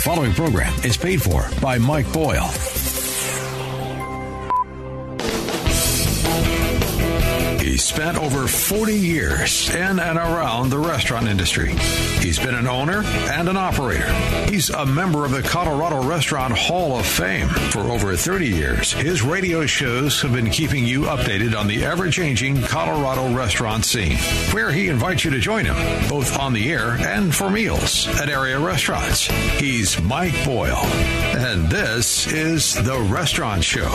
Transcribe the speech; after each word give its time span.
The 0.00 0.04
following 0.04 0.32
program 0.32 0.72
is 0.82 0.96
paid 0.96 1.20
for 1.20 1.46
by 1.60 1.76
Mike 1.76 2.10
Boyle. 2.10 2.48
Spent 7.90 8.16
over 8.18 8.46
40 8.46 8.94
years 8.94 9.68
in 9.70 9.98
and 9.98 10.16
around 10.16 10.70
the 10.70 10.78
restaurant 10.78 11.26
industry. 11.26 11.74
He's 12.20 12.38
been 12.38 12.54
an 12.54 12.68
owner 12.68 13.02
and 13.02 13.48
an 13.48 13.56
operator. 13.56 14.08
He's 14.48 14.70
a 14.70 14.86
member 14.86 15.24
of 15.24 15.32
the 15.32 15.42
Colorado 15.42 16.00
Restaurant 16.06 16.56
Hall 16.56 16.96
of 16.96 17.04
Fame. 17.04 17.48
For 17.48 17.80
over 17.80 18.14
30 18.14 18.46
years, 18.46 18.92
his 18.92 19.22
radio 19.22 19.66
shows 19.66 20.22
have 20.22 20.32
been 20.32 20.50
keeping 20.50 20.86
you 20.86 21.02
updated 21.02 21.58
on 21.58 21.66
the 21.66 21.84
ever 21.84 22.08
changing 22.08 22.62
Colorado 22.62 23.34
restaurant 23.34 23.84
scene, 23.84 24.18
where 24.52 24.70
he 24.70 24.86
invites 24.86 25.24
you 25.24 25.32
to 25.32 25.40
join 25.40 25.64
him, 25.64 26.08
both 26.08 26.38
on 26.38 26.52
the 26.52 26.70
air 26.72 26.92
and 26.92 27.34
for 27.34 27.50
meals 27.50 28.06
at 28.20 28.28
area 28.28 28.60
restaurants. 28.60 29.26
He's 29.58 30.00
Mike 30.00 30.44
Boyle, 30.44 30.86
and 31.34 31.68
this 31.68 32.32
is 32.32 32.72
The 32.74 33.00
Restaurant 33.00 33.64
Show. 33.64 33.90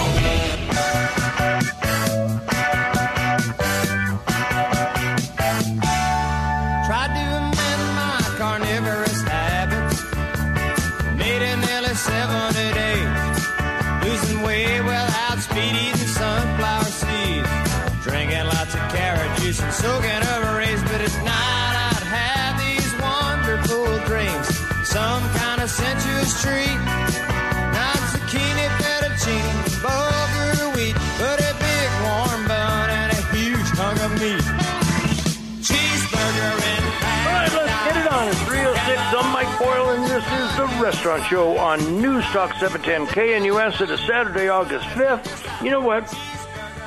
Restaurant 41.06 41.30
Show 41.30 41.58
on 41.60 42.02
News 42.02 42.26
Talk 42.32 42.52
710 42.56 43.06
KNUS. 43.06 43.80
It 43.80 43.92
is 43.92 44.00
Saturday, 44.08 44.50
August 44.50 44.88
5th. 44.88 45.64
You 45.64 45.70
know 45.70 45.80
what? 45.80 46.12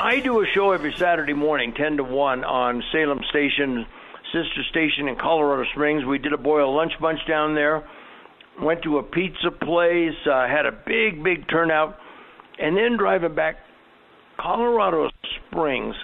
I 0.00 0.18
do 0.18 0.40
a 0.40 0.46
show 0.56 0.72
every 0.72 0.92
Saturday 0.96 1.34
morning, 1.34 1.72
10 1.72 1.98
to 1.98 2.02
1, 2.02 2.42
on 2.42 2.82
Salem 2.90 3.20
Station, 3.30 3.86
sister 4.32 4.64
station 4.70 5.06
in 5.06 5.14
Colorado 5.14 5.70
Springs. 5.70 6.04
We 6.04 6.18
did 6.18 6.32
a 6.32 6.36
Boyle 6.36 6.74
lunch 6.74 6.94
bunch 7.00 7.20
down 7.28 7.54
there. 7.54 7.88
Went 8.60 8.82
to 8.82 8.98
a 8.98 9.04
pizza 9.04 9.52
place, 9.52 10.18
uh, 10.26 10.48
had 10.48 10.66
a 10.66 10.72
big, 10.72 11.22
big 11.22 11.48
turnout. 11.48 11.96
And 12.58 12.76
then 12.76 12.96
driving 12.96 13.36
back, 13.36 13.58
Colorado 14.36 15.10
Springs 15.46 15.94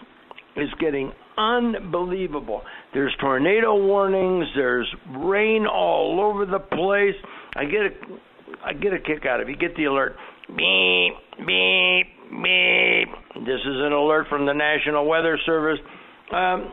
is 0.54 0.68
getting 0.78 1.10
unbelievable. 1.36 2.62
There's 2.92 3.12
tornado 3.20 3.74
warnings, 3.74 4.46
there's 4.54 4.86
rain 5.10 5.66
all 5.66 6.20
over 6.20 6.46
the 6.46 6.60
place. 6.60 7.16
I 7.56 7.64
get 7.64 7.80
a 7.80 7.90
I 8.64 8.72
get 8.72 8.92
a 8.92 8.98
kick 8.98 9.26
out 9.26 9.40
of 9.40 9.48
it. 9.48 9.52
You 9.52 9.56
get 9.56 9.76
the 9.76 9.84
alert. 9.84 10.16
Beep, 10.48 11.14
beep, 11.38 12.06
beep. 12.30 13.08
This 13.46 13.60
is 13.60 13.76
an 13.80 13.92
alert 13.92 14.26
from 14.28 14.46
the 14.46 14.52
National 14.52 15.06
Weather 15.06 15.38
Service. 15.46 15.78
Um, 16.32 16.70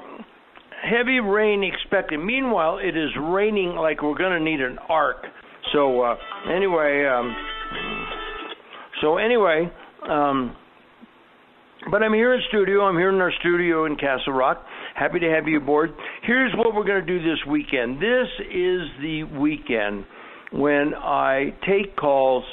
heavy 0.84 1.20
rain 1.20 1.64
expected. 1.64 2.20
Meanwhile, 2.20 2.80
it 2.80 2.98
is 2.98 3.10
raining 3.20 3.76
like 3.76 4.02
we're 4.02 4.18
going 4.18 4.38
to 4.38 4.44
need 4.44 4.62
an 4.62 4.78
ark. 4.90 5.26
So 5.74 6.02
uh, 6.02 6.16
anyway, 6.54 7.06
um, 7.06 7.36
so 9.02 9.18
anyway, 9.18 9.72
um, 10.10 10.56
but 11.90 12.04
I'm 12.04 12.14
here 12.14 12.34
in 12.34 12.42
studio. 12.50 12.82
I'm 12.82 12.98
here 12.98 13.10
in 13.10 13.22
our 13.22 13.32
studio 13.40 13.86
in 13.86 13.96
Castle 13.96 14.34
Rock. 14.34 14.66
Happy 14.96 15.20
to 15.20 15.30
have 15.30 15.48
you 15.48 15.58
aboard. 15.58 15.92
Here's 16.24 16.54
what 16.56 16.76
we're 16.76 16.86
going 16.86 17.06
to 17.06 17.08
do 17.08 17.20
this 17.20 17.40
weekend. 17.48 17.98
This 17.98 18.28
is 18.50 18.82
the 19.02 19.24
weekend 19.40 20.06
when 20.52 20.94
I 20.94 21.54
take 21.68 21.96
calls 21.96 22.44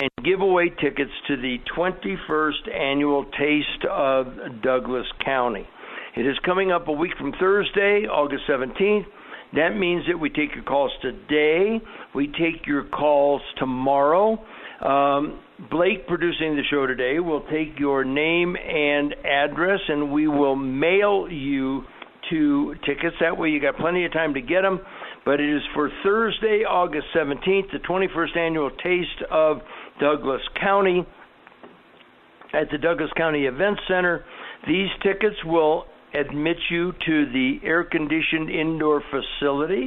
and 0.00 0.10
give 0.24 0.40
away 0.40 0.70
tickets 0.80 1.10
to 1.28 1.36
the 1.36 1.58
21st 1.76 2.74
annual 2.74 3.24
Taste 3.38 3.84
of 3.90 4.62
Douglas 4.62 5.06
County. 5.24 5.66
It 6.16 6.26
is 6.26 6.36
coming 6.44 6.72
up 6.72 6.88
a 6.88 6.92
week 6.92 7.12
from 7.18 7.32
Thursday, 7.38 8.06
August 8.10 8.44
17th. 8.48 9.04
That 9.54 9.76
means 9.76 10.04
that 10.08 10.18
we 10.18 10.30
take 10.30 10.54
your 10.54 10.64
calls 10.64 10.92
today. 11.02 11.80
We 12.14 12.28
take 12.28 12.66
your 12.66 12.84
calls 12.84 13.42
tomorrow. 13.58 14.38
Um, 14.80 15.40
Blake, 15.70 16.06
producing 16.06 16.56
the 16.56 16.62
show 16.70 16.86
today, 16.86 17.18
will 17.20 17.44
take 17.50 17.78
your 17.78 18.04
name 18.04 18.56
and 18.56 19.14
address, 19.24 19.80
and 19.88 20.12
we 20.12 20.28
will 20.28 20.56
mail 20.56 21.28
you 21.30 21.82
two 22.30 22.74
tickets. 22.86 23.16
That 23.20 23.36
way, 23.36 23.50
you 23.50 23.60
got 23.60 23.76
plenty 23.76 24.06
of 24.06 24.12
time 24.12 24.34
to 24.34 24.40
get 24.40 24.62
them. 24.62 24.80
But 25.24 25.40
it 25.40 25.54
is 25.54 25.62
for 25.74 25.90
Thursday, 26.02 26.64
August 26.68 27.06
17th, 27.14 27.72
the 27.72 27.78
21st 27.88 28.36
annual 28.36 28.70
Taste 28.82 29.22
of 29.30 29.58
Douglas 30.00 30.40
County 30.60 31.06
at 32.52 32.70
the 32.70 32.78
Douglas 32.78 33.10
County 33.16 33.44
Event 33.44 33.78
Center. 33.86 34.24
These 34.66 34.88
tickets 35.02 35.36
will 35.44 35.84
admit 36.14 36.56
you 36.70 36.92
to 37.06 37.26
the 37.32 37.58
air 37.62 37.84
conditioned 37.84 38.50
indoor 38.50 39.02
facility. 39.10 39.86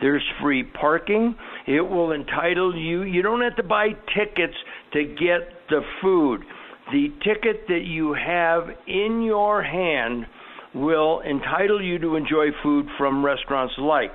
There's 0.00 0.22
free 0.42 0.64
parking. 0.64 1.34
It 1.66 1.80
will 1.80 2.12
entitle 2.12 2.76
you, 2.76 3.02
you 3.02 3.22
don't 3.22 3.40
have 3.40 3.56
to 3.56 3.62
buy 3.62 3.88
tickets 4.14 4.56
to 4.92 5.04
get 5.04 5.48
the 5.70 5.80
food. 6.02 6.42
The 6.90 7.08
ticket 7.24 7.66
that 7.68 7.84
you 7.84 8.12
have 8.14 8.64
in 8.86 9.22
your 9.22 9.62
hand 9.62 10.26
will 10.74 11.20
entitle 11.20 11.82
you 11.82 11.98
to 12.00 12.16
enjoy 12.16 12.46
food 12.62 12.86
from 12.98 13.24
restaurants 13.24 13.74
like 13.78 14.10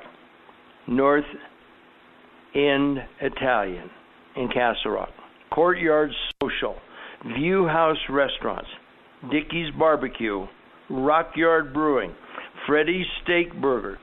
North 0.87 1.25
End 2.55 2.97
Italian 3.21 3.89
in 4.35 4.47
Castle 4.47 4.91
Rock, 4.91 5.09
Courtyard 5.53 6.11
Social, 6.41 6.75
View 7.37 7.67
House 7.67 7.97
Restaurants, 8.09 8.69
Dickey's 9.31 9.73
Barbecue, 9.77 10.45
Rockyard 10.89 11.73
Brewing, 11.73 12.13
Freddy's 12.65 13.05
Steak 13.23 13.59
Burger, 13.59 13.97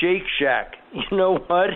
Shake 0.00 0.22
Shack. 0.38 0.72
You 1.10 1.16
know 1.16 1.38
what? 1.46 1.70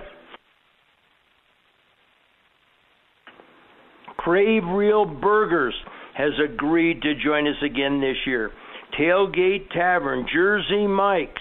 Crave 4.16 4.62
Real 4.64 5.04
Burgers 5.06 5.74
has 6.14 6.32
agreed 6.44 7.00
to 7.02 7.14
join 7.14 7.46
us 7.46 7.56
again 7.64 8.00
this 8.00 8.16
year. 8.26 8.50
Tailgate 8.98 9.70
Tavern, 9.70 10.26
Jersey 10.32 10.86
Mike's, 10.86 11.39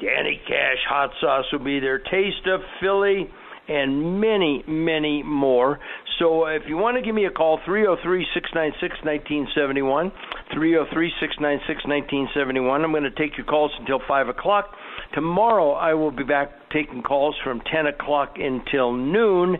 Danny 0.00 0.40
Cash 0.46 0.78
Hot 0.88 1.10
Sauce 1.20 1.46
will 1.52 1.64
be 1.64 1.80
there. 1.80 1.98
Taste 1.98 2.46
of 2.46 2.60
Philly, 2.80 3.28
and 3.68 4.20
many, 4.20 4.64
many 4.66 5.22
more. 5.22 5.78
So 6.18 6.46
uh, 6.46 6.56
if 6.56 6.62
you 6.66 6.76
want 6.76 6.96
to 6.96 7.02
give 7.02 7.14
me 7.14 7.26
a 7.26 7.30
call, 7.30 7.60
303 7.64 8.26
696 8.34 9.04
1971. 9.04 10.10
303 10.54 11.12
696 11.20 12.32
1971. 12.34 12.84
I'm 12.84 12.90
going 12.90 13.04
to 13.04 13.10
take 13.12 13.36
your 13.36 13.46
calls 13.46 13.70
until 13.78 14.00
5 14.08 14.28
o'clock. 14.28 14.72
Tomorrow 15.14 15.72
I 15.72 15.94
will 15.94 16.10
be 16.10 16.24
back 16.24 16.50
taking 16.72 17.02
calls 17.02 17.36
from 17.44 17.60
10 17.60 17.86
o'clock 17.86 18.36
until 18.36 18.92
noon. 18.92 19.56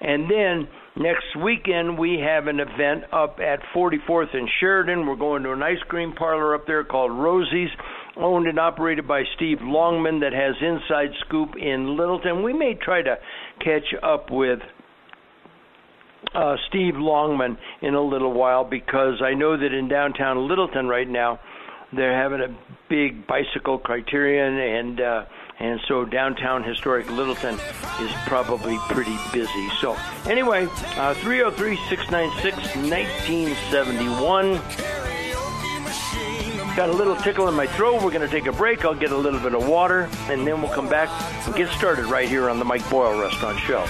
And 0.00 0.30
then 0.30 0.68
next 0.96 1.36
weekend 1.36 1.98
we 1.98 2.18
have 2.24 2.46
an 2.46 2.60
event 2.60 3.04
up 3.12 3.38
at 3.38 3.60
44th 3.76 4.34
and 4.34 4.48
Sheridan. 4.58 5.06
We're 5.06 5.16
going 5.16 5.42
to 5.44 5.52
an 5.52 5.62
ice 5.62 5.82
cream 5.88 6.14
parlor 6.16 6.54
up 6.54 6.66
there 6.66 6.84
called 6.84 7.12
Rosie's, 7.12 7.70
owned 8.16 8.46
and 8.46 8.58
operated 8.58 9.06
by 9.06 9.24
Steve 9.36 9.58
Longman, 9.60 10.20
that 10.20 10.32
has 10.32 10.54
inside 10.60 11.10
scoop 11.26 11.56
in 11.56 11.96
Littleton. 11.96 12.42
We 12.42 12.52
may 12.52 12.74
try 12.74 13.02
to 13.02 13.18
catch 13.60 13.94
up 14.02 14.30
with 14.30 14.60
uh, 16.34 16.56
Steve 16.68 16.94
Longman 16.96 17.56
in 17.82 17.94
a 17.94 18.02
little 18.02 18.32
while 18.32 18.64
because 18.64 19.22
I 19.22 19.34
know 19.34 19.56
that 19.56 19.72
in 19.72 19.88
downtown 19.88 20.48
Littleton 20.48 20.86
right 20.86 21.08
now 21.08 21.40
they're 21.92 22.16
having 22.16 22.40
a 22.40 22.56
big 22.88 23.26
bicycle 23.26 23.78
criterium 23.78 24.80
and 24.80 25.00
uh, 25.00 25.24
and 25.58 25.80
so 25.88 26.06
downtown 26.06 26.64
historic 26.64 27.10
Littleton 27.10 27.54
is 27.54 28.10
probably 28.26 28.78
pretty 28.88 29.16
busy. 29.30 29.68
So, 29.78 29.94
anyway, 30.26 30.66
uh, 30.96 31.12
303 31.14 31.76
696 31.88 32.76
1971. 32.76 34.89
Got 36.76 36.88
a 36.88 36.92
little 36.92 37.16
tickle 37.16 37.48
in 37.48 37.54
my 37.54 37.66
throat. 37.66 38.02
We're 38.02 38.10
going 38.10 38.26
to 38.26 38.28
take 38.28 38.46
a 38.46 38.52
break. 38.52 38.84
I'll 38.84 38.94
get 38.94 39.10
a 39.10 39.16
little 39.16 39.40
bit 39.40 39.54
of 39.54 39.68
water, 39.68 40.08
and 40.28 40.46
then 40.46 40.62
we'll 40.62 40.72
come 40.72 40.88
back 40.88 41.10
and 41.46 41.54
get 41.54 41.68
started 41.70 42.06
right 42.06 42.28
here 42.28 42.48
on 42.48 42.58
the 42.58 42.64
Mike 42.64 42.88
Boyle 42.88 43.20
Restaurant 43.20 43.58
Show. 43.58 43.84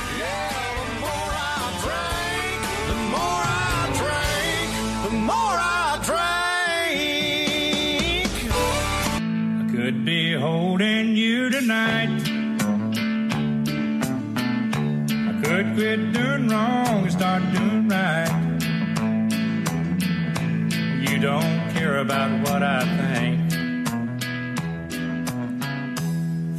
I 9.52 9.68
could 9.70 10.04
be 10.04 10.34
holding 10.34 11.14
you 11.14 11.50
tonight. 11.50 12.08
I 15.28 15.32
could 15.44 15.74
quit 15.74 16.12
doing 16.12 16.48
wrong 16.48 17.02
and 17.04 17.12
start 17.12 17.42
doing 17.52 17.88
right. 17.88 18.28
You 21.08 21.18
don't 21.18 21.59
care 21.90 21.98
about 21.98 22.30
what 22.48 22.62
I 22.62 22.84
think. 22.98 23.50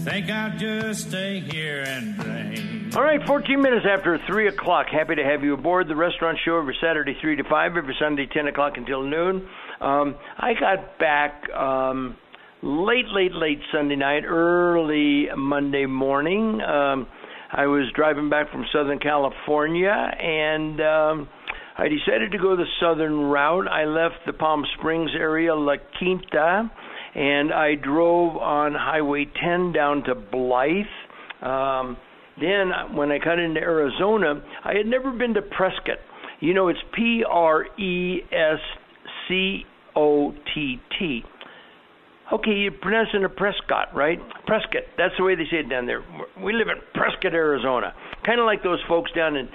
Think 0.04 0.30
I'll 0.30 0.58
just 0.58 1.08
stay 1.08 1.40
here 1.40 1.84
and 1.84 2.18
drink. 2.18 2.96
All 2.96 3.04
right, 3.04 3.26
14 3.26 3.62
minutes 3.62 3.86
after 3.90 4.20
3 4.28 4.48
o'clock. 4.48 4.88
Happy 4.92 5.16
to 5.16 5.24
have 5.24 5.44
you 5.44 5.54
aboard 5.54 5.88
the 5.88 5.96
restaurant 5.96 6.38
show 6.44 6.58
every 6.58 6.76
Saturday, 6.82 7.16
3 7.22 7.38
to 7.38 7.44
5, 7.44 7.78
every 7.78 7.96
Sunday, 8.00 8.26
10 8.26 8.48
o'clock 8.48 8.74
until 8.76 9.04
noon. 9.04 9.48
Um, 9.80 10.16
I 10.38 10.54
got 10.60 11.00
back. 11.00 11.50
Um, 11.52 12.18
late, 12.62 13.08
late, 13.08 13.34
late 13.34 13.62
Sunday 13.72 13.96
night, 13.96 14.24
early 14.26 15.28
Monday 15.38 15.86
morning. 15.86 16.62
Um, 16.62 17.08
I 17.54 17.68
was 17.68 17.90
driving 17.96 18.30
back 18.30 18.52
from 18.52 18.66
Southern 18.74 19.00
California, 19.00 19.92
and 19.92 20.82
um, 20.82 21.30
I 21.78 21.88
decided 21.88 22.32
to 22.32 22.38
go 22.38 22.56
the 22.56 22.66
southern 22.80 23.20
route. 23.20 23.68
I 23.68 23.86
left 23.86 24.26
the 24.26 24.34
Palm 24.34 24.64
Springs 24.78 25.12
area, 25.18 25.56
La 25.56 25.76
Quinta, 25.98 26.70
and 27.16 27.54
I 27.54 27.76
drove 27.76 28.38
on 28.38 28.74
Highway 28.74 29.26
10 29.42 29.72
down 29.72 30.04
to 30.04 30.16
Blythe. 30.16 30.86
Um, 31.42 31.98
then, 32.40 32.96
when 32.96 33.12
I 33.12 33.20
cut 33.20 33.40
into 33.40 33.60
Arizona, 33.60 34.42
I 34.64 34.74
had 34.76 34.86
never 34.86 35.12
been 35.12 35.34
to 35.34 35.42
Prescott. 35.42 35.98
You 36.40 36.54
know, 36.54 36.70
it's 36.70 36.80
P 36.96 37.24
R 37.30 37.66
E 37.78 38.22
S 38.32 38.60
C 39.28 39.64
O 39.96 40.34
T 40.54 40.78
T. 40.98 41.24
Okay, 42.32 42.52
you're 42.52 42.72
pronouncing 42.72 43.24
it 43.24 43.36
Prescott, 43.36 43.94
right? 43.94 44.18
Prescott. 44.48 44.84
That's 44.98 45.14
the 45.18 45.24
way 45.26 45.36
they 45.36 45.44
say 45.52 45.58
it 45.58 45.70
down 45.70 45.86
there. 45.86 46.02
We 46.42 46.54
live 46.54 46.70
in 46.70 46.80
Prescott, 46.94 47.34
Arizona. 47.34 47.94
Kind 48.26 48.40
of 48.40 48.46
like 48.46 48.64
those 48.64 48.80
folks 48.88 49.12
down 49.12 49.36
in 49.36 49.50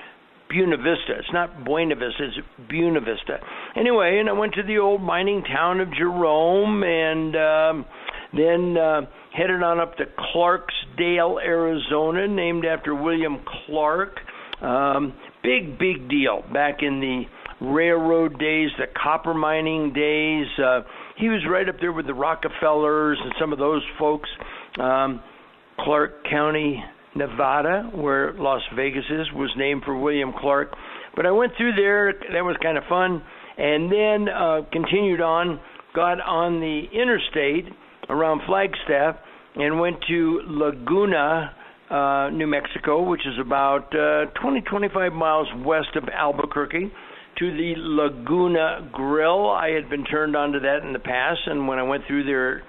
Buena 0.48 0.76
Vista. 0.76 1.19
It's 1.19 1.32
not 1.32 1.64
Buena 1.64 1.94
Vista, 1.94 2.25
it's 2.25 2.37
Buena 2.69 3.00
Vista. 3.00 3.38
Anyway, 3.76 4.19
and 4.20 4.28
I 4.28 4.32
went 4.32 4.54
to 4.54 4.62
the 4.62 4.78
old 4.78 5.02
mining 5.02 5.43
town 5.44 5.81
of 5.81 5.88
Jerome 5.93 6.82
and 6.82 7.37
um, 7.37 7.84
then 8.32 8.76
uh, 8.76 9.00
headed 9.37 9.62
on 9.62 9.81
up 9.81 9.96
to 9.96 10.04
Clarksdale, 10.34 11.43
Arizona, 11.43 12.28
named 12.28 12.64
after 12.64 12.94
William 12.94 13.38
Clark. 13.66 14.19
Um, 14.62 15.12
big, 15.43 15.78
big 15.78 16.08
deal 16.08 16.43
back 16.52 16.78
in 16.81 17.00
the 17.00 17.25
railroad 17.60 18.38
days, 18.38 18.70
the 18.78 18.87
copper 19.02 19.34
mining 19.34 19.92
days. 19.92 20.46
Uh, 20.58 20.81
he 21.16 21.28
was 21.28 21.40
right 21.50 21.69
up 21.69 21.76
there 21.81 21.92
with 21.92 22.06
the 22.06 22.14
Rockefellers 22.14 23.19
and 23.22 23.32
some 23.40 23.52
of 23.52 23.58
those 23.58 23.82
folks. 23.99 24.28
Um, 24.78 25.22
Clark 25.81 26.25
County, 26.31 26.82
Nevada, 27.16 27.90
where 27.94 28.32
Las 28.34 28.62
Vegas 28.74 29.04
is, 29.10 29.26
was 29.34 29.50
named 29.56 29.82
for 29.84 29.98
William 29.98 30.32
Clark. 30.38 30.74
But 31.14 31.26
I 31.26 31.30
went 31.30 31.52
through 31.56 31.72
there. 31.76 32.12
That 32.32 32.42
was 32.42 32.56
kind 32.62 32.76
of 32.76 32.84
fun. 32.88 33.22
And 33.56 33.90
then 33.90 34.28
uh, 34.28 34.60
continued 34.70 35.20
on, 35.20 35.60
got 35.94 36.20
on 36.20 36.60
the 36.60 36.84
interstate 36.92 37.64
around 38.08 38.42
Flagstaff, 38.46 39.16
and 39.56 39.80
went 39.80 39.96
to 40.08 40.42
Laguna, 40.46 41.54
uh, 41.90 42.30
New 42.30 42.46
Mexico, 42.46 43.02
which 43.02 43.22
is 43.26 43.38
about 43.40 43.94
uh, 43.96 44.26
20, 44.40 44.60
25 44.62 45.12
miles 45.12 45.48
west 45.64 45.96
of 45.96 46.04
Albuquerque 46.12 46.92
to 47.38 47.50
the 47.50 47.74
Laguna 47.76 48.88
Grill. 48.92 49.50
I 49.50 49.70
had 49.70 49.88
been 49.88 50.04
turned 50.04 50.36
on 50.36 50.52
to 50.52 50.60
that 50.60 50.82
in 50.82 50.92
the 50.92 50.98
past, 50.98 51.40
and 51.46 51.66
when 51.66 51.78
I 51.78 51.82
went 51.82 52.04
through 52.06 52.24
there 52.24 52.62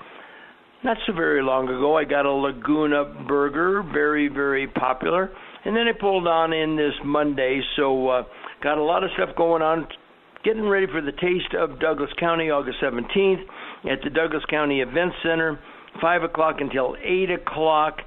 not 0.84 0.98
so 1.06 1.14
very 1.14 1.42
long 1.42 1.66
ago, 1.66 1.98
I 1.98 2.04
got 2.04 2.26
a 2.26 2.32
Laguna 2.32 3.26
burger, 3.28 3.84
very, 3.92 4.28
very 4.28 4.68
popular. 4.68 5.32
And 5.66 5.76
then 5.76 5.88
I 5.88 6.00
pulled 6.00 6.28
on 6.28 6.54
in 6.54 6.78
this 6.78 6.94
Monday, 7.04 7.62
so 7.76 8.08
uh, 8.08 8.24
got 8.64 8.78
a 8.78 8.84
lot 8.84 9.04
of 9.04 9.10
stuff 9.16 9.36
going 9.36 9.62
on. 9.62 9.88
Getting 10.44 10.68
ready 10.68 10.86
for 10.88 11.02
the 11.02 11.12
Taste 11.12 11.54
of 11.60 11.80
Douglas 11.80 12.12
County, 12.20 12.52
August 12.52 12.78
17th, 12.82 13.42
at 13.92 14.00
the 14.04 14.10
Douglas 14.10 14.44
County 14.50 14.82
Event 14.82 15.12
Center, 15.24 15.60
5 16.00 16.24
o'clock 16.24 16.58
until 16.60 16.96
8 17.04 17.32
o'clock. 17.32 17.98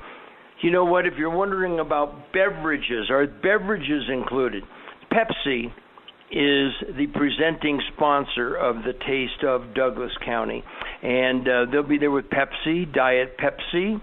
You 0.63 0.71
know 0.71 0.85
what? 0.85 1.07
If 1.07 1.15
you're 1.19 1.37
wondering 1.37 1.81
about 1.81 2.33
beverages, 2.33 3.11
are 3.11 3.27
beverages 3.27 4.05
included? 4.09 4.63
Pepsi 5.13 5.67
is 6.31 6.73
the 6.97 7.09
presenting 7.15 7.81
sponsor 7.95 8.55
of 8.55 8.77
the 8.85 8.93
Taste 9.07 9.45
of 9.45 9.75
Douglas 9.75 10.13
County, 10.25 10.63
and 11.03 11.49
uh, 11.49 11.67
they'll 11.71 11.83
be 11.83 11.99
there 11.99 12.11
with 12.11 12.27
Pepsi, 12.27 12.93
Diet 12.93 13.37
Pepsi. 13.39 14.01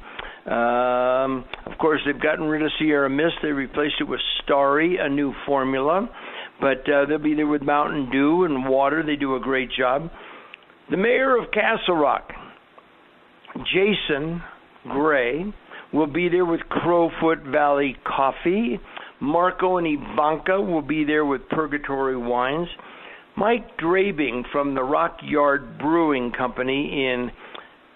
Um, 0.47 1.44
of 1.65 1.77
course, 1.77 1.99
they've 2.05 2.21
gotten 2.21 2.45
rid 2.45 2.61
of 2.63 2.71
Sierra 2.79 3.09
Mist. 3.09 3.35
They 3.41 3.49
replaced 3.49 3.95
it 3.99 4.05
with 4.05 4.21
Starry, 4.44 4.97
a 4.99 5.09
new 5.09 5.33
formula. 5.45 6.09
But 6.59 6.89
uh, 6.89 7.05
they'll 7.07 7.19
be 7.19 7.35
there 7.35 7.47
with 7.47 7.61
Mountain 7.61 8.09
Dew 8.11 8.45
and 8.45 8.67
water. 8.67 9.03
They 9.05 9.15
do 9.15 9.35
a 9.35 9.39
great 9.39 9.69
job. 9.77 10.09
The 10.89 10.97
mayor 10.97 11.38
of 11.38 11.51
Castle 11.51 11.95
Rock, 11.95 12.31
Jason 13.57 14.41
Gray, 14.85 15.44
will 15.94 16.07
be 16.07 16.29
there 16.29 16.45
with 16.45 16.61
Crowfoot 16.61 17.44
Valley 17.51 17.95
Coffee. 18.05 18.79
Marco 19.19 19.77
and 19.77 19.88
Ivanka 19.88 20.61
will 20.61 20.81
be 20.81 21.03
there 21.03 21.25
with 21.25 21.41
Purgatory 21.49 22.17
Wines. 22.17 22.69
Mike 23.37 23.77
Drabing 23.77 24.43
from 24.51 24.73
the 24.73 24.81
Rock 24.81 25.19
Yard 25.21 25.77
Brewing 25.77 26.31
Company 26.35 27.05
in 27.05 27.29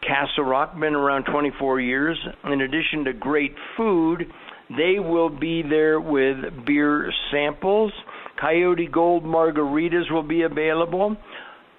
Castle 0.01 0.43
Rock, 0.43 0.79
been 0.79 0.93
around 0.93 1.23
24 1.23 1.81
years. 1.81 2.15
In 2.43 2.61
addition 2.61 3.05
to 3.05 3.13
great 3.13 3.55
food, 3.75 4.31
they 4.69 4.99
will 4.99 5.29
be 5.29 5.63
there 5.67 6.00
with 6.00 6.38
beer 6.67 7.12
samples. 7.31 7.91
Coyote 8.39 8.88
Gold 8.88 9.24
margaritas 9.24 10.12
will 10.12 10.21
be 10.21 10.43
available. 10.43 11.17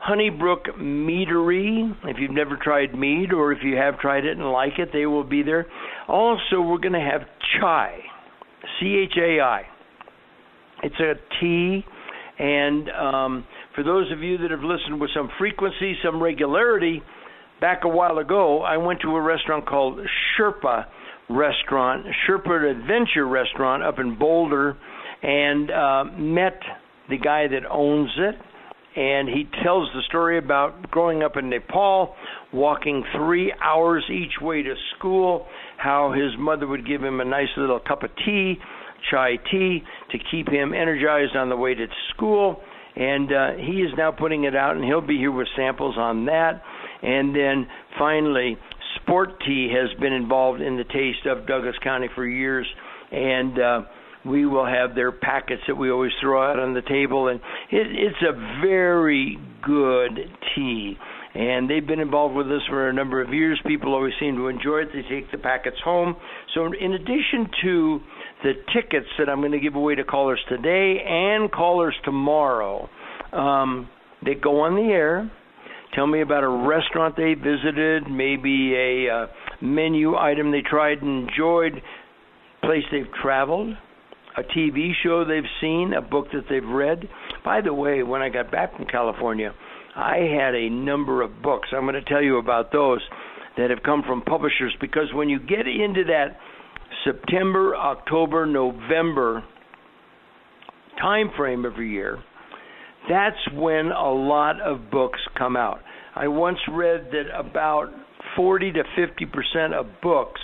Honeybrook 0.00 0.64
Meadery, 0.80 1.94
if 2.06 2.16
you've 2.18 2.32
never 2.32 2.58
tried 2.60 2.96
mead 2.96 3.32
or 3.32 3.52
if 3.52 3.58
you 3.62 3.76
have 3.76 3.96
tried 4.00 4.24
it 4.24 4.36
and 4.36 4.50
like 4.50 4.80
it, 4.80 4.88
they 4.92 5.06
will 5.06 5.22
be 5.22 5.44
there. 5.44 5.66
Also, 6.08 6.60
we're 6.60 6.78
going 6.78 6.94
to 6.94 7.00
have 7.00 7.20
chai 7.60 7.98
C 8.80 9.06
H 9.08 9.16
A 9.16 9.40
I. 9.40 9.62
It's 10.82 10.98
a 10.98 11.14
tea, 11.40 11.84
and 12.38 12.88
um, 12.90 13.44
for 13.74 13.84
those 13.84 14.10
of 14.12 14.22
you 14.22 14.38
that 14.38 14.50
have 14.50 14.62
listened 14.62 15.00
with 15.00 15.10
some 15.14 15.28
frequency, 15.38 15.96
some 16.04 16.22
regularity, 16.22 17.02
back 17.60 17.82
a 17.84 17.88
while 17.88 18.18
ago, 18.18 18.62
I 18.62 18.76
went 18.78 19.00
to 19.02 19.08
a 19.14 19.20
restaurant 19.20 19.66
called 19.66 20.00
Sherpa 20.36 20.86
Restaurant, 21.28 22.06
Sherpa 22.26 22.70
Adventure 22.70 23.26
Restaurant 23.26 23.82
up 23.82 23.98
in 23.98 24.18
Boulder, 24.18 24.76
and 25.22 25.70
uh, 25.70 26.04
met 26.18 26.58
the 27.08 27.18
guy 27.18 27.46
that 27.48 27.62
owns 27.70 28.10
it. 28.18 28.34
And 28.94 29.26
he 29.26 29.44
tells 29.64 29.88
the 29.94 30.02
story 30.08 30.36
about 30.36 30.90
growing 30.90 31.22
up 31.22 31.38
in 31.38 31.48
Nepal, 31.48 32.14
walking 32.52 33.04
three 33.16 33.50
hours 33.62 34.04
each 34.10 34.42
way 34.42 34.62
to 34.62 34.74
school, 34.98 35.46
how 35.78 36.12
his 36.12 36.32
mother 36.38 36.66
would 36.66 36.86
give 36.86 37.02
him 37.02 37.20
a 37.20 37.24
nice 37.24 37.48
little 37.56 37.80
cup 37.80 38.02
of 38.02 38.10
tea, 38.26 38.56
chai 39.10 39.36
tea, 39.50 39.82
to 40.10 40.18
keep 40.30 40.48
him 40.48 40.74
energized 40.74 41.36
on 41.36 41.48
the 41.48 41.56
way 41.56 41.74
to 41.74 41.86
school. 42.14 42.60
And 42.94 43.32
uh, 43.32 43.50
he 43.56 43.80
is 43.80 43.90
now 43.96 44.12
putting 44.12 44.44
it 44.44 44.54
out, 44.54 44.76
and 44.76 44.84
he'll 44.84 45.00
be 45.00 45.16
here 45.16 45.32
with 45.32 45.48
samples 45.56 45.96
on 45.96 46.26
that. 46.26 46.62
And 47.02 47.34
then 47.34 47.66
finally, 47.98 48.56
Sport 48.96 49.42
Tea 49.46 49.72
has 49.74 49.98
been 49.98 50.12
involved 50.12 50.60
in 50.60 50.76
the 50.76 50.84
taste 50.84 51.26
of 51.26 51.46
Douglas 51.46 51.76
County 51.82 52.08
for 52.14 52.26
years, 52.26 52.66
and 53.10 53.58
uh, 53.58 53.80
we 54.26 54.44
will 54.46 54.66
have 54.66 54.94
their 54.94 55.10
packets 55.10 55.62
that 55.68 55.74
we 55.74 55.90
always 55.90 56.12
throw 56.20 56.50
out 56.50 56.58
on 56.58 56.74
the 56.74 56.82
table, 56.82 57.28
and 57.28 57.40
it, 57.70 57.86
it's 57.90 58.22
a 58.22 58.60
very 58.60 59.38
good 59.62 60.18
tea 60.54 60.98
and 61.34 61.68
they've 61.68 61.86
been 61.86 62.00
involved 62.00 62.34
with 62.34 62.46
us 62.48 62.60
for 62.68 62.88
a 62.88 62.92
number 62.92 63.22
of 63.22 63.32
years. 63.32 63.58
People 63.66 63.94
always 63.94 64.12
seem 64.20 64.36
to 64.36 64.48
enjoy 64.48 64.80
it. 64.80 64.88
They 64.92 65.02
take 65.08 65.30
the 65.30 65.38
packets 65.38 65.78
home. 65.82 66.16
So, 66.54 66.66
in 66.66 66.92
addition 66.92 67.48
to 67.62 68.00
the 68.42 68.52
tickets 68.74 69.06
that 69.18 69.28
I'm 69.28 69.40
going 69.40 69.52
to 69.52 69.60
give 69.60 69.74
away 69.74 69.94
to 69.94 70.04
callers 70.04 70.40
today 70.48 70.96
and 71.06 71.50
callers 71.50 71.94
tomorrow, 72.04 72.88
um, 73.32 73.88
they 74.24 74.34
go 74.34 74.60
on 74.60 74.74
the 74.74 74.92
air. 74.92 75.30
Tell 75.94 76.06
me 76.06 76.22
about 76.22 76.42
a 76.42 76.48
restaurant 76.48 77.16
they 77.16 77.34
visited, 77.34 78.08
maybe 78.10 78.74
a 78.74 79.12
uh, 79.12 79.26
menu 79.60 80.16
item 80.16 80.50
they 80.50 80.62
tried 80.62 81.02
and 81.02 81.28
enjoyed, 81.28 81.82
place 82.62 82.84
they've 82.90 83.12
traveled, 83.20 83.76
a 84.36 84.42
TV 84.42 84.92
show 85.02 85.24
they've 85.24 85.42
seen, 85.60 85.92
a 85.92 86.00
book 86.00 86.26
that 86.32 86.44
they've 86.48 86.66
read. 86.66 87.08
By 87.44 87.60
the 87.60 87.74
way, 87.74 88.02
when 88.02 88.22
I 88.22 88.30
got 88.30 88.50
back 88.50 88.74
from 88.74 88.86
California, 88.86 89.52
I 89.94 90.16
had 90.34 90.54
a 90.54 90.70
number 90.70 91.20
of 91.20 91.42
books. 91.42 91.68
I'm 91.72 91.82
going 91.82 91.94
to 91.94 92.02
tell 92.02 92.22
you 92.22 92.38
about 92.38 92.72
those 92.72 93.00
that 93.58 93.68
have 93.68 93.82
come 93.84 94.02
from 94.06 94.22
publishers 94.22 94.74
because 94.80 95.12
when 95.12 95.28
you 95.28 95.38
get 95.38 95.66
into 95.68 96.04
that 96.04 96.38
September, 97.04 97.74
October, 97.76 98.46
November 98.46 99.44
time 101.00 101.30
frame 101.36 101.64
every 101.64 101.90
year, 101.90 102.18
that's 103.08 103.36
when 103.54 103.86
a 103.86 104.12
lot 104.12 104.60
of 104.60 104.90
books 104.90 105.18
come 105.36 105.56
out. 105.56 105.80
I 106.14 106.28
once 106.28 106.58
read 106.70 107.08
that 107.10 107.24
about 107.36 107.88
40 108.36 108.72
to 108.72 108.82
50 108.96 109.26
percent 109.26 109.74
of 109.74 109.86
books 110.02 110.40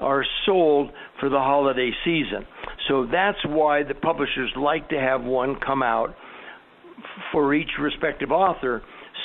are 0.00 0.24
sold 0.44 0.90
for 1.18 1.28
the 1.28 1.38
holiday 1.38 1.90
season. 2.04 2.46
So 2.88 3.06
that's 3.10 3.38
why 3.46 3.82
the 3.82 3.94
publishers 3.94 4.52
like 4.56 4.88
to 4.90 5.00
have 5.00 5.22
one 5.22 5.56
come 5.64 5.82
out 5.82 6.14
for 7.32 7.54
each 7.54 7.70
respective 7.80 8.30
author 8.30 8.82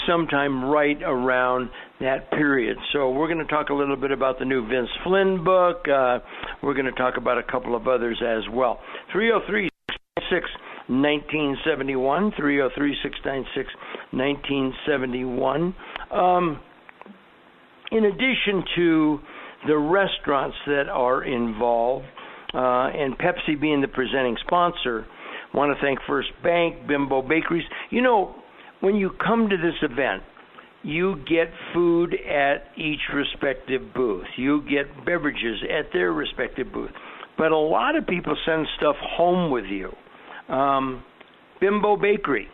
sometime 0.07 0.65
right 0.65 1.01
around 1.03 1.69
that 1.99 2.29
period. 2.31 2.77
So 2.93 3.11
we're 3.11 3.27
going 3.27 3.45
to 3.45 3.51
talk 3.51 3.69
a 3.69 3.73
little 3.73 3.95
bit 3.95 4.11
about 4.11 4.39
the 4.39 4.45
new 4.45 4.67
Vince 4.67 4.89
Flynn 5.03 5.43
book. 5.43 5.87
Uh, 5.87 6.19
we're 6.63 6.73
going 6.73 6.85
to 6.85 6.91
talk 6.93 7.17
about 7.17 7.37
a 7.37 7.43
couple 7.43 7.75
of 7.75 7.87
others 7.87 8.21
as 8.25 8.43
well. 8.51 8.79
303 9.11 9.69
1971, 10.87 12.33
303 12.37 12.97
696 13.03 13.69
1971. 14.11 15.75
Um, 16.11 16.59
in 17.91 18.05
addition 18.05 18.63
to 18.75 19.19
the 19.67 19.77
restaurants 19.77 20.57
that 20.65 20.89
are 20.89 21.23
involved, 21.23 22.05
uh, 22.53 22.89
and 22.91 23.17
Pepsi 23.17 23.59
being 23.59 23.81
the 23.81 23.87
presenting 23.87 24.35
sponsor, 24.45 25.05
want 25.53 25.75
to 25.75 25.81
thank 25.81 25.99
First 26.07 26.29
Bank, 26.43 26.87
Bimbo 26.87 27.21
Bakeries. 27.21 27.63
You 27.89 28.01
know, 28.01 28.35
when 28.81 28.95
you 28.95 29.11
come 29.23 29.49
to 29.49 29.57
this 29.57 29.75
event, 29.81 30.23
you 30.83 31.17
get 31.27 31.47
food 31.73 32.13
at 32.13 32.75
each 32.75 32.99
respective 33.13 33.93
booth. 33.93 34.25
You 34.35 34.63
get 34.63 35.05
beverages 35.05 35.61
at 35.63 35.93
their 35.93 36.11
respective 36.11 36.71
booth. 36.73 36.91
But 37.37 37.51
a 37.51 37.57
lot 37.57 37.95
of 37.95 38.07
people 38.07 38.35
send 38.45 38.67
stuff 38.77 38.95
home 38.99 39.51
with 39.51 39.65
you. 39.65 39.91
Um, 40.53 41.03
Bimbo 41.59 41.97
Bakery, 41.97 42.47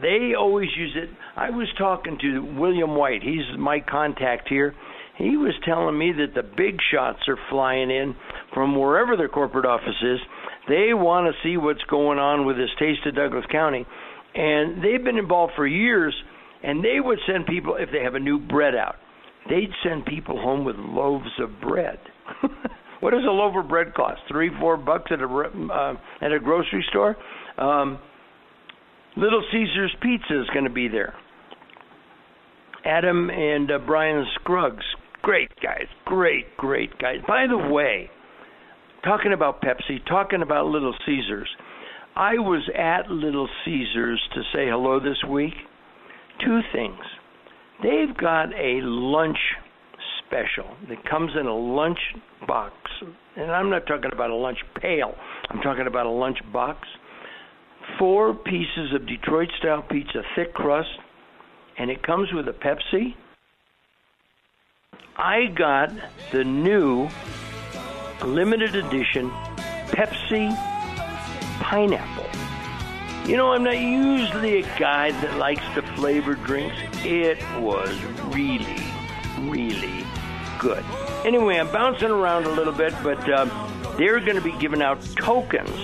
they 0.00 0.32
always 0.38 0.68
use 0.76 0.96
it. 0.96 1.10
I 1.36 1.50
was 1.50 1.68
talking 1.78 2.18
to 2.20 2.40
William 2.58 2.96
White. 2.96 3.22
He's 3.22 3.58
my 3.58 3.80
contact 3.80 4.48
here. 4.48 4.74
He 5.18 5.36
was 5.36 5.54
telling 5.64 5.96
me 5.96 6.12
that 6.12 6.34
the 6.34 6.42
big 6.42 6.78
shots 6.92 7.20
are 7.28 7.38
flying 7.50 7.90
in 7.90 8.14
from 8.52 8.78
wherever 8.78 9.16
their 9.16 9.28
corporate 9.28 9.64
office 9.64 10.02
is. 10.02 10.18
They 10.68 10.92
want 10.92 11.32
to 11.32 11.42
see 11.42 11.56
what's 11.56 11.82
going 11.84 12.18
on 12.18 12.44
with 12.44 12.56
this 12.56 12.70
Taste 12.78 13.06
of 13.06 13.14
Douglas 13.14 13.44
County. 13.50 13.86
And 14.36 14.82
they've 14.82 15.02
been 15.02 15.18
involved 15.18 15.54
for 15.56 15.66
years, 15.66 16.14
and 16.62 16.84
they 16.84 17.00
would 17.00 17.18
send 17.26 17.46
people, 17.46 17.76
if 17.78 17.90
they 17.90 18.02
have 18.02 18.14
a 18.14 18.20
new 18.20 18.38
bread 18.38 18.74
out, 18.74 18.96
they'd 19.48 19.70
send 19.82 20.04
people 20.04 20.40
home 20.40 20.64
with 20.64 20.76
loaves 20.76 21.30
of 21.40 21.60
bread. 21.60 21.98
what 23.00 23.12
does 23.12 23.24
a 23.26 23.30
loaf 23.30 23.54
of 23.56 23.68
bread 23.68 23.94
cost? 23.94 24.20
Three, 24.28 24.50
four 24.60 24.76
bucks 24.76 25.10
at 25.10 25.20
a 25.20 25.26
uh, 25.26 25.94
at 26.20 26.32
a 26.32 26.38
grocery 26.38 26.84
store. 26.90 27.16
Um, 27.58 27.98
Little 29.16 29.42
Caesars 29.50 29.96
Pizza 30.02 30.42
is 30.42 30.48
going 30.52 30.64
to 30.64 30.70
be 30.70 30.88
there. 30.88 31.14
Adam 32.84 33.30
and 33.30 33.70
uh, 33.70 33.78
Brian 33.78 34.26
Scruggs, 34.34 34.84
great 35.22 35.50
guys, 35.62 35.86
great, 36.04 36.56
great 36.56 36.96
guys. 36.98 37.16
By 37.26 37.46
the 37.48 37.56
way, 37.56 38.10
talking 39.02 39.32
about 39.32 39.62
Pepsi, 39.62 40.04
talking 40.06 40.42
about 40.42 40.66
Little 40.66 40.94
Caesars, 41.06 41.48
I 42.16 42.38
was 42.38 42.66
at 42.74 43.10
Little 43.10 43.46
Caesars 43.66 44.22
to 44.32 44.40
say 44.54 44.70
hello 44.70 44.98
this 44.98 45.22
week. 45.28 45.52
Two 46.42 46.60
things. 46.72 47.04
They've 47.82 48.16
got 48.16 48.54
a 48.54 48.80
lunch 48.80 49.36
special 50.24 50.64
that 50.88 51.04
comes 51.04 51.32
in 51.38 51.46
a 51.46 51.54
lunch 51.54 51.98
box. 52.46 52.74
And 53.36 53.50
I'm 53.50 53.68
not 53.68 53.86
talking 53.86 54.10
about 54.14 54.30
a 54.30 54.34
lunch 54.34 54.58
pail, 54.80 55.14
I'm 55.50 55.60
talking 55.60 55.86
about 55.86 56.06
a 56.06 56.10
lunch 56.10 56.38
box. 56.54 56.88
Four 57.98 58.32
pieces 58.34 58.94
of 58.94 59.06
Detroit 59.06 59.50
style 59.58 59.82
pizza, 59.82 60.22
thick 60.34 60.54
crust, 60.54 60.88
and 61.76 61.90
it 61.90 62.02
comes 62.02 62.32
with 62.32 62.48
a 62.48 62.52
Pepsi. 62.52 63.14
I 65.18 65.46
got 65.54 65.90
the 66.32 66.44
new 66.44 67.08
limited 68.24 68.74
edition 68.74 69.30
Pepsi 69.88 70.75
pineapple. 71.66 72.28
You 73.28 73.36
know, 73.36 73.52
I'm 73.52 73.64
not 73.64 73.78
usually 73.78 74.60
a 74.60 74.78
guy 74.78 75.10
that 75.10 75.36
likes 75.36 75.64
the 75.74 75.82
flavored 75.82 76.42
drinks. 76.44 76.76
It 77.04 77.42
was 77.58 77.92
really, 78.26 78.84
really 79.40 80.06
good. 80.60 80.84
Anyway, 81.24 81.56
I'm 81.56 81.70
bouncing 81.72 82.10
around 82.10 82.44
a 82.44 82.52
little 82.52 82.72
bit, 82.72 82.94
but 83.02 83.18
uh, 83.28 83.46
they're 83.98 84.20
going 84.20 84.36
to 84.36 84.40
be 84.40 84.56
giving 84.60 84.80
out 84.80 85.02
tokens. 85.16 85.76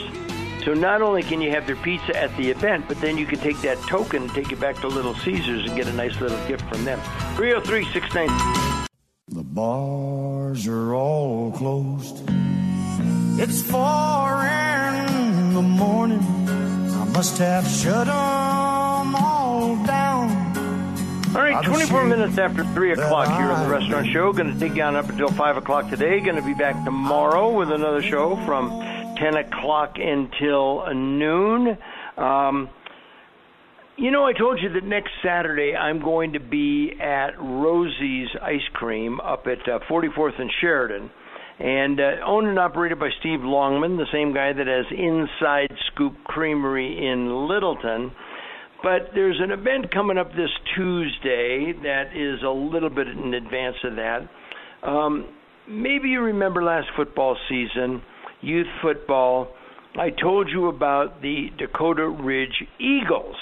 So 0.64 0.72
not 0.72 1.02
only 1.02 1.24
can 1.24 1.40
you 1.40 1.50
have 1.50 1.66
their 1.66 1.74
pizza 1.74 2.16
at 2.16 2.34
the 2.36 2.48
event, 2.48 2.86
but 2.86 3.00
then 3.00 3.18
you 3.18 3.26
can 3.26 3.40
take 3.40 3.60
that 3.62 3.78
token 3.88 4.22
and 4.22 4.30
take 4.30 4.52
it 4.52 4.60
back 4.60 4.76
to 4.82 4.86
Little 4.86 5.16
Caesars 5.16 5.66
and 5.66 5.76
get 5.76 5.88
a 5.88 5.92
nice 5.94 6.20
little 6.20 6.38
gift 6.46 6.62
from 6.68 6.84
them. 6.84 7.00
303 7.34 7.92
690. 7.92 8.88
The 9.30 9.42
bars 9.42 10.68
are 10.68 10.94
all 10.94 11.50
closed. 11.50 12.22
It's 13.40 13.62
four 13.62 14.44
in 14.44 14.71
the 15.62 15.68
morning. 15.68 16.20
I 16.20 17.04
must 17.04 17.38
have 17.38 17.66
shut 17.66 18.06
them 18.06 19.14
all 19.14 19.76
down. 19.84 20.30
All 21.34 21.40
right, 21.40 21.64
24 21.64 22.04
minutes 22.04 22.36
after 22.36 22.64
3 22.64 22.92
o'clock 22.92 23.28
here 23.28 23.50
on 23.50 23.64
the 23.64 23.70
Restaurant 23.70 24.08
Show. 24.08 24.32
Going 24.32 24.52
to 24.52 24.58
take 24.58 24.76
you 24.76 24.82
on 24.82 24.96
up 24.96 25.08
until 25.08 25.28
5 25.28 25.56
o'clock 25.56 25.88
today. 25.88 26.20
Going 26.20 26.36
to 26.36 26.42
be 26.42 26.54
back 26.54 26.84
tomorrow 26.84 27.52
with 27.52 27.70
another 27.70 28.02
show 28.02 28.36
from 28.44 28.70
10 29.16 29.36
o'clock 29.36 29.98
until 29.98 30.92
noon. 30.92 31.78
Um, 32.16 32.68
you 33.96 34.10
know, 34.10 34.24
I 34.26 34.32
told 34.32 34.60
you 34.60 34.70
that 34.70 34.84
next 34.84 35.12
Saturday 35.22 35.76
I'm 35.76 36.00
going 36.00 36.32
to 36.32 36.40
be 36.40 36.92
at 37.00 37.40
Rosie's 37.40 38.28
Ice 38.42 38.68
Cream 38.72 39.20
up 39.20 39.46
at 39.46 39.66
uh, 39.68 39.78
44th 39.88 40.40
and 40.40 40.50
Sheridan 40.60 41.10
and 41.58 42.00
uh, 42.00 42.24
owned 42.26 42.48
and 42.48 42.58
operated 42.58 42.98
by 42.98 43.10
Steve 43.20 43.40
Longman, 43.42 43.96
the 43.96 44.06
same 44.12 44.34
guy 44.34 44.52
that 44.52 44.66
has 44.66 44.86
Inside 44.90 45.76
Scoop 45.92 46.14
Creamery 46.24 47.06
in 47.06 47.48
Littleton. 47.48 48.12
But 48.82 49.10
there's 49.14 49.40
an 49.40 49.52
event 49.52 49.92
coming 49.92 50.18
up 50.18 50.30
this 50.30 50.50
Tuesday 50.74 51.72
that 51.84 52.16
is 52.16 52.42
a 52.42 52.50
little 52.50 52.90
bit 52.90 53.06
in 53.06 53.34
advance 53.34 53.76
of 53.84 53.94
that. 53.96 54.28
Um, 54.82 55.28
maybe 55.68 56.08
you 56.08 56.20
remember 56.20 56.64
last 56.64 56.88
football 56.96 57.36
season, 57.48 58.02
youth 58.40 58.66
football. 58.82 59.54
I 59.96 60.10
told 60.10 60.48
you 60.48 60.68
about 60.68 61.22
the 61.22 61.48
Dakota 61.58 62.08
Ridge 62.08 62.64
Eagles, 62.80 63.36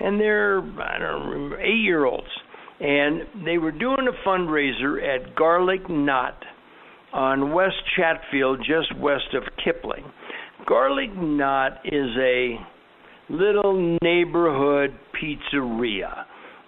and 0.00 0.18
they're 0.18 0.58
I 0.58 0.98
don't 0.98 1.28
remember 1.28 1.60
eight 1.60 1.82
year 1.84 2.04
olds, 2.04 2.26
and 2.80 3.44
they 3.44 3.58
were 3.58 3.70
doing 3.70 4.08
a 4.08 4.28
fundraiser 4.28 4.98
at 5.00 5.36
Garlic 5.36 5.88
Knot 5.88 6.42
on 7.12 7.52
West 7.52 7.76
Chatfield, 7.96 8.58
just 8.58 8.96
west 8.98 9.34
of 9.34 9.42
Kipling. 9.62 10.04
Garlic 10.66 11.10
Knot 11.14 11.78
is 11.84 12.10
a 12.18 12.56
little 13.28 13.98
neighborhood 14.02 14.94
pizzeria. 15.14 16.24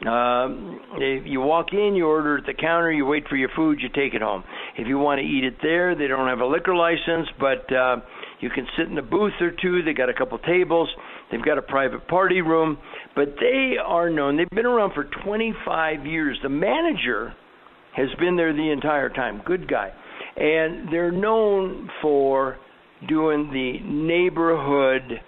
Um, 0.06 0.80
if 0.96 1.22
you 1.26 1.40
walk 1.40 1.68
in, 1.72 1.94
you 1.94 2.06
order 2.06 2.38
at 2.38 2.44
the 2.44 2.52
counter, 2.52 2.92
you 2.92 3.06
wait 3.06 3.24
for 3.28 3.36
your 3.36 3.48
food, 3.56 3.78
you 3.80 3.88
take 3.88 4.12
it 4.12 4.20
home. 4.20 4.44
If 4.76 4.86
you 4.86 4.98
want 4.98 5.20
to 5.20 5.24
eat 5.24 5.44
it 5.44 5.54
there, 5.62 5.94
they 5.94 6.08
don't 6.08 6.28
have 6.28 6.40
a 6.40 6.46
liquor 6.46 6.74
license, 6.74 7.28
but 7.40 7.72
uh, 7.74 7.96
you 8.40 8.50
can 8.50 8.66
sit 8.76 8.88
in 8.88 8.98
a 8.98 9.02
booth 9.02 9.32
or 9.40 9.50
two. 9.50 9.82
They 9.82 9.94
got 9.94 10.10
a 10.10 10.14
couple 10.14 10.36
tables. 10.38 10.90
They've 11.30 11.44
got 11.44 11.56
a 11.56 11.62
private 11.62 12.06
party 12.06 12.42
room, 12.42 12.76
but 13.16 13.36
they 13.40 13.76
are 13.82 14.10
known. 14.10 14.36
They've 14.36 14.50
been 14.50 14.66
around 14.66 14.92
for 14.92 15.04
25 15.24 16.04
years. 16.04 16.38
The 16.42 16.50
manager 16.50 17.32
has 17.96 18.08
been 18.18 18.36
there 18.36 18.52
the 18.52 18.72
entire 18.72 19.08
time. 19.08 19.40
Good 19.46 19.70
guy 19.70 19.92
and 20.36 20.88
they're 20.92 21.12
known 21.12 21.88
for 22.02 22.56
doing 23.08 23.50
the 23.52 23.78
neighborhood 23.84 25.20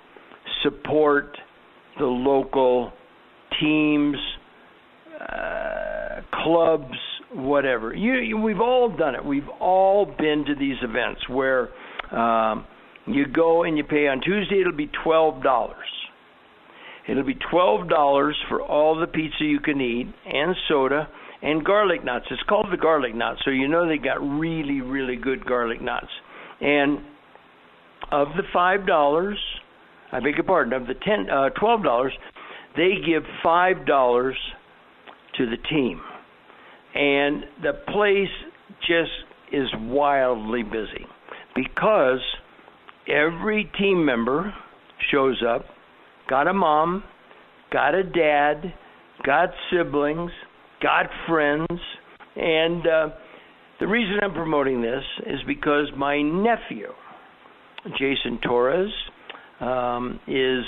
support, 0.62 1.36
the 1.98 2.04
local 2.04 2.92
teams, 3.60 4.16
uh, 5.20 6.20
clubs, 6.42 6.94
whatever. 7.32 7.94
You, 7.94 8.14
you, 8.14 8.36
we've 8.38 8.60
all 8.60 8.94
done 8.96 9.14
it. 9.14 9.25
We've 9.25 9.48
all 9.60 10.06
been 10.06 10.44
to 10.46 10.54
these 10.54 10.76
events 10.82 11.28
where 11.28 11.68
um, 12.12 12.66
you 13.06 13.26
go 13.26 13.64
and 13.64 13.76
you 13.76 13.84
pay 13.84 14.08
on 14.08 14.20
Tuesday. 14.20 14.60
It'll 14.60 14.72
be 14.72 14.90
twelve 15.04 15.42
dollars, 15.42 15.76
It'll 17.08 17.25
be 17.25 17.38
twelve 17.50 17.88
dollars 17.88 18.36
for 18.48 18.60
all 18.60 18.98
the 18.98 19.06
pizza 19.06 19.44
you 19.44 19.60
can 19.60 19.80
eat 19.80 20.06
and 20.26 20.56
soda 20.68 21.08
and 21.43 21.64
garlic 21.64 22.05
knots. 22.05 22.26
It's 22.31 22.43
called 22.45 22.69
the 22.71 22.76
garlic 22.76 23.14
knot, 23.14 23.38
so 23.45 23.50
you 23.50 23.69
know 23.69 23.87
they 23.87 23.99
got 23.99 24.21
really, 24.21 24.81
really 24.81 25.16
good 25.16 25.45
garlic 25.45 25.81
knots. 25.81 26.09
And 26.61 26.99
of 28.11 28.28
the 28.37 28.43
five 28.52 28.87
dollars, 28.87 29.38
I 30.12 30.21
beg 30.21 30.37
your 30.37 30.45
pardon, 30.45 30.73
of 30.73 30.87
the 30.87 30.95
ten, 30.95 31.28
uh, 31.31 31.50
twelve 31.50 31.83
dollars, 31.83 32.12
they 32.76 32.95
give 33.05 33.25
five 33.43 33.87
dollars 33.87 34.37
to 35.37 35.47
the 35.49 35.57
team, 35.69 36.00
and 36.95 37.45
the 37.62 37.73
place 37.93 38.31
just 38.81 39.11
is 39.52 39.69
wildly 39.81 40.62
busy 40.62 41.07
because 41.55 42.21
every 43.09 43.71
team 43.78 44.05
member 44.05 44.55
shows 45.11 45.43
up, 45.47 45.66
got 46.28 46.49
a 46.49 46.52
mom, 46.52 47.05
got 47.71 47.95
a 47.95 48.02
dad, 48.02 48.73
got 49.25 49.50
siblings, 49.71 50.31
got 50.83 51.06
friends, 51.28 51.80
and 52.37 52.87
uh, 52.87 53.09
the 53.80 53.87
reason 53.87 54.18
I'm 54.23 54.33
promoting 54.33 54.83
this 54.83 55.04
is 55.26 55.40
because 55.47 55.87
my 55.97 56.23
nephew, 56.23 56.88
Jason 57.99 58.38
Torres, 58.42 58.92
um, 59.61 60.21
is 60.26 60.64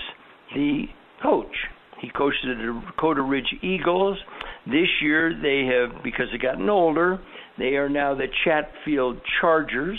the 0.55 0.85
coach. 1.23 1.55
He 2.01 2.11
coached 2.11 2.39
the 2.45 2.81
Dakota 2.87 3.23
Ridge 3.23 3.53
Eagles. 3.63 4.19
This 4.67 4.89
year, 5.03 5.33
they 5.43 5.67
have, 5.73 6.03
because 6.05 6.27
they've 6.31 6.41
gotten 6.41 6.69
older, 6.69 7.19
they 7.59 7.75
are 7.77 7.89
now 7.89 8.15
the 8.15 8.27
Chatfield 8.45 9.19
Chargers. 9.41 9.99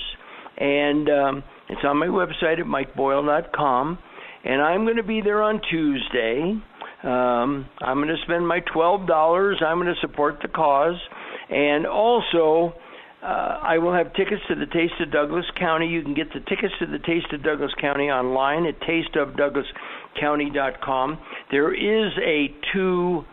And 0.58 1.10
um, 1.10 1.44
it's 1.70 1.82
on 1.84 1.98
my 1.98 2.08
website 2.08 2.60
at 2.60 2.66
mikeboyle.com. 2.66 3.98
And 4.46 4.62
I'm 4.62 4.86
going 4.86 4.98
to 4.98 5.04
be 5.04 5.22
there 5.22 5.42
on 5.42 5.62
Tuesday. 5.70 6.54
Um, 7.04 7.68
I'm 7.80 7.98
going 7.98 8.08
to 8.10 8.18
spend 8.24 8.48
my 8.48 8.62
$12. 8.76 9.64
I'm 9.64 9.78
going 9.78 9.94
to 9.94 10.00
support 10.02 10.40
the 10.42 10.50
cause. 10.50 11.00
And 11.50 11.88
also, 11.88 12.74
uh, 13.24 13.60
I 13.62 13.78
will 13.78 13.94
have 13.94 14.12
tickets 14.14 14.42
to 14.50 14.56
the 14.56 14.66
Taste 14.66 14.96
of 15.00 15.10
Douglas 15.12 15.46
County. 15.58 15.88
You 15.88 16.02
can 16.02 16.14
get 16.14 16.28
the 16.34 16.42
tickets 16.42 16.74
to 16.80 16.86
the 16.86 17.00
Taste 17.00 17.32
of 17.34 17.42
Douglas 17.44 17.72
County 17.80 18.10
online 18.10 18.66
at 18.66 18.78
tasteofdouglascounty.com. 18.82 21.20
There 21.52 21.74
is 21.74 22.12
a 22.26 22.54
$2 22.76 23.26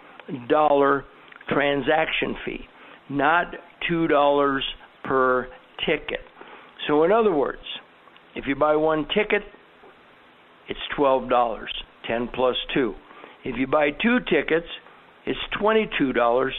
transaction 1.49 2.37
fee, 2.44 2.66
not 3.11 3.54
$2 3.90 4.61
per 5.04 5.49
ticket. 5.85 6.20
So, 6.88 7.04
in 7.04 7.12
other 7.12 7.32
words, 7.32 7.62
if 8.35 8.46
you 8.46 8.56
buy 8.56 8.76
one 8.76 9.06
ticket, 9.08 9.42
it's 10.68 10.80
$12, 10.99 11.66
10 12.08 12.28
plus 12.35 12.56
2. 12.75 12.94
If 13.45 13.57
you 13.59 13.66
buy 13.66 13.90
two 13.90 14.19
tickets, 14.21 14.66
it's 15.25 15.38
$22, 15.61 16.50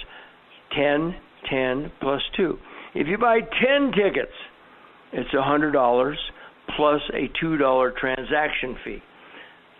10, 0.76 1.16
10 1.50 1.92
plus 2.02 2.22
2. 2.36 2.58
If 2.96 3.08
you 3.08 3.18
buy 3.18 3.40
10 3.40 3.92
tickets, 3.92 4.34
it's 5.14 5.30
$100 5.34 6.16
plus 6.76 7.02
a 7.14 7.30
$2 7.44 7.96
transaction 7.96 8.78
fee. 8.84 9.02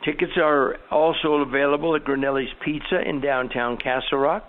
Tickets 0.06 0.34
are 0.38 0.78
also 0.92 1.36
available 1.48 1.96
at 1.96 2.04
Granelli's 2.04 2.54
Pizza 2.64 3.02
in 3.06 3.20
downtown 3.20 3.78
Castle 3.78 4.20
Rock. 4.20 4.48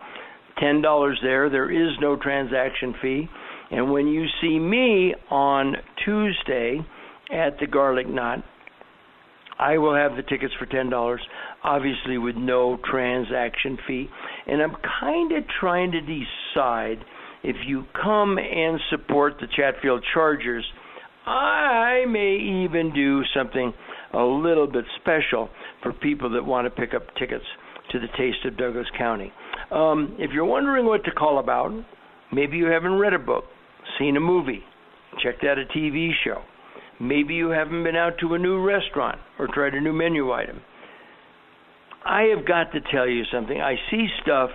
$10 0.63 1.15
there. 1.23 1.49
There 1.51 1.71
is 1.71 1.95
no 2.01 2.17
transaction 2.17 2.95
fee. 3.01 3.29
And 3.71 3.91
when 3.91 4.07
you 4.09 4.27
see 4.41 4.59
me 4.59 5.15
on 5.31 5.77
Tuesday 6.05 6.81
at 7.33 7.59
the 7.61 7.67
Garlic 7.67 8.09
Knot, 8.09 8.45
I 9.59 9.79
will 9.79 9.95
have 9.95 10.17
the 10.17 10.23
tickets 10.23 10.55
for 10.59 10.67
$10, 10.67 11.19
obviously 11.65 12.19
with 12.19 12.37
no 12.37 12.79
transaction 12.89 13.79
fee. 13.87 14.09
And 14.47 14.63
I'm 14.63 14.77
kind 15.01 15.33
of 15.33 15.45
trying 15.61 15.93
to 15.93 16.01
decide 16.01 17.05
if 17.43 17.57
you 17.67 17.85
come 18.01 18.39
and 18.39 18.81
support 18.91 19.35
the 19.41 19.47
Chatfield 19.57 20.05
Chargers, 20.15 20.65
I 21.27 22.05
may 22.09 22.65
even 22.65 22.93
do 22.95 23.23
something 23.37 23.73
a 24.15 24.23
little 24.23 24.67
bit 24.67 24.85
special 25.01 25.51
for 25.83 25.93
people 25.93 26.31
that 26.31 26.45
want 26.45 26.67
to 26.67 26.71
pick 26.71 26.95
up 26.95 27.03
tickets 27.17 27.45
to 27.91 27.99
the 27.99 28.07
Taste 28.17 28.45
of 28.45 28.57
Douglas 28.57 28.87
County. 28.97 29.33
Um, 29.71 30.17
if 30.19 30.31
you're 30.33 30.45
wondering 30.45 30.87
what 30.87 31.05
to 31.05 31.11
call 31.11 31.39
about, 31.39 31.73
maybe 32.33 32.57
you 32.57 32.67
haven't 32.67 32.95
read 32.95 33.13
a 33.13 33.19
book, 33.19 33.45
seen 33.99 34.17
a 34.17 34.21
movie, 34.21 34.63
checked 35.23 35.45
out 35.45 35.59
a 35.59 35.65
TV 35.77 36.11
show. 36.25 36.43
Maybe 37.01 37.35
you 37.35 37.51
haven't 37.51 37.85
been 37.85 37.97
out 37.97 38.15
to 38.21 38.35
a 38.35 38.39
new 38.39 38.63
restaurant 38.63 39.19
or 39.39 39.49
tried 39.53 39.75
a 39.75 39.81
new 39.81 39.93
menu 39.93 40.33
item. 40.33 40.61
I 42.05 42.23
have 42.35 42.47
got 42.47 42.73
to 42.73 42.81
tell 42.93 43.09
you 43.09 43.23
something. 43.33 43.61
I 43.61 43.77
see 43.91 44.07
stuff 44.23 44.51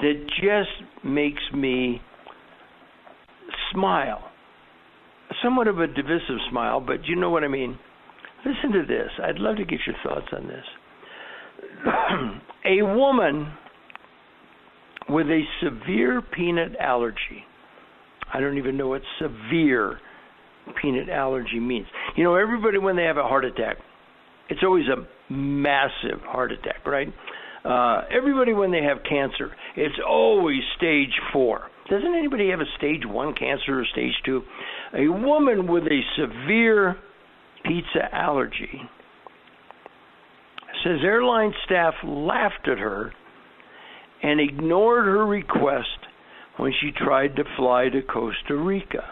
that 0.00 0.26
just 0.40 1.04
makes 1.04 1.42
me 1.54 2.00
smile. 3.72 4.30
Somewhat 5.42 5.68
of 5.68 5.78
a 5.78 5.86
divisive 5.86 6.38
smile, 6.50 6.80
but 6.80 7.04
you 7.06 7.16
know 7.16 7.30
what 7.30 7.44
I 7.44 7.48
mean. 7.48 7.78
Listen 8.46 8.72
to 8.72 8.86
this. 8.86 9.10
I'd 9.22 9.38
love 9.38 9.56
to 9.56 9.64
get 9.64 9.80
your 9.86 9.96
thoughts 10.04 10.26
on 10.32 10.46
this. 10.46 10.64
a 12.64 12.82
woman 12.82 13.52
with 15.08 15.26
a 15.26 15.42
severe 15.62 16.22
peanut 16.22 16.76
allergy. 16.80 17.44
I 18.32 18.40
don't 18.40 18.58
even 18.58 18.76
know 18.76 18.88
what 18.88 19.02
severe 19.20 19.98
peanut 20.80 21.08
allergy 21.08 21.60
means. 21.60 21.86
You 22.16 22.24
know, 22.24 22.34
everybody 22.36 22.78
when 22.78 22.96
they 22.96 23.04
have 23.04 23.16
a 23.16 23.22
heart 23.22 23.44
attack, 23.44 23.76
it's 24.48 24.60
always 24.62 24.86
a 24.88 25.32
massive 25.32 26.20
heart 26.22 26.52
attack, 26.52 26.86
right? 26.86 27.08
Uh, 27.64 28.02
everybody 28.14 28.52
when 28.52 28.70
they 28.70 28.82
have 28.82 28.98
cancer, 29.08 29.50
it's 29.76 29.94
always 30.06 30.60
stage 30.76 31.18
four. 31.32 31.62
Doesn't 31.88 32.14
anybody 32.14 32.50
have 32.50 32.60
a 32.60 32.76
stage 32.76 33.02
one 33.04 33.34
cancer 33.34 33.80
or 33.80 33.84
stage 33.92 34.14
two? 34.24 34.42
A 34.94 35.08
woman 35.08 35.66
with 35.66 35.84
a 35.84 36.00
severe 36.16 36.96
pizza 37.64 38.14
allergy 38.14 38.80
says 40.84 40.98
airline 41.02 41.52
staff 41.64 41.94
laughed 42.04 42.68
at 42.70 42.78
her 42.78 43.12
and 44.22 44.40
ignored 44.40 45.06
her 45.06 45.26
request 45.26 45.88
when 46.58 46.72
she 46.80 46.90
tried 46.92 47.36
to 47.36 47.44
fly 47.56 47.88
to 47.88 48.02
Costa 48.02 48.54
Rica. 48.54 49.04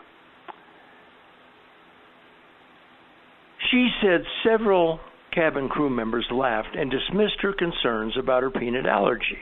She 3.72 3.88
said 4.02 4.20
several 4.44 5.00
cabin 5.32 5.70
crew 5.70 5.88
members 5.88 6.26
laughed 6.30 6.76
and 6.76 6.90
dismissed 6.90 7.40
her 7.40 7.54
concerns 7.54 8.14
about 8.18 8.42
her 8.42 8.50
peanut 8.50 8.84
allergy. 8.84 9.38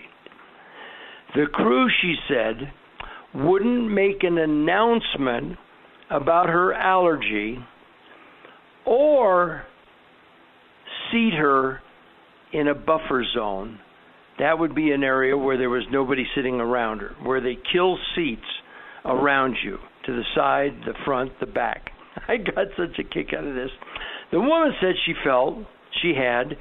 The 1.34 1.46
crew, 1.52 1.88
she 2.00 2.14
said, 2.28 2.72
wouldn't 3.34 3.90
make 3.90 4.22
an 4.22 4.38
announcement 4.38 5.58
about 6.10 6.48
her 6.48 6.72
allergy 6.72 7.58
or 8.86 9.64
seat 11.10 11.34
her 11.36 11.80
in 12.52 12.68
a 12.68 12.74
buffer 12.74 13.24
zone. 13.34 13.80
That 14.38 14.58
would 14.58 14.76
be 14.76 14.92
an 14.92 15.02
area 15.02 15.36
where 15.36 15.58
there 15.58 15.70
was 15.70 15.84
nobody 15.90 16.24
sitting 16.36 16.60
around 16.60 17.00
her, 17.00 17.16
where 17.24 17.40
they 17.40 17.58
kill 17.72 17.98
seats 18.14 18.46
around 19.04 19.56
you 19.64 19.78
to 20.06 20.12
the 20.12 20.24
side, 20.36 20.72
the 20.86 20.94
front, 21.04 21.32
the 21.40 21.46
back. 21.46 21.90
I 22.28 22.36
got 22.36 22.66
such 22.76 22.98
a 22.98 23.04
kick 23.04 23.34
out 23.36 23.46
of 23.46 23.54
this. 23.54 23.70
The 24.32 24.40
woman 24.40 24.72
said 24.80 24.94
she 25.06 25.12
felt 25.24 25.58
she 26.02 26.14
had 26.16 26.56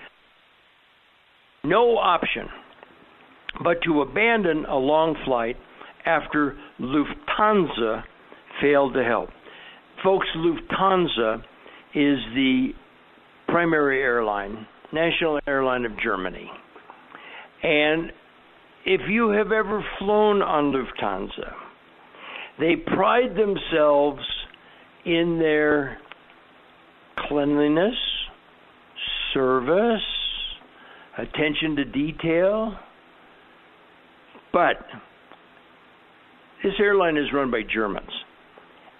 no 1.63 1.97
option 1.97 2.47
but 3.63 3.81
to 3.83 4.01
abandon 4.01 4.65
a 4.65 4.77
long 4.77 5.15
flight 5.25 5.57
after 6.05 6.57
Lufthansa 6.79 8.03
failed 8.61 8.93
to 8.93 9.03
help. 9.03 9.29
Folks, 10.03 10.27
Lufthansa 10.37 11.37
is 11.95 12.19
the 12.35 12.69
primary 13.47 14.01
airline, 14.01 14.65
national 14.93 15.39
airline 15.47 15.85
of 15.85 15.91
Germany. 16.01 16.49
And 17.63 18.11
if 18.85 19.01
you 19.09 19.29
have 19.31 19.51
ever 19.51 19.83
flown 19.97 20.41
on 20.41 20.71
Lufthansa, 20.71 21.53
they 22.59 22.75
pride 22.75 23.35
themselves 23.35 24.21
in 25.05 25.39
their 25.39 25.97
cleanliness, 27.27 27.95
service, 29.33 30.01
attention 31.17 31.75
to 31.75 31.85
detail. 31.85 32.75
But 34.51 34.77
this 36.63 36.73
airline 36.79 37.17
is 37.17 37.25
run 37.33 37.51
by 37.51 37.61
Germans, 37.71 38.09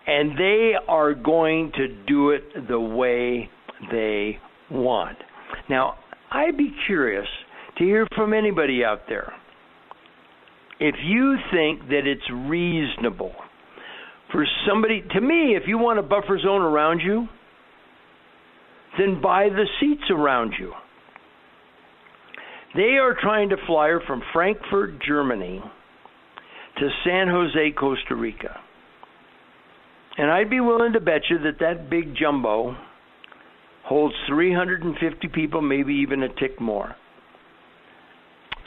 and 0.07 0.37
they 0.37 0.73
are 0.87 1.13
going 1.13 1.71
to 1.75 1.87
do 2.07 2.31
it 2.31 2.67
the 2.67 2.79
way 2.79 3.49
they 3.91 4.37
want. 4.69 5.17
Now, 5.69 5.95
I'd 6.31 6.57
be 6.57 6.71
curious 6.85 7.27
to 7.77 7.83
hear 7.83 8.07
from 8.15 8.33
anybody 8.33 8.83
out 8.83 9.01
there 9.07 9.33
if 10.79 10.95
you 11.03 11.35
think 11.51 11.89
that 11.89 12.05
it's 12.05 12.29
reasonable 12.31 13.33
for 14.31 14.45
somebody, 14.67 15.03
to 15.13 15.21
me, 15.21 15.55
if 15.55 15.63
you 15.67 15.77
want 15.77 15.99
a 15.99 16.03
buffer 16.03 16.39
zone 16.39 16.61
around 16.61 16.99
you, 16.99 17.27
then 18.97 19.21
buy 19.21 19.49
the 19.49 19.65
seats 19.79 20.03
around 20.11 20.53
you. 20.59 20.73
They 22.75 22.97
are 23.01 23.15
trying 23.19 23.49
to 23.49 23.57
fly 23.65 23.87
her 23.87 24.01
from 24.05 24.21
Frankfurt, 24.31 25.01
Germany 25.05 25.61
to 26.77 26.89
San 27.03 27.27
Jose, 27.27 27.71
Costa 27.77 28.15
Rica. 28.15 28.57
And 30.17 30.29
I'd 30.29 30.49
be 30.49 30.59
willing 30.59 30.93
to 30.93 30.99
bet 30.99 31.21
you 31.29 31.39
that 31.39 31.59
that 31.59 31.89
big 31.89 32.15
jumbo 32.15 32.75
holds 33.85 34.15
350 34.27 35.27
people, 35.29 35.61
maybe 35.61 35.93
even 35.95 36.23
a 36.23 36.29
tick 36.29 36.59
more. 36.61 36.95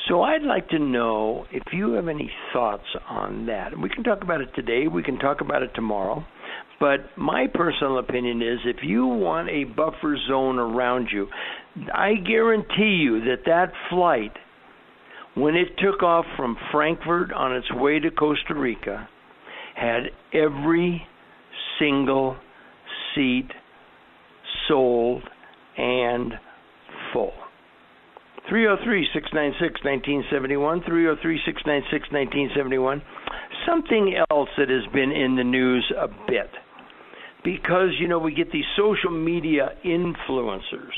So 0.09 0.23
I'd 0.23 0.43
like 0.43 0.69
to 0.71 0.79
know 0.79 1.47
if 1.53 1.63
you 1.73 1.93
have 1.93 2.09
any 2.09 2.31
thoughts 2.53 2.87
on 3.09 3.47
that. 3.47 3.79
We 3.79 3.89
can 3.89 4.03
talk 4.03 4.23
about 4.23 4.41
it 4.41 4.49
today, 4.55 4.89
we 4.89 5.03
can 5.03 5.19
talk 5.19 5.41
about 5.41 5.63
it 5.63 5.71
tomorrow. 5.75 6.25
But 6.81 7.17
my 7.17 7.47
personal 7.55 7.99
opinion 7.99 8.43
is 8.43 8.59
if 8.65 8.83
you 8.83 9.07
want 9.07 9.49
a 9.49 9.65
buffer 9.65 10.17
zone 10.29 10.59
around 10.59 11.09
you, 11.13 11.29
I 11.95 12.15
guarantee 12.15 12.99
you 13.01 13.21
that 13.27 13.45
that 13.47 13.73
flight, 13.89 14.33
when 15.37 15.55
it 15.55 15.69
took 15.79 16.03
off 16.03 16.25
from 16.37 16.57
Frankfurt 16.73 17.33
on 17.33 17.55
its 17.55 17.73
way 17.75 18.01
to 18.01 18.11
Costa 18.11 18.55
Rica, 18.55 19.09
had 19.77 20.11
every 20.35 21.07
single 21.79 22.37
seat 23.15 23.49
sold 24.67 25.23
and 25.77 26.35
full. 27.13 27.33
303 28.49 29.07
696 29.15 29.85
1971, 29.85 30.83
303 30.83 31.41
696 31.47 32.11
1971. 32.11 33.03
Something 33.67 34.19
else 34.19 34.51
that 34.59 34.69
has 34.69 34.87
been 34.93 35.13
in 35.13 35.37
the 35.37 35.45
news 35.45 35.87
a 35.95 36.09
bit. 36.27 36.51
Because, 37.45 37.95
you 37.99 38.09
know, 38.09 38.19
we 38.19 38.35
get 38.35 38.51
these 38.51 38.67
social 38.77 39.11
media 39.11 39.71
influencers. 39.85 40.95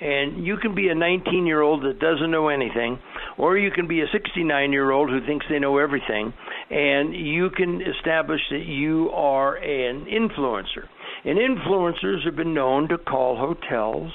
And 0.00 0.44
you 0.44 0.56
can 0.56 0.74
be 0.74 0.88
a 0.88 0.94
19 0.94 1.46
year 1.46 1.60
old 1.60 1.84
that 1.84 2.00
doesn't 2.00 2.30
know 2.30 2.48
anything, 2.48 2.98
or 3.38 3.56
you 3.56 3.70
can 3.70 3.86
be 3.86 4.00
a 4.00 4.06
69 4.10 4.72
year 4.72 4.90
old 4.90 5.10
who 5.10 5.24
thinks 5.24 5.46
they 5.48 5.60
know 5.60 5.78
everything, 5.78 6.32
and 6.70 7.14
you 7.14 7.50
can 7.50 7.80
establish 7.80 8.40
that 8.50 8.64
you 8.66 9.10
are 9.10 9.56
an 9.56 10.06
influencer. 10.06 10.88
And 11.24 11.38
influencers 11.38 12.24
have 12.24 12.34
been 12.34 12.52
known 12.52 12.88
to 12.88 12.98
call 12.98 13.36
hotels 13.36 14.10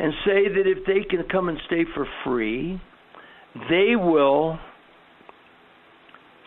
and 0.00 0.14
say 0.24 0.48
that 0.48 0.66
if 0.66 0.86
they 0.86 1.06
can 1.08 1.28
come 1.30 1.50
and 1.50 1.58
stay 1.66 1.84
for 1.94 2.06
free, 2.24 2.80
they 3.68 3.96
will 3.96 4.58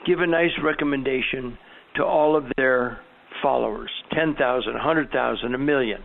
give 0.07 0.19
a 0.19 0.27
nice 0.27 0.51
recommendation 0.63 1.57
to 1.95 2.03
all 2.03 2.35
of 2.35 2.45
their 2.57 2.99
followers 3.43 3.91
10,000, 4.13 4.73
100,000, 4.73 5.53
a 5.53 5.57
million. 5.59 6.01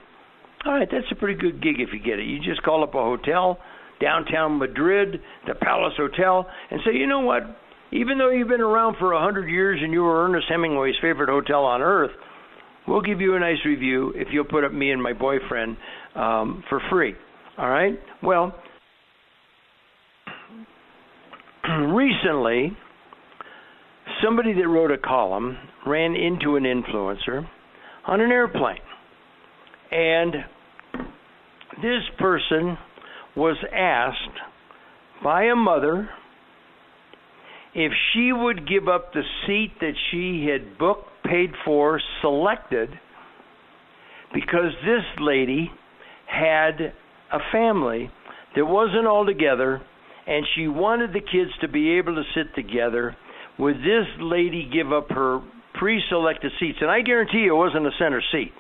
All 0.67 0.75
right, 0.75 0.89
that's 0.91 1.07
a 1.11 1.15
pretty 1.15 1.41
good 1.41 1.63
gig 1.63 1.77
if 1.79 1.89
you 1.95 2.01
get 2.01 2.19
it. 2.19 2.27
You 2.27 2.39
just 2.39 2.63
call 2.63 2.83
up 2.83 2.95
a 2.95 3.03
hotel, 3.03 3.59
downtown 3.99 4.59
Madrid, 4.59 5.21
the 5.47 5.55
Palace 5.55 5.95
Hotel, 5.97 6.47
and 6.71 6.81
say, 6.85 6.99
you 6.99 7.07
know 7.07 7.21
what? 7.21 7.45
Even 7.93 8.19
though 8.19 8.31
you've 8.31 8.49
been 8.49 8.61
around 8.61 8.97
for 8.99 9.13
a 9.13 9.23
hundred 9.23 9.49
years 9.49 9.81
and 9.83 9.93
you 9.93 10.03
were 10.03 10.27
Ernest 10.27 10.47
Hemingway's 10.51 10.97
favorite 11.01 11.31
hotel 11.31 11.65
on 11.65 11.81
earth, 11.81 12.11
we'll 12.87 13.01
give 13.01 13.23
you 13.23 13.37
a 13.37 13.41
nice 13.41 13.65
review 13.65 14.13
if 14.15 14.29
you'll 14.33 14.45
put 14.45 14.65
up 14.65 14.73
me 14.73 14.91
and 14.91 15.03
my 15.03 15.15
boyfriend 15.15 15.79
um, 16.15 16.63
for 16.69 16.83
free. 16.91 17.15
All 17.59 17.69
right? 17.69 17.99
Well, 18.23 18.55
recently, 21.93 22.77
somebody 24.23 24.53
that 24.55 24.69
wrote 24.69 24.93
a 24.93 24.99
column 24.99 25.57
ran 25.85 26.15
into 26.15 26.55
an 26.55 26.63
influencer 26.63 27.45
on 28.07 28.21
an 28.21 28.31
airplane. 28.31 28.77
And 29.91 30.35
this 31.83 32.03
person 32.19 32.79
was 33.37 33.57
asked 33.75 34.39
by 35.25 35.45
a 35.45 35.57
mother 35.57 36.09
if 37.75 37.93
she 38.13 38.33
would 38.33 38.69
give 38.69 38.87
up 38.87 39.13
the 39.13 39.23
seat 39.47 39.73
that 39.81 39.95
she 40.11 40.47
had 40.49 40.79
booked, 40.79 41.09
paid 41.25 41.51
for, 41.65 42.01
selected, 42.23 42.89
because 44.33 44.73
this 44.85 45.05
lady 45.21 45.71
had 46.27 46.93
a 47.33 47.39
family 47.53 48.11
that 48.57 48.65
wasn't 48.65 49.07
all 49.07 49.27
together, 49.27 49.81
and 50.27 50.47
she 50.55 50.69
wanted 50.69 51.13
the 51.13 51.21
kids 51.21 51.51
to 51.61 51.69
be 51.69 51.99
able 51.99 52.15
to 52.15 52.23
sit 52.35 52.55
together. 52.55 53.17
Would 53.59 53.77
this 53.77 54.07
lady 54.21 54.69
give 54.73 54.93
up 54.93 55.11
her 55.11 55.41
pre 55.75 56.03
selected 56.09 56.53
seats? 56.61 56.79
And 56.81 56.91
I 56.91 57.03
guarantee 57.03 57.39
you 57.39 57.55
it 57.55 57.59
wasn't 57.59 57.87
a 57.87 57.91
center 57.99 58.23
seat. 58.33 58.53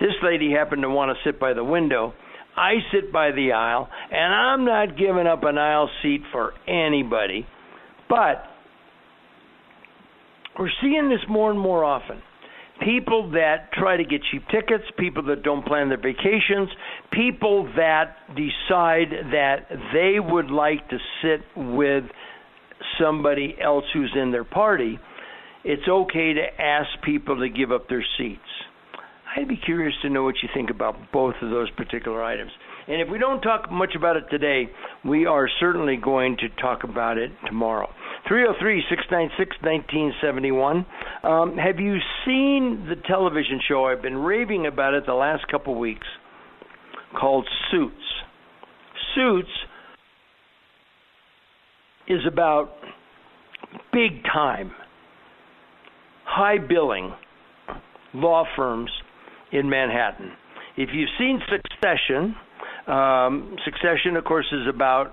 This 0.00 0.14
lady 0.22 0.52
happened 0.52 0.82
to 0.82 0.90
want 0.90 1.16
to 1.16 1.28
sit 1.28 1.40
by 1.40 1.54
the 1.54 1.64
window. 1.64 2.14
I 2.56 2.74
sit 2.92 3.12
by 3.12 3.30
the 3.30 3.52
aisle, 3.52 3.88
and 4.10 4.34
I'm 4.34 4.64
not 4.64 4.96
giving 4.98 5.26
up 5.26 5.44
an 5.44 5.58
aisle 5.58 5.88
seat 6.02 6.22
for 6.32 6.52
anybody. 6.66 7.46
But 8.08 8.44
we're 10.58 10.70
seeing 10.80 11.08
this 11.08 11.20
more 11.28 11.50
and 11.50 11.60
more 11.60 11.84
often. 11.84 12.20
People 12.84 13.32
that 13.32 13.72
try 13.72 13.96
to 13.96 14.04
get 14.04 14.20
cheap 14.30 14.42
tickets, 14.50 14.84
people 14.98 15.24
that 15.24 15.42
don't 15.42 15.66
plan 15.66 15.88
their 15.88 15.98
vacations, 15.98 16.68
people 17.12 17.70
that 17.76 18.16
decide 18.28 19.10
that 19.32 19.66
they 19.92 20.20
would 20.20 20.50
like 20.50 20.88
to 20.88 20.98
sit 21.22 21.40
with 21.56 22.04
somebody 23.00 23.56
else 23.62 23.84
who's 23.92 24.14
in 24.14 24.30
their 24.30 24.44
party, 24.44 24.98
it's 25.64 25.88
okay 25.88 26.34
to 26.34 26.62
ask 26.62 26.88
people 27.04 27.40
to 27.40 27.48
give 27.48 27.72
up 27.72 27.88
their 27.88 28.04
seats. 28.16 28.40
I'd 29.36 29.48
be 29.48 29.56
curious 29.56 29.94
to 30.02 30.08
know 30.08 30.22
what 30.22 30.36
you 30.42 30.48
think 30.54 30.70
about 30.70 30.96
both 31.12 31.34
of 31.42 31.50
those 31.50 31.70
particular 31.72 32.22
items. 32.22 32.50
And 32.86 33.02
if 33.02 33.08
we 33.10 33.18
don't 33.18 33.40
talk 33.42 33.70
much 33.70 33.94
about 33.94 34.16
it 34.16 34.24
today, 34.30 34.70
we 35.04 35.26
are 35.26 35.48
certainly 35.60 35.96
going 35.96 36.38
to 36.38 36.48
talk 36.60 36.84
about 36.84 37.18
it 37.18 37.30
tomorrow. 37.46 37.88
303 38.26 38.82
696 38.88 39.56
1971. 39.62 40.86
Um, 41.22 41.56
have 41.56 41.78
you 41.78 41.96
seen 42.24 42.86
the 42.88 42.96
television 43.06 43.60
show? 43.66 43.84
I've 43.84 44.02
been 44.02 44.16
raving 44.16 44.66
about 44.66 44.94
it 44.94 45.06
the 45.06 45.14
last 45.14 45.46
couple 45.48 45.78
weeks 45.78 46.06
called 47.18 47.48
Suits. 47.70 47.94
Suits 49.14 49.48
is 52.08 52.20
about 52.26 52.72
big 53.92 54.24
time, 54.24 54.72
high 56.24 56.58
billing 56.58 57.12
law 58.14 58.44
firms 58.56 58.90
in 59.52 59.68
Manhattan. 59.68 60.32
If 60.76 60.90
you've 60.92 61.10
seen 61.18 61.40
Succession, 61.50 62.34
um, 62.86 63.56
Succession, 63.64 64.16
of 64.16 64.24
course, 64.24 64.46
is 64.52 64.66
about, 64.72 65.12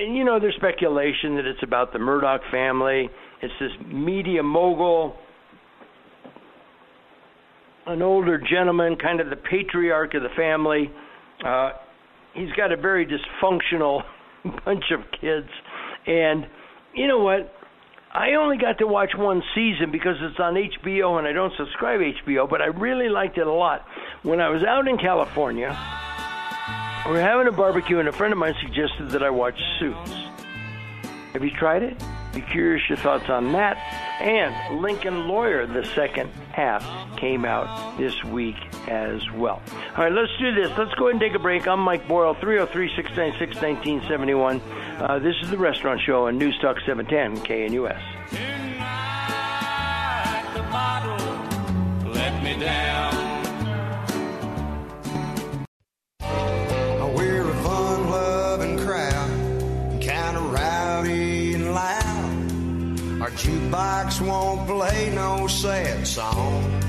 you 0.00 0.24
know, 0.24 0.38
there's 0.40 0.56
speculation 0.56 1.36
that 1.36 1.46
it's 1.46 1.62
about 1.62 1.92
the 1.92 1.98
Murdoch 1.98 2.42
family. 2.50 3.08
It's 3.42 3.54
this 3.60 3.72
media 3.86 4.42
mogul, 4.42 5.16
an 7.86 8.02
older 8.02 8.38
gentleman, 8.38 8.96
kind 8.96 9.20
of 9.20 9.30
the 9.30 9.36
patriarch 9.36 10.14
of 10.14 10.22
the 10.22 10.28
family. 10.36 10.90
Uh, 11.44 11.72
he's 12.34 12.52
got 12.56 12.72
a 12.72 12.76
very 12.76 13.06
dysfunctional 13.06 14.02
bunch 14.64 14.84
of 14.90 15.00
kids. 15.20 15.48
And 16.06 16.46
you 16.94 17.06
know 17.06 17.18
what? 17.18 17.52
I 18.12 18.34
only 18.34 18.58
got 18.58 18.78
to 18.78 18.86
watch 18.86 19.10
one 19.16 19.42
season 19.56 19.90
because 19.90 20.14
it's 20.20 20.38
on 20.38 20.54
HBO 20.54 21.18
and 21.18 21.26
I 21.26 21.32
don't 21.32 21.52
subscribe 21.56 22.00
HBO, 22.00 22.48
but 22.48 22.62
I 22.62 22.66
really 22.66 23.08
liked 23.08 23.38
it 23.38 23.46
a 23.46 23.52
lot. 23.52 23.84
When 24.22 24.40
I 24.40 24.50
was 24.50 24.62
out 24.62 24.86
in 24.86 24.98
California, 24.98 25.76
were 27.10 27.20
having 27.20 27.46
a 27.46 27.52
barbecue 27.52 27.98
and 27.98 28.08
a 28.08 28.12
friend 28.12 28.32
of 28.32 28.38
mine 28.38 28.54
suggested 28.60 29.10
that 29.10 29.22
I 29.22 29.30
watch 29.30 29.58
Suits. 29.78 30.12
Have 31.32 31.44
you 31.44 31.50
tried 31.50 31.82
it? 31.82 32.02
Be 32.32 32.40
curious 32.40 32.88
your 32.88 32.98
thoughts 32.98 33.28
on 33.28 33.52
that. 33.52 33.76
And 34.20 34.80
Lincoln 34.80 35.28
Lawyer, 35.28 35.66
the 35.66 35.84
second 35.84 36.30
half, 36.52 36.84
came 37.18 37.44
out 37.44 37.98
this 37.98 38.24
week 38.24 38.56
as 38.88 39.20
well. 39.32 39.62
All 39.96 40.04
right, 40.04 40.12
let's 40.12 40.36
do 40.38 40.54
this. 40.54 40.70
Let's 40.76 40.94
go 40.94 41.08
ahead 41.08 41.12
and 41.12 41.20
take 41.20 41.34
a 41.34 41.38
break. 41.38 41.68
I'm 41.68 41.80
Mike 41.80 42.08
Boyle, 42.08 42.34
303 42.34 42.88
696 42.96 43.62
1971. 43.62 44.60
Uh, 44.98 45.18
this 45.18 45.34
is 45.42 45.50
the 45.50 45.58
Restaurant 45.58 46.00
Show 46.00 46.26
on 46.26 46.38
News 46.38 46.58
Talk 46.60 46.78
710 46.86 47.44
KNUS. 47.44 48.00
Tonight, 48.30 48.84
the 50.54 50.62
bottle 50.62 52.12
let 52.12 52.42
me 52.42 52.58
down. 52.58 53.13
Jukebox 63.36 64.26
won't 64.26 64.66
play 64.66 65.10
no 65.14 65.46
sad 65.46 66.06
songs. 66.06 66.84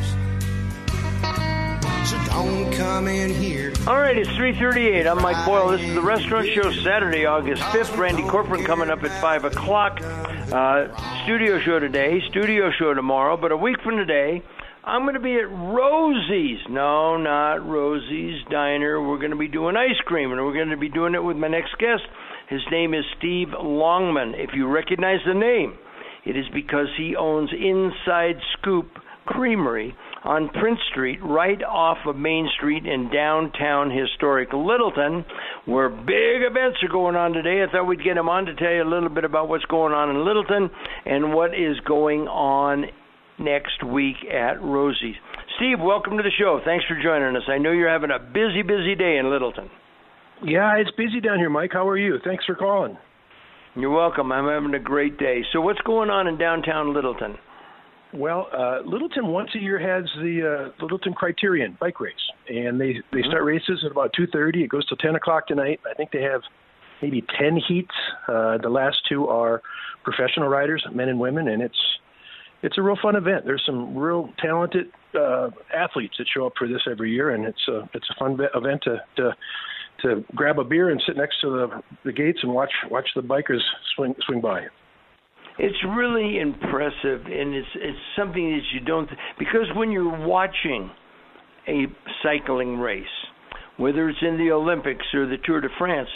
So 2.10 2.18
don't 2.26 2.72
come 2.74 3.08
in 3.08 3.32
here. 3.32 3.74
All 3.88 3.96
right, 3.96 4.16
it's 4.16 4.30
3:38. 4.30 5.08
I'm 5.08 5.22
Mike 5.22 5.44
Boyle. 5.46 5.70
This 5.70 5.82
is 5.82 5.96
the 5.96 6.02
Restaurant 6.02 6.48
Show, 6.50 6.72
Saturday, 6.72 7.26
August 7.26 7.64
5th. 7.64 7.98
Randy 7.98 8.22
Corcoran 8.24 8.64
coming 8.64 8.92
up 8.92 9.04
at 9.04 9.22
five 9.22 9.44
o'clock. 9.44 10.00
Uh, 10.04 10.88
studio 11.24 11.60
show 11.60 11.80
today, 11.80 12.22
studio 12.30 12.70
show 12.78 12.94
tomorrow. 12.94 13.38
But 13.38 13.52
a 13.52 13.58
week 13.58 13.82
from 13.82 13.98
today, 13.98 14.44
I'm 14.84 15.02
going 15.02 15.16
to 15.16 15.20
be 15.20 15.34
at 15.34 15.50
Rosie's. 15.50 16.60
No, 16.70 17.18
not 17.18 17.68
Rosie's 17.68 18.44
Diner. 18.52 19.02
We're 19.02 19.18
going 19.18 19.32
to 19.32 19.38
be 19.38 19.48
doing 19.48 19.76
ice 19.76 20.00
cream, 20.06 20.32
and 20.32 20.46
we're 20.46 20.54
going 20.54 20.70
to 20.70 20.78
be 20.78 20.90
doing 20.90 21.16
it 21.16 21.24
with 21.24 21.38
my 21.38 21.48
next 21.48 21.76
guest. 21.80 22.04
His 22.50 22.62
name 22.70 22.94
is 22.94 23.04
Steve 23.18 23.48
Longman. 23.60 24.36
If 24.36 24.52
you 24.54 24.68
recognize 24.68 25.22
the 25.26 25.34
name, 25.34 25.80
it 26.26 26.38
is 26.38 26.46
because 26.54 26.88
he 26.98 27.16
owns 27.16 27.52
Inside 27.52 28.38
Scoop 28.58 28.88
Creamery 29.26 29.96
on 30.24 30.50
Prince 30.50 30.80
Street, 30.92 31.20
right 31.24 31.62
off 31.64 31.98
of 32.08 32.16
Main 32.16 32.50
Street 32.58 32.86
in 32.86 33.10
downtown 33.12 33.92
historic 33.92 34.50
Littleton, 34.54 35.24
where 35.66 35.90
big 35.90 36.42
events 36.42 36.78
are 36.84 36.92
going 36.92 37.16
on 37.16 37.34
today. 37.34 37.64
I 37.64 37.72
thought 37.72 37.86
we'd 37.86 38.04
get 38.04 38.18
him 38.18 38.30
on 38.30 38.46
to 38.46 38.56
tell 38.56 38.72
you 38.72 38.84
a 38.84 38.90
little 38.90 39.10
bit 39.10 39.24
about 39.24 39.50
what's 39.50 39.66
going 39.66 39.94
on 39.94 40.10
in 40.10 40.26
Littleton 40.26 40.70
and 41.06 41.34
what 41.34 41.54
is 41.54 41.80
going 41.88 42.22
on 42.28 42.86
next 43.38 43.84
week 43.84 44.18
at 44.32 44.62
Rosie's. 44.62 45.16
Steve, 45.58 45.80
welcome 45.80 46.18
to 46.18 46.24
the 46.24 46.32
show. 46.38 46.60
Thanks 46.66 46.86
for 46.86 47.00
joining 47.02 47.36
us. 47.36 47.44
I 47.48 47.58
know 47.58 47.72
you're 47.72 47.90
having 47.90 48.12
a 48.12 48.20
busy, 48.20 48.62
busy 48.62 48.96
day 48.96 49.18
in 49.18 49.30
Littleton. 49.30 49.70
Yeah, 50.44 50.76
it's 50.78 50.92
busy 50.98 51.22
down 51.22 51.38
here, 51.38 51.50
Mike. 51.50 51.72
How 51.74 51.88
are 51.88 51.98
you? 51.98 52.18
Thanks 52.24 52.46
for 52.46 52.56
calling. 52.56 52.98
You're 53.78 53.92
welcome. 53.92 54.32
I'm 54.32 54.48
having 54.48 54.74
a 54.74 54.80
great 54.80 55.18
day. 55.18 55.44
So, 55.52 55.60
what's 55.60 55.82
going 55.82 56.10
on 56.10 56.28
in 56.28 56.38
downtown 56.38 56.94
Littleton? 56.94 57.38
Well, 58.14 58.48
uh, 58.58 58.80
Littleton 58.86 59.28
once 59.28 59.50
a 59.54 59.60
year 59.60 59.78
has 59.78 60.10
the 60.16 60.72
uh, 60.72 60.82
Littleton 60.82 61.14
Criterium 61.14 61.78
bike 61.78 62.00
race, 62.00 62.14
and 62.48 62.80
they 62.80 62.94
they 63.12 63.20
start 63.20 63.40
mm-hmm. 63.40 63.48
races 63.48 63.84
at 63.84 63.92
about 63.92 64.12
two 64.16 64.28
thirty. 64.28 64.64
It 64.64 64.70
goes 64.70 64.88
till 64.88 64.96
ten 64.96 65.16
o'clock 65.16 65.48
tonight. 65.48 65.82
I 65.90 65.94
think 65.94 66.12
they 66.12 66.22
have 66.22 66.40
maybe 67.02 67.26
ten 67.38 67.60
heats. 67.68 67.92
Uh, 68.30 68.60
the 68.60 68.70
last 68.70 68.98
two 69.10 69.28
are 69.28 69.62
professional 70.06 70.48
riders, 70.48 70.86
men 70.94 71.10
and 71.10 71.20
women, 71.20 71.50
and 71.50 71.62
it's 71.62 72.00
it's 72.64 72.78
a 72.78 72.82
real 72.82 72.98
fun 73.02 73.18
event. 73.18 73.44
There's 73.44 73.64
some 73.66 73.94
real 73.98 74.30
talented 74.40 74.86
uh, 75.14 75.50
athletes 75.76 76.16
that 76.18 76.28
show 76.34 76.46
up 76.46 76.54
for 76.58 76.70
this 76.70 76.82
every 76.90 77.12
year, 77.12 77.32
and 77.32 77.44
it's 77.44 77.68
a 77.68 77.90
it's 77.94 78.08
a 78.10 78.16
fun 78.18 78.40
event 78.56 78.84
to 78.84 79.02
to 79.18 79.36
to 80.06 80.24
grab 80.36 80.60
a 80.60 80.64
beer 80.64 80.90
and 80.90 81.02
sit 81.06 81.18
next 81.18 81.42
to 81.42 81.50
the 81.50 81.82
the 82.06 82.12
gates 82.12 82.40
and 82.44 82.54
watch 82.54 82.72
watch 82.90 83.08
the 83.16 83.22
bikers 83.22 83.62
swing 83.96 84.16
swing 84.26 84.42
by. 84.42 84.62
It's 85.58 85.78
really 85.96 86.40
impressive, 86.40 87.26
and 87.26 87.56
it's 87.56 87.68
it's 87.76 87.98
something 88.18 88.52
that 88.52 88.64
you 88.74 88.86
don't 88.86 89.10
because 89.40 89.68
when 89.76 89.92
you're 89.92 90.26
watching 90.28 90.92
a 91.68 91.86
cycling 92.22 92.78
race, 92.78 93.06
whether 93.78 94.10
it's 94.10 94.20
in 94.22 94.38
the 94.38 94.52
Olympics 94.52 95.06
or 95.14 95.26
the 95.28 95.38
Tour 95.44 95.62
de 95.62 95.70
France, 95.78 96.10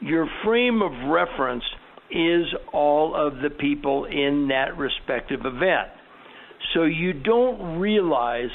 your 0.00 0.28
frame 0.44 0.82
of 0.82 0.92
reference 1.08 1.64
is 2.10 2.46
all 2.72 3.14
of 3.14 3.42
the 3.42 3.50
people 3.50 4.04
in 4.06 4.48
that 4.48 4.76
respective 4.76 5.40
event. 5.40 5.88
So 6.74 6.84
you 6.84 7.12
don't 7.12 7.78
realize 7.78 8.50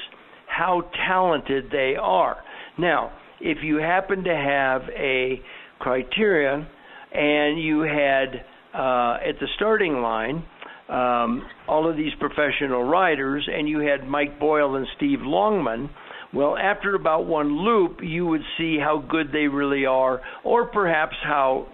how 0.48 0.90
talented 1.08 1.66
they 1.72 1.96
are. 2.00 2.38
Now, 2.78 3.12
if 3.42 3.60
you 3.64 3.78
happen 3.78 4.24
to 4.24 4.36
have 4.36 4.82
a 4.96 5.42
criterium 5.82 6.68
and 7.14 7.62
you 7.62 7.82
had 7.82 8.46
uh, 8.74 9.18
at 9.28 9.40
the 9.40 9.48
starting 9.56 10.02
line 10.02 10.44
um, 10.92 11.48
all 11.70 11.90
of 11.90 11.96
these 11.96 12.12
professional 12.20 12.84
riders, 12.84 13.48
and 13.52 13.68
you 13.68 13.80
had 13.80 14.06
Mike 14.08 14.40
Boyle 14.40 14.76
and 14.76 14.86
Steve 14.98 15.20
Longman. 15.22 15.90
Well, 16.34 16.58
after 16.58 16.96
about 16.96 17.26
one 17.26 17.64
loop, 17.64 18.00
you 18.04 18.26
would 18.28 18.42
see 18.58 18.78
how 18.78 19.04
good 19.10 19.28
they 19.32 19.48
really 19.48 19.86
are, 19.86 20.22
or 20.44 20.66
perhaps 20.68 21.16
how 21.24 21.68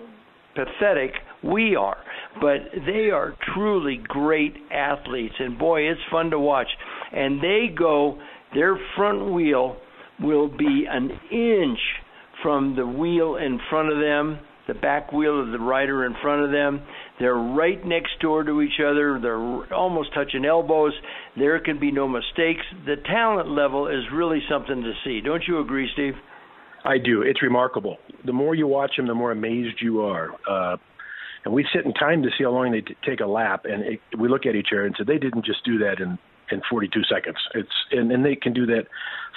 pathetic 0.53 1.11
we 1.43 1.75
are. 1.75 1.97
But 2.39 2.85
they 2.85 3.09
are 3.09 3.35
truly 3.55 3.99
great 4.07 4.53
athletes, 4.71 5.35
and 5.39 5.57
boy, 5.57 5.81
it's 5.81 6.01
fun 6.11 6.29
to 6.29 6.39
watch. 6.39 6.67
And 7.11 7.41
they 7.41 7.73
go, 7.75 8.19
their 8.53 8.79
front 8.95 9.33
wheel 9.33 9.77
will 10.21 10.47
be 10.47 10.85
an 10.89 11.09
inch 11.31 11.79
from 12.41 12.75
the 12.75 12.85
wheel 12.85 13.35
in 13.35 13.59
front 13.69 13.91
of 13.91 13.99
them, 13.99 14.39
the 14.67 14.73
back 14.73 15.11
wheel 15.11 15.41
of 15.41 15.51
the 15.51 15.59
rider 15.59 16.05
in 16.05 16.13
front 16.21 16.43
of 16.43 16.51
them. 16.51 16.81
They're 17.19 17.35
right 17.35 17.83
next 17.85 18.19
door 18.21 18.43
to 18.43 18.61
each 18.61 18.79
other. 18.79 19.19
They're 19.21 19.73
almost 19.73 20.13
touching 20.13 20.45
elbows. 20.45 20.93
There 21.37 21.59
can 21.59 21.79
be 21.79 21.91
no 21.91 22.07
mistakes. 22.07 22.61
The 22.85 22.95
talent 23.05 23.49
level 23.49 23.87
is 23.87 24.03
really 24.13 24.39
something 24.49 24.81
to 24.81 24.93
see. 25.03 25.21
Don't 25.21 25.43
you 25.47 25.59
agree, 25.59 25.89
Steve? 25.93 26.13
I 26.83 26.97
do. 26.97 27.21
It's 27.21 27.41
remarkable. 27.41 27.97
The 28.25 28.33
more 28.33 28.55
you 28.55 28.67
watch 28.67 28.91
them, 28.97 29.07
the 29.07 29.15
more 29.15 29.31
amazed 29.31 29.77
you 29.81 30.01
are. 30.01 30.29
Uh, 30.49 30.77
and 31.45 31.53
we 31.53 31.65
sit 31.73 31.85
in 31.85 31.93
time 31.93 32.23
to 32.23 32.29
see 32.37 32.43
how 32.43 32.51
long 32.51 32.71
they 32.71 32.81
t- 32.81 32.95
take 33.05 33.19
a 33.19 33.25
lap, 33.25 33.65
and 33.65 33.83
it, 33.83 33.99
we 34.19 34.27
look 34.27 34.45
at 34.45 34.55
each 34.55 34.67
other 34.73 34.85
and 34.85 34.95
say 34.97 35.05
they 35.05 35.17
didn't 35.17 35.45
just 35.45 35.63
do 35.65 35.79
that 35.79 35.99
in 35.99 36.17
in 36.51 36.61
42 36.69 37.03
seconds. 37.03 37.37
It's 37.53 37.69
and, 37.91 38.11
and 38.11 38.25
they 38.25 38.35
can 38.35 38.53
do 38.53 38.65
that 38.67 38.87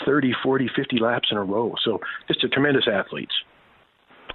30, 0.04 0.32
40, 0.42 0.70
50 0.74 0.98
laps 0.98 1.28
in 1.30 1.36
a 1.36 1.44
row. 1.44 1.74
So 1.84 2.00
just 2.28 2.44
a 2.44 2.48
tremendous 2.48 2.86
athletes. 2.90 3.32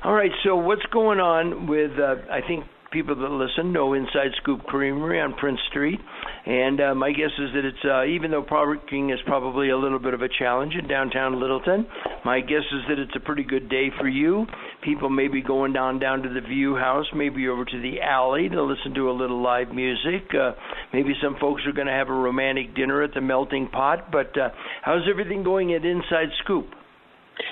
All 0.03 0.13
right. 0.13 0.31
So 0.43 0.55
what's 0.55 0.85
going 0.91 1.19
on 1.19 1.67
with? 1.67 1.91
Uh, 1.99 2.15
I 2.31 2.41
think 2.45 2.65
people 2.91 3.15
that 3.15 3.31
listen 3.31 3.73
know 3.73 3.93
Inside 3.93 4.31
Scoop 4.41 4.63
Creamery 4.63 5.19
on 5.19 5.33
Prince 5.33 5.59
Street. 5.69 5.99
And 6.45 6.79
uh, 6.79 6.95
my 6.95 7.11
guess 7.11 7.31
is 7.39 7.49
that 7.53 7.65
it's, 7.65 7.83
uh, 7.83 8.05
even 8.05 8.31
though 8.31 8.43
parking 8.43 9.09
is 9.09 9.19
probably 9.25 9.69
a 9.69 9.77
little 9.77 9.99
bit 9.99 10.13
of 10.13 10.21
a 10.21 10.29
challenge 10.29 10.73
in 10.75 10.87
downtown 10.87 11.39
Littleton, 11.39 11.87
my 12.23 12.39
guess 12.41 12.63
is 12.71 12.81
that 12.87 12.99
it's 12.99 13.15
a 13.15 13.19
pretty 13.19 13.43
good 13.43 13.69
day 13.69 13.89
for 13.99 14.07
you. 14.07 14.45
People 14.83 15.09
may 15.09 15.27
be 15.27 15.41
going 15.41 15.73
down 15.73 15.99
down 15.99 16.21
to 16.21 16.29
the 16.29 16.41
View 16.41 16.75
House, 16.75 17.05
maybe 17.15 17.47
over 17.47 17.65
to 17.65 17.81
the 17.81 18.01
alley 18.01 18.47
to 18.49 18.63
listen 18.63 18.93
to 18.93 19.09
a 19.09 19.13
little 19.13 19.41
live 19.41 19.69
music. 19.69 20.23
Uh, 20.33 20.51
maybe 20.93 21.13
some 21.21 21.35
folks 21.39 21.63
are 21.65 21.73
going 21.73 21.87
to 21.87 21.93
have 21.93 22.09
a 22.09 22.13
romantic 22.13 22.75
dinner 22.75 23.01
at 23.01 23.13
the 23.13 23.21
Melting 23.21 23.67
Pot. 23.69 24.11
But 24.11 24.37
uh, 24.37 24.49
how's 24.83 25.03
everything 25.09 25.43
going 25.43 25.73
at 25.73 25.83
Inside 25.83 26.29
Scoop? 26.43 26.67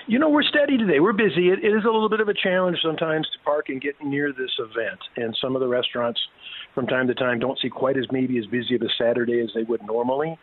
You 0.07 0.19
know, 0.19 0.29
we're 0.29 0.43
steady 0.43 0.77
today. 0.77 0.99
We're 0.99 1.13
busy. 1.13 1.49
It, 1.49 1.63
it 1.63 1.75
is 1.75 1.83
a 1.83 1.89
little 1.89 2.09
bit 2.09 2.19
of 2.19 2.27
a 2.27 2.33
challenge 2.33 2.77
sometimes 2.83 3.27
to 3.33 3.39
park 3.43 3.69
and 3.69 3.81
get 3.81 3.95
near 4.03 4.31
this 4.31 4.51
event. 4.59 4.99
And 5.17 5.35
some 5.41 5.55
of 5.55 5.61
the 5.61 5.67
restaurants, 5.67 6.19
from 6.75 6.87
time 6.87 7.07
to 7.07 7.15
time, 7.15 7.39
don't 7.39 7.59
see 7.59 7.69
quite 7.69 7.97
as 7.97 8.05
maybe 8.11 8.37
as 8.37 8.45
busy 8.45 8.75
of 8.75 8.81
a 8.81 8.89
Saturday 8.97 9.39
as 9.41 9.49
they 9.55 9.63
would 9.63 9.81
normally. 9.83 10.37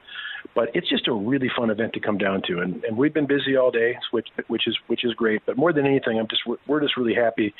But 0.54 0.70
it's 0.74 0.88
just 0.88 1.08
a 1.08 1.12
really 1.12 1.50
fun 1.56 1.70
event 1.70 1.92
to 1.94 2.00
come 2.00 2.16
down 2.16 2.40
to, 2.48 2.60
and, 2.60 2.82
and 2.84 2.96
we've 2.96 3.12
been 3.12 3.26
busy 3.26 3.56
all 3.56 3.70
day, 3.70 3.98
which 4.10 4.28
which 4.48 4.66
is 4.66 4.76
which 4.86 5.04
is 5.04 5.12
great. 5.12 5.42
But 5.44 5.58
more 5.58 5.70
than 5.70 5.86
anything, 5.86 6.18
I'm 6.18 6.28
just 6.28 6.42
we're 6.66 6.80
just 6.80 6.96
really 6.96 7.14
happy 7.14 7.54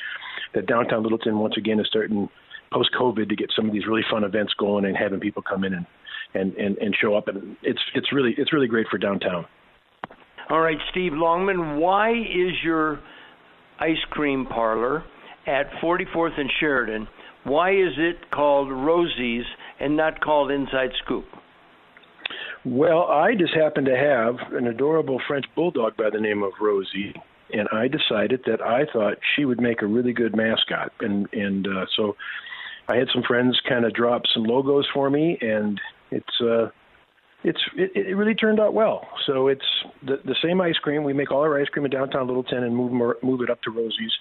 that 0.55 0.65
downtown 0.65 1.03
Littleton 1.03 1.37
once 1.37 1.57
again 1.57 1.79
is 1.79 1.85
starting 1.85 2.27
post 2.73 2.89
COVID 2.99 3.29
to 3.29 3.35
get 3.35 3.51
some 3.55 3.67
of 3.67 3.73
these 3.73 3.85
really 3.85 4.03
fun 4.09 4.23
events 4.23 4.53
going 4.55 4.85
and 4.85 4.97
having 4.97 5.19
people 5.19 5.43
come 5.43 5.63
in 5.63 5.75
and 5.75 5.85
and 6.33 6.55
and, 6.55 6.77
and 6.79 6.97
show 6.99 7.15
up, 7.15 7.27
and 7.27 7.55
it's 7.61 7.81
it's 7.93 8.11
really 8.11 8.33
it's 8.37 8.51
really 8.51 8.67
great 8.67 8.87
for 8.89 8.97
downtown. 8.97 9.45
All 10.51 10.59
right, 10.59 10.79
Steve 10.91 11.13
Longman, 11.13 11.77
why 11.79 12.11
is 12.11 12.61
your 12.61 12.99
ice 13.79 14.03
cream 14.09 14.45
parlor 14.45 15.01
at 15.47 15.71
44th 15.81 16.37
and 16.37 16.51
Sheridan? 16.59 17.07
Why 17.45 17.71
is 17.71 17.93
it 17.97 18.29
called 18.31 18.69
Rosie's 18.69 19.45
and 19.79 19.95
not 19.95 20.19
called 20.19 20.51
Inside 20.51 20.89
Scoop? 21.05 21.23
Well, 22.65 23.03
I 23.03 23.33
just 23.33 23.53
happen 23.55 23.85
to 23.85 23.95
have 23.95 24.51
an 24.51 24.67
adorable 24.67 25.21
French 25.25 25.45
bulldog 25.55 25.95
by 25.95 26.09
the 26.11 26.19
name 26.19 26.43
of 26.43 26.51
Rosie, 26.59 27.15
and 27.53 27.69
I 27.71 27.87
decided 27.87 28.41
that 28.45 28.61
I 28.61 28.81
thought 28.91 29.19
she 29.37 29.45
would 29.45 29.61
make 29.61 29.81
a 29.81 29.87
really 29.87 30.11
good 30.11 30.35
mascot, 30.35 30.91
and 30.99 31.29
and 31.31 31.65
uh, 31.65 31.85
so 31.95 32.17
I 32.89 32.97
had 32.97 33.07
some 33.13 33.23
friends 33.23 33.57
kind 33.69 33.85
of 33.85 33.93
drop 33.93 34.23
some 34.33 34.43
logos 34.43 34.85
for 34.93 35.09
me, 35.09 35.37
and 35.39 35.79
it's 36.11 36.41
uh, 36.41 36.67
it's 37.43 37.61
it, 37.75 37.91
it 37.95 38.15
really 38.15 38.35
turned 38.35 38.59
out 38.59 38.73
well. 38.73 39.07
So 39.25 39.47
it's 39.47 39.65
the 40.03 40.17
the 40.25 40.35
same 40.43 40.61
ice 40.61 40.77
cream. 40.77 41.03
We 41.03 41.13
make 41.13 41.31
all 41.31 41.41
our 41.41 41.59
ice 41.59 41.67
cream 41.69 41.85
in 41.85 41.91
downtown 41.91 42.27
Littleton 42.27 42.63
and 42.63 42.75
move 42.75 42.91
move 43.23 43.41
it 43.41 43.49
up 43.49 43.61
to 43.63 43.71
Rosie's. 43.71 44.13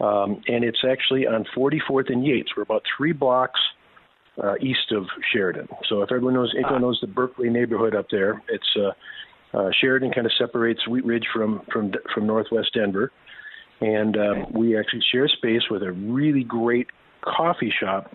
Um, 0.00 0.40
and 0.48 0.64
it's 0.64 0.80
actually 0.88 1.26
on 1.26 1.44
44th 1.54 2.10
and 2.10 2.24
Yates. 2.24 2.56
We're 2.56 2.62
about 2.62 2.82
three 2.96 3.12
blocks 3.12 3.60
uh, 4.42 4.54
east 4.60 4.92
of 4.92 5.04
Sheridan. 5.32 5.68
So 5.88 6.02
if 6.02 6.10
everyone 6.10 6.34
knows, 6.34 6.54
everyone 6.58 6.82
knows 6.82 6.98
the 7.00 7.06
Berkeley 7.06 7.50
neighborhood 7.50 7.94
up 7.94 8.06
there, 8.10 8.42
it's 8.48 8.76
uh, 8.76 9.56
uh, 9.56 9.70
Sheridan 9.80 10.12
kind 10.12 10.26
of 10.26 10.32
separates 10.38 10.86
Wheat 10.88 11.04
Ridge 11.04 11.26
from 11.32 11.62
from 11.72 11.92
from 12.14 12.26
Northwest 12.26 12.70
Denver, 12.74 13.12
and 13.80 14.16
um, 14.16 14.46
we 14.52 14.78
actually 14.78 15.02
share 15.12 15.28
space 15.28 15.62
with 15.70 15.82
a 15.82 15.92
really 15.92 16.44
great 16.44 16.86
coffee 17.22 17.72
shop 17.80 18.10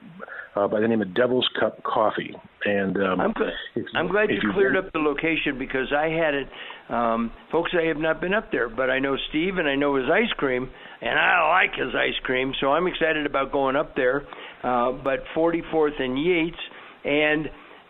uh, 0.55 0.67
by 0.67 0.79
the 0.79 0.87
name 0.87 1.01
of 1.01 1.13
Devil's 1.13 1.47
Cup 1.59 1.83
Coffee. 1.83 2.33
And 2.63 2.97
um, 2.97 3.21
I'm, 3.21 3.33
glad, 3.33 3.53
I'm 3.95 4.07
glad 4.07 4.29
you, 4.29 4.39
you 4.41 4.53
cleared 4.53 4.75
up 4.75 4.91
the 4.93 4.99
location 4.99 5.59
because 5.59 5.93
I 5.95 6.07
had 6.07 6.33
it. 6.33 6.47
Um, 6.89 7.31
folks, 7.51 7.71
I 7.79 7.87
have 7.87 7.97
not 7.97 8.21
been 8.21 8.33
up 8.33 8.51
there, 8.51 8.69
but 8.69 8.89
I 8.89 8.99
know 8.99 9.15
Steve 9.29 9.57
and 9.57 9.67
I 9.67 9.75
know 9.75 9.95
his 9.95 10.05
ice 10.11 10.31
cream, 10.37 10.69
and 11.01 11.19
I 11.19 11.61
like 11.61 11.75
his 11.75 11.93
ice 11.95 12.17
cream, 12.23 12.53
so 12.59 12.67
I'm 12.67 12.87
excited 12.87 13.25
about 13.25 13.51
going 13.51 13.75
up 13.75 13.95
there. 13.95 14.23
Uh, 14.63 14.93
but 14.93 15.19
44th 15.35 16.01
and 16.01 16.17
Yates 16.17 16.57
and 17.03 17.49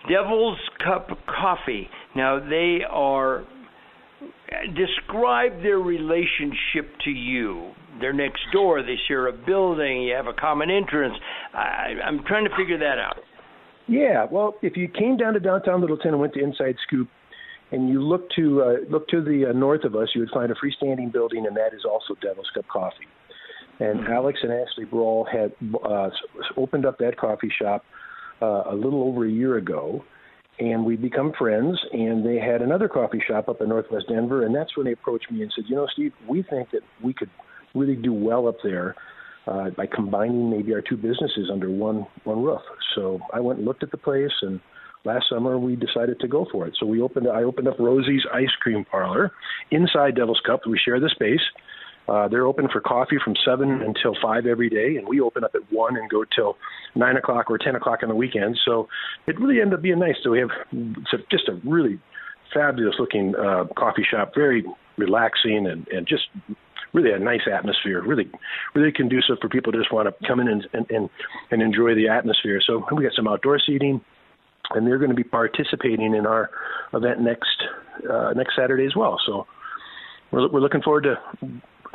Devil's 0.09 0.59
Cup 0.83 1.09
Coffee. 1.25 1.87
Now 2.15 2.39
they 2.39 2.79
are 2.89 3.45
describe 4.75 5.61
their 5.61 5.79
relationship 5.79 6.91
to 7.03 7.09
you. 7.09 7.71
They're 7.99 8.13
next 8.13 8.41
door. 8.51 8.81
They 8.83 8.95
share 9.07 9.27
a 9.27 9.33
building. 9.33 10.03
You 10.03 10.15
have 10.15 10.27
a 10.27 10.33
common 10.33 10.69
entrance. 10.69 11.15
I, 11.53 11.93
I'm 12.05 12.23
trying 12.25 12.45
to 12.45 12.55
figure 12.57 12.77
that 12.79 12.99
out. 12.99 13.17
Yeah, 13.87 14.25
well, 14.29 14.55
if 14.61 14.75
you 14.75 14.87
came 14.87 15.15
down 15.15 15.33
to 15.33 15.39
downtown 15.39 15.81
Littleton 15.81 16.11
and 16.11 16.19
went 16.19 16.33
to 16.33 16.43
Inside 16.43 16.75
Scoop, 16.87 17.07
and 17.71 17.89
you 17.89 18.01
look 18.01 18.29
to 18.35 18.61
uh, 18.61 18.73
look 18.89 19.07
to 19.09 19.21
the 19.21 19.47
uh, 19.49 19.53
north 19.53 19.83
of 19.83 19.95
us, 19.95 20.09
you 20.13 20.21
would 20.21 20.29
find 20.31 20.51
a 20.51 20.55
freestanding 20.55 21.11
building, 21.11 21.45
and 21.45 21.55
that 21.57 21.73
is 21.73 21.83
also 21.85 22.15
Devil's 22.21 22.49
Cup 22.53 22.65
Coffee. 22.67 23.07
And 23.79 24.01
mm-hmm. 24.01 24.13
Alex 24.13 24.39
and 24.43 24.51
Ashley 24.51 24.85
Brawl 24.85 25.27
had 25.31 25.51
uh, 25.83 26.09
opened 26.57 26.85
up 26.85 26.97
that 26.99 27.17
coffee 27.17 27.51
shop 27.61 27.83
uh, 28.41 28.63
a 28.71 28.75
little 28.75 29.03
over 29.03 29.25
a 29.25 29.29
year 29.29 29.57
ago, 29.57 30.03
and 30.59 30.85
we 30.85 30.95
become 30.95 31.33
friends. 31.37 31.77
And 31.91 32.25
they 32.25 32.39
had 32.39 32.61
another 32.61 32.87
coffee 32.87 33.21
shop 33.25 33.49
up 33.49 33.61
in 33.61 33.69
Northwest 33.69 34.05
Denver, 34.09 34.45
and 34.45 34.55
that's 34.55 34.75
when 34.77 34.85
they 34.85 34.93
approached 34.93 35.31
me 35.31 35.41
and 35.41 35.51
said, 35.55 35.65
"You 35.67 35.75
know, 35.75 35.87
Steve, 35.87 36.13
we 36.27 36.43
think 36.43 36.71
that 36.71 36.81
we 37.01 37.13
could 37.13 37.29
really 37.73 37.95
do 37.95 38.13
well 38.13 38.47
up 38.47 38.57
there." 38.63 38.95
Uh, 39.47 39.69
by 39.69 39.85
combining 39.85 40.49
maybe 40.49 40.73
our 40.73 40.81
two 40.81 40.97
businesses 40.97 41.51
under 41.51 41.69
one 41.69 42.07
one 42.23 42.41
roof. 42.41 42.61
So 42.95 43.19
I 43.31 43.39
went 43.39 43.59
and 43.59 43.67
looked 43.67 43.83
at 43.83 43.91
the 43.91 43.97
place, 43.97 44.31
and 44.41 44.59
last 45.03 45.29
summer 45.29 45.59
we 45.59 45.75
decided 45.75 46.19
to 46.21 46.27
go 46.27 46.47
for 46.51 46.65
it. 46.65 46.75
So 46.79 46.87
we 46.87 46.99
opened 46.99 47.27
I 47.27 47.43
opened 47.43 47.67
up 47.67 47.77
Rosie's 47.77 48.25
Ice 48.33 48.49
Cream 48.59 48.83
Parlor 48.89 49.31
inside 49.69 50.15
Devil's 50.15 50.41
Cup. 50.43 50.61
We 50.65 50.79
share 50.79 50.99
the 50.99 51.09
space. 51.09 51.43
Uh, 52.07 52.27
they're 52.27 52.45
open 52.45 52.67
for 52.71 52.81
coffee 52.81 53.17
from 53.23 53.35
seven 53.43 53.81
until 53.81 54.15
five 54.21 54.45
every 54.45 54.69
day, 54.69 54.97
and 54.97 55.07
we 55.07 55.19
open 55.19 55.43
up 55.43 55.51
at 55.55 55.61
one 55.71 55.97
and 55.97 56.09
go 56.09 56.23
till 56.35 56.57
nine 56.93 57.17
o'clock 57.17 57.49
or 57.49 57.57
ten 57.57 57.75
o'clock 57.75 57.99
on 58.03 58.09
the 58.09 58.15
weekends. 58.15 58.59
So 58.63 58.87
it 59.27 59.39
really 59.39 59.59
ended 59.59 59.75
up 59.75 59.81
being 59.81 59.99
nice. 59.99 60.15
So 60.23 60.29
we 60.31 60.39
have 60.39 60.49
it's 60.71 61.13
a, 61.13 61.17
just 61.31 61.47
a 61.47 61.59
really 61.63 61.99
fabulous 62.53 62.95
looking 62.99 63.35
uh, 63.35 63.65
coffee 63.75 64.05
shop, 64.09 64.33
very 64.35 64.63
relaxing 64.97 65.67
and, 65.67 65.87
and 65.89 66.07
just 66.07 66.23
really 66.93 67.11
a 67.11 67.19
nice 67.19 67.41
atmosphere, 67.51 68.01
really 68.01 68.29
really 68.75 68.91
conducive 68.91 69.37
for 69.41 69.49
people 69.49 69.71
to 69.71 69.79
just 69.79 69.91
want 69.91 70.07
to 70.07 70.27
come 70.27 70.39
in 70.39 70.47
and 70.47 70.67
and, 70.73 70.89
and, 70.91 71.09
and 71.51 71.61
enjoy 71.61 71.95
the 71.95 72.07
atmosphere. 72.07 72.61
So 72.65 72.85
we 72.95 73.03
got 73.03 73.13
some 73.15 73.27
outdoor 73.27 73.59
seating 73.59 73.99
and 74.71 74.87
they're 74.87 74.97
going 74.97 75.09
to 75.09 75.15
be 75.15 75.23
participating 75.23 76.13
in 76.13 76.25
our 76.25 76.49
event 76.93 77.21
next 77.21 77.63
uh, 78.09 78.33
next 78.35 78.55
Saturday 78.55 78.85
as 78.85 78.95
well. 78.95 79.19
So 79.25 79.47
we're, 80.31 80.47
we're 80.49 80.59
looking 80.59 80.81
forward 80.81 81.03
to 81.03 81.15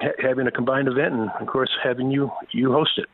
ha- 0.01 0.29
having 0.29 0.47
a 0.47 0.51
combined 0.51 0.89
event, 0.89 1.15
and 1.15 1.31
of 1.41 1.47
course 1.47 1.71
having 1.83 2.11
you 2.11 2.31
you 2.53 2.73
host 2.73 2.93
it. 2.97 3.07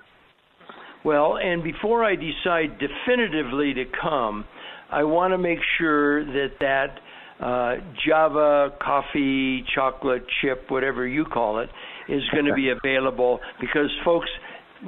Well, 1.04 1.36
and 1.36 1.62
before 1.62 2.04
I 2.04 2.16
decide 2.16 2.80
definitively 2.80 3.74
to 3.74 3.84
come, 4.02 4.44
I 4.90 5.04
want 5.04 5.32
to 5.32 5.38
make 5.38 5.58
sure 5.78 6.24
that 6.24 6.58
that 6.60 6.98
uh, 7.40 7.76
Java 8.06 8.70
coffee, 8.82 9.64
chocolate 9.74 10.24
chip, 10.40 10.70
whatever 10.70 11.06
you 11.06 11.24
call 11.24 11.60
it, 11.60 11.68
is 12.08 12.22
going 12.32 12.46
to 12.46 12.54
be 12.54 12.70
available 12.84 13.40
because 13.60 13.90
folks, 14.04 14.28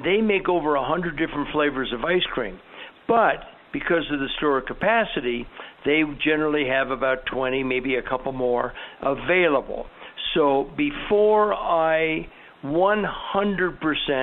they 0.05 0.21
make 0.21 0.49
over 0.49 0.75
a 0.75 0.85
hundred 0.85 1.19
different 1.19 1.49
flavors 1.53 1.93
of 1.93 2.05
ice 2.05 2.25
cream, 2.33 2.59
but 3.07 3.45
because 3.73 4.05
of 4.11 4.19
the 4.19 4.29
store 4.39 4.61
capacity, 4.61 5.47
they 5.85 6.03
generally 6.25 6.67
have 6.67 6.91
about 6.91 7.19
20, 7.33 7.63
maybe 7.63 7.97
a 7.97 8.03
couple 8.03 8.33
more 8.33 8.73
available. 9.03 9.87
So 10.35 10.71
before 10.77 11.55
I 11.55 12.27
100%, 12.65 13.79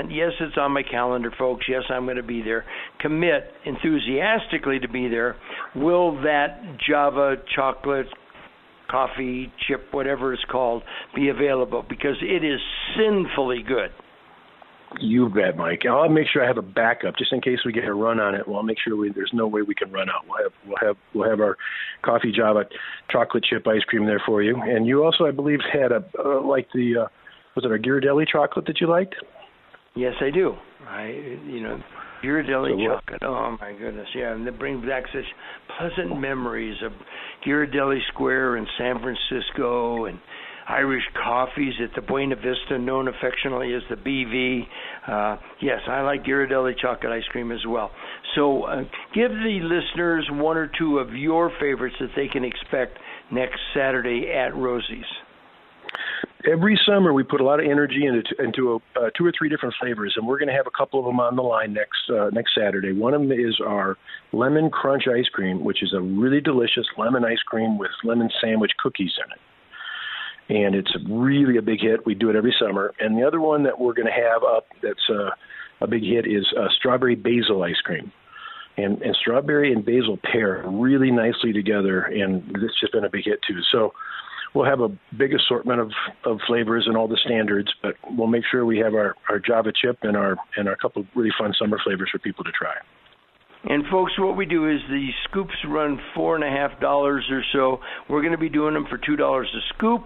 yes, 0.10 0.32
it's 0.40 0.58
on 0.58 0.72
my 0.72 0.84
calendar, 0.84 1.32
folks. 1.38 1.66
Yes, 1.70 1.84
I'm 1.90 2.06
going 2.06 2.18
to 2.18 2.24
be 2.24 2.42
there. 2.42 2.66
Commit 3.00 3.44
enthusiastically 3.66 4.80
to 4.80 4.90
be 4.90 5.08
there. 5.08 5.36
Will 5.76 6.22
that 6.24 6.78
Java 6.88 7.36
chocolate 7.56 8.08
coffee 8.90 9.52
chip, 9.68 9.86
whatever 9.92 10.34
it's 10.34 10.44
called, 10.52 10.84
be 11.16 11.30
available? 11.30 11.84
Because 11.88 12.18
it 12.22 12.44
is 12.44 12.60
sinfully 12.98 13.64
good. 13.66 13.90
You 15.00 15.30
bet, 15.30 15.58
Mike. 15.58 15.84
I'll 15.90 16.10
make 16.10 16.28
sure 16.32 16.44
I 16.44 16.48
have 16.48 16.58
a 16.58 16.62
backup 16.62 17.18
just 17.18 17.34
in 17.34 17.42
case 17.42 17.60
we 17.66 17.74
get 17.74 17.86
a 17.86 17.94
run 17.94 18.20
on 18.20 18.34
it. 18.36 18.48
Well, 18.48 18.58
I'll 18.58 18.64
make 18.64 18.78
sure 18.80 18.96
we, 18.96 19.12
there's 19.12 19.32
no 19.34 19.48
way 19.48 19.62
we 19.62 19.76
can 19.76 19.92
run 19.92 20.10
out. 20.10 20.26
We'll 20.28 20.44
have 20.44 20.54
we'll 20.66 20.78
have 20.88 20.98
we'll 21.14 21.30
have 21.30 21.40
our 21.42 21.58
coffee 22.02 22.32
Java 22.32 22.66
chocolate 23.10 23.44
chip 23.44 23.68
ice 23.68 23.84
cream 23.88 24.06
there 24.06 24.22
for 24.26 24.42
you. 24.42 24.56
And 24.62 24.88
you 24.88 25.04
also, 25.04 25.26
I 25.26 25.32
believe, 25.32 25.60
had 25.72 25.92
a 25.92 26.04
uh, 26.18 26.42
like 26.42 26.68
the 26.74 27.06
uh, 27.06 27.08
was 27.56 27.66
it 27.66 27.72
a 27.72 27.78
Ghirardelli 27.78 28.28
chocolate 28.28 28.66
that 28.68 28.80
you 28.80 28.88
liked? 28.88 29.16
Yes, 29.96 30.14
I 30.22 30.30
do. 30.30 30.56
I 30.88 31.08
you 31.08 31.62
know 31.62 31.82
Ghirardelli 32.24 32.72
so 32.72 32.96
chocolate. 32.96 33.24
Oh 33.24 33.58
my 33.60 33.74
goodness, 33.74 34.08
yeah, 34.16 34.34
and 34.34 34.48
it 34.48 34.58
brings 34.58 34.86
back 34.86 35.04
such 35.14 35.26
pleasant 35.78 36.20
memories 36.20 36.78
of 36.84 36.92
Ghirardelli 37.46 38.00
Square 38.14 38.58
in 38.58 38.68
San 38.78 39.00
Francisco 39.00 40.06
and 40.06 40.20
Irish 40.68 41.04
coffees 41.22 41.74
at 41.84 41.94
the 41.96 42.02
Buena 42.02 42.36
Vista, 42.36 42.80
known 42.80 43.08
affectionately 43.08 43.74
as 43.74 43.84
the 43.90 43.96
BV. 43.96 44.64
Uh, 45.08 45.38
yes, 45.62 45.80
I 45.88 46.02
like 46.02 46.24
Ghirardelli 46.24 46.78
chocolate 46.80 47.12
ice 47.12 47.28
cream 47.32 47.52
as 47.52 47.66
well. 47.68 47.92
So 48.36 48.64
uh, 48.64 48.84
give 49.14 49.32
the 49.32 49.60
listeners 49.62 50.28
one 50.32 50.58
or 50.58 50.70
two 50.78 50.98
of 50.98 51.14
your 51.14 51.52
favorites 51.60 51.96
that 52.00 52.10
they 52.16 52.28
can 52.28 52.44
expect 52.44 52.98
next 53.32 53.60
Saturday 53.76 54.32
at 54.32 54.56
Rosie's. 54.56 55.06
Every 56.52 56.80
summer, 56.86 57.14
we 57.14 57.24
put 57.24 57.42
a 57.42 57.44
lot 57.44 57.60
of 57.60 57.66
energy 57.66 58.06
into 58.06 58.44
into 58.44 58.74
a, 58.74 59.00
uh, 59.00 59.10
two 59.18 59.26
or 59.26 59.32
three 59.38 59.50
different 59.50 59.74
flavors, 59.80 60.14
and 60.16 60.28
we're 60.28 60.38
going 60.38 60.50
to 60.50 60.54
have 60.54 60.68
a 60.68 60.78
couple 60.78 61.00
of 61.00 61.06
them 61.06 61.20
on 61.20 61.36
the 61.36 61.42
line 61.42 61.74
next 61.74 62.10
uh, 62.10 62.30
next 62.32 62.54
Saturday. 62.56 62.92
One 62.92 63.14
of 63.16 63.22
them 63.22 63.32
is 63.32 63.60
our 63.66 63.98
lemon 64.32 64.70
crunch 64.70 65.04
ice 65.08 65.28
cream, 65.32 65.64
which 65.64 65.82
is 65.82 65.94
a 65.94 66.02
really 66.02 66.42
delicious 66.42 66.86
lemon 66.98 67.26
ice 67.26 67.42
cream 67.48 67.80
with 67.80 67.90
lemon 68.04 68.30
sandwich 68.42 68.72
cookies 68.78 69.14
in 69.26 69.32
it 69.32 69.40
and 70.50 70.76
it's 70.76 70.96
really 71.10 71.58
a 71.58 71.62
big 71.62 71.82
hit. 71.82 72.06
We 72.06 72.14
do 72.14 72.30
it 72.30 72.36
every 72.36 72.56
summer. 72.60 72.94
And 73.00 73.18
the 73.18 73.26
other 73.26 73.42
one 73.42 73.64
that 73.64 73.80
we're 73.80 73.94
going 73.94 74.08
to 74.08 74.12
have 74.12 74.44
up 74.44 74.68
that's 74.82 75.10
uh, 75.10 75.32
a 75.82 75.88
big 75.88 76.04
hit 76.04 76.28
is 76.28 76.46
uh, 76.58 76.68
strawberry 76.78 77.16
basil 77.16 77.64
ice 77.64 77.80
cream. 77.84 78.12
And, 78.78 79.02
and 79.02 79.16
strawberry 79.22 79.72
and 79.72 79.86
basil 79.86 80.20
pair 80.32 80.64
really 80.68 81.10
nicely 81.10 81.54
together, 81.54 82.02
and 82.02 82.44
it's 82.58 82.78
just 82.80 82.92
been 82.92 83.06
a 83.06 83.10
big 83.10 83.24
hit 83.24 83.40
too. 83.48 83.62
So 83.72 83.94
we'll 84.54 84.66
have 84.66 84.82
a 84.82 84.90
big 85.18 85.34
assortment 85.34 85.80
of, 85.80 85.92
of 86.26 86.40
flavors 86.46 86.84
and 86.86 86.98
all 86.98 87.08
the 87.08 87.20
standards, 87.26 87.72
but 87.82 87.96
we'll 88.12 88.28
make 88.28 88.44
sure 88.52 88.66
we 88.66 88.80
have 88.80 88.94
our, 88.94 89.16
our 89.30 89.40
Java 89.40 89.72
chip 89.74 90.00
and 90.02 90.18
our 90.18 90.36
and 90.58 90.68
our 90.68 90.76
couple 90.76 91.04
of 91.04 91.08
really 91.16 91.32
fun 91.40 91.54
summer 91.58 91.80
flavors 91.86 92.10
for 92.12 92.20
people 92.20 92.44
to 92.44 92.52
try. 92.52 92.74
And 93.64 93.86
folks, 93.90 94.12
what 94.20 94.36
we 94.36 94.46
do 94.46 94.70
is 94.70 94.80
the 94.90 95.08
scoops 95.30 95.56
run 95.68 95.98
four 96.14 96.36
and 96.36 96.44
a 96.44 96.50
half 96.50 96.80
dollars 96.82 97.26
or 97.32 97.44
so. 97.54 97.80
We're 98.10 98.22
going 98.22 98.34
to 98.34 98.38
be 98.38 98.50
doing 98.50 98.74
them 98.74 98.88
for 98.90 98.98
two 98.98 99.16
dollars 99.16 99.48
a 99.56 99.74
scoop 99.74 100.02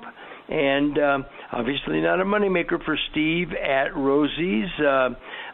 and 0.50 0.98
um, 0.98 1.26
obviously 1.52 2.02
not 2.02 2.20
a 2.20 2.26
moneymaker 2.26 2.84
for 2.84 2.98
Steve 3.12 3.50
at 3.52 3.96
Rosie's. 3.96 4.70
Uh, 4.80 5.10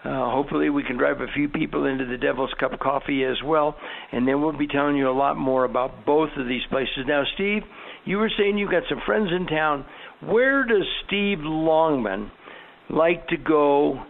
uh, 0.06 0.32
hopefully, 0.32 0.70
we 0.70 0.84
can 0.84 0.98
drive 0.98 1.20
a 1.20 1.28
few 1.36 1.50
people 1.50 1.86
into 1.86 2.06
the 2.06 2.18
Devil's 2.18 2.54
Cup 2.60 2.80
Coffee 2.80 3.24
as 3.24 3.38
well, 3.44 3.76
and 4.12 4.28
then 4.28 4.42
we'll 4.42 4.58
be 4.58 4.68
telling 4.68 4.96
you 4.96 5.10
a 5.10 5.12
lot 5.12 5.36
more 5.36 5.66
about 5.66 6.06
both 6.06 6.30
of 6.38 6.48
these 6.48 6.62
places. 6.70 7.06
Now, 7.08 7.24
Steve, 7.36 7.64
you 8.06 8.18
were 8.18 8.32
saying 8.38 8.58
you've 8.58 8.72
got 8.72 8.84
some 8.88 9.02
friends 9.06 9.30
in 9.36 9.48
town. 9.48 9.86
Where 10.24 10.64
does 10.64 10.86
Steve 11.08 11.40
Longman 11.42 12.32
like 12.90 13.28
to 13.30 13.38
go 13.38 14.04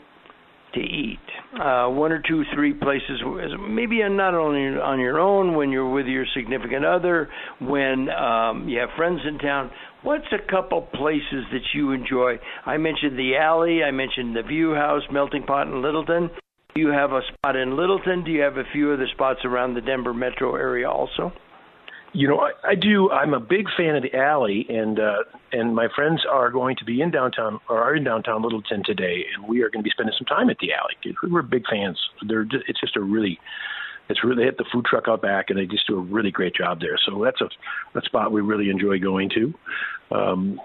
to 0.73 0.79
eat? 0.79 1.19
Uh, 1.53 1.87
one 1.87 2.11
or 2.11 2.21
two, 2.27 2.43
three 2.53 2.73
places, 2.73 3.21
maybe 3.69 4.01
not 4.09 4.35
only 4.35 4.77
on 4.77 4.99
your 4.99 5.19
own, 5.19 5.55
when 5.55 5.71
you're 5.71 5.89
with 5.89 6.05
your 6.05 6.25
significant 6.35 6.83
other, 6.83 7.29
when 7.61 8.09
um, 8.09 8.67
you 8.67 8.77
have 8.79 8.89
friends 8.97 9.21
in 9.25 9.39
town. 9.39 9.71
What's 10.05 10.31
a 10.31 10.51
couple 10.51 10.83
places 10.83 11.45
that 11.51 11.63
you 11.73 11.91
enjoy? 11.91 12.35
I 12.63 12.77
mentioned 12.77 13.17
the 13.17 13.37
alley. 13.37 13.81
I 13.83 13.89
mentioned 13.89 14.35
the 14.35 14.43
View 14.43 14.75
House, 14.75 15.01
Melting 15.11 15.41
Pot, 15.47 15.65
in 15.65 15.81
Littleton. 15.81 16.29
Do 16.75 16.81
you 16.81 16.89
have 16.89 17.11
a 17.11 17.21
spot 17.33 17.55
in 17.55 17.75
Littleton? 17.75 18.23
Do 18.23 18.29
you 18.29 18.41
have 18.41 18.57
a 18.57 18.65
few 18.71 18.91
other 18.91 19.07
spots 19.11 19.39
around 19.43 19.73
the 19.73 19.81
Denver 19.81 20.13
metro 20.13 20.57
area 20.57 20.87
also? 20.87 21.33
You 22.13 22.27
know, 22.27 22.37
I, 22.37 22.51
I 22.63 22.75
do. 22.75 23.09
I'm 23.09 23.33
a 23.33 23.39
big 23.39 23.65
fan 23.75 23.95
of 23.95 24.03
the 24.03 24.15
alley, 24.15 24.67
and 24.69 24.99
uh, 24.99 25.23
and 25.51 25.73
my 25.73 25.87
friends 25.95 26.21
are 26.31 26.51
going 26.51 26.75
to 26.75 26.85
be 26.85 27.01
in 27.01 27.09
downtown 27.09 27.59
or 27.67 27.81
are 27.81 27.95
in 27.95 28.03
downtown 28.03 28.43
Littleton 28.43 28.83
today, 28.85 29.25
and 29.35 29.49
we 29.49 29.63
are 29.63 29.71
going 29.71 29.81
to 29.81 29.83
be 29.83 29.89
spending 29.89 30.13
some 30.15 30.27
time 30.27 30.51
at 30.51 30.57
the 30.59 30.67
alley. 30.71 31.17
We're 31.23 31.41
big 31.41 31.63
fans. 31.67 31.99
They're 32.27 32.43
just, 32.43 32.65
it's 32.67 32.79
just 32.79 32.95
a 32.95 33.01
really 33.01 33.39
it's 34.09 34.23
really 34.23 34.37
they 34.37 34.43
hit 34.43 34.57
the 34.57 34.65
food 34.71 34.85
truck 34.85 35.05
out 35.07 35.21
back, 35.21 35.49
and 35.49 35.59
they 35.59 35.65
just 35.65 35.87
do 35.87 35.97
a 35.97 36.01
really 36.01 36.31
great 36.31 36.55
job 36.55 36.79
there. 36.79 36.97
So 37.05 37.23
that's 37.23 37.41
a, 37.41 37.49
a 37.97 38.01
spot 38.03 38.31
we 38.31 38.41
really 38.41 38.69
enjoy 38.69 38.99
going 38.99 39.29
to. 39.31 39.53
Um, 40.15 40.59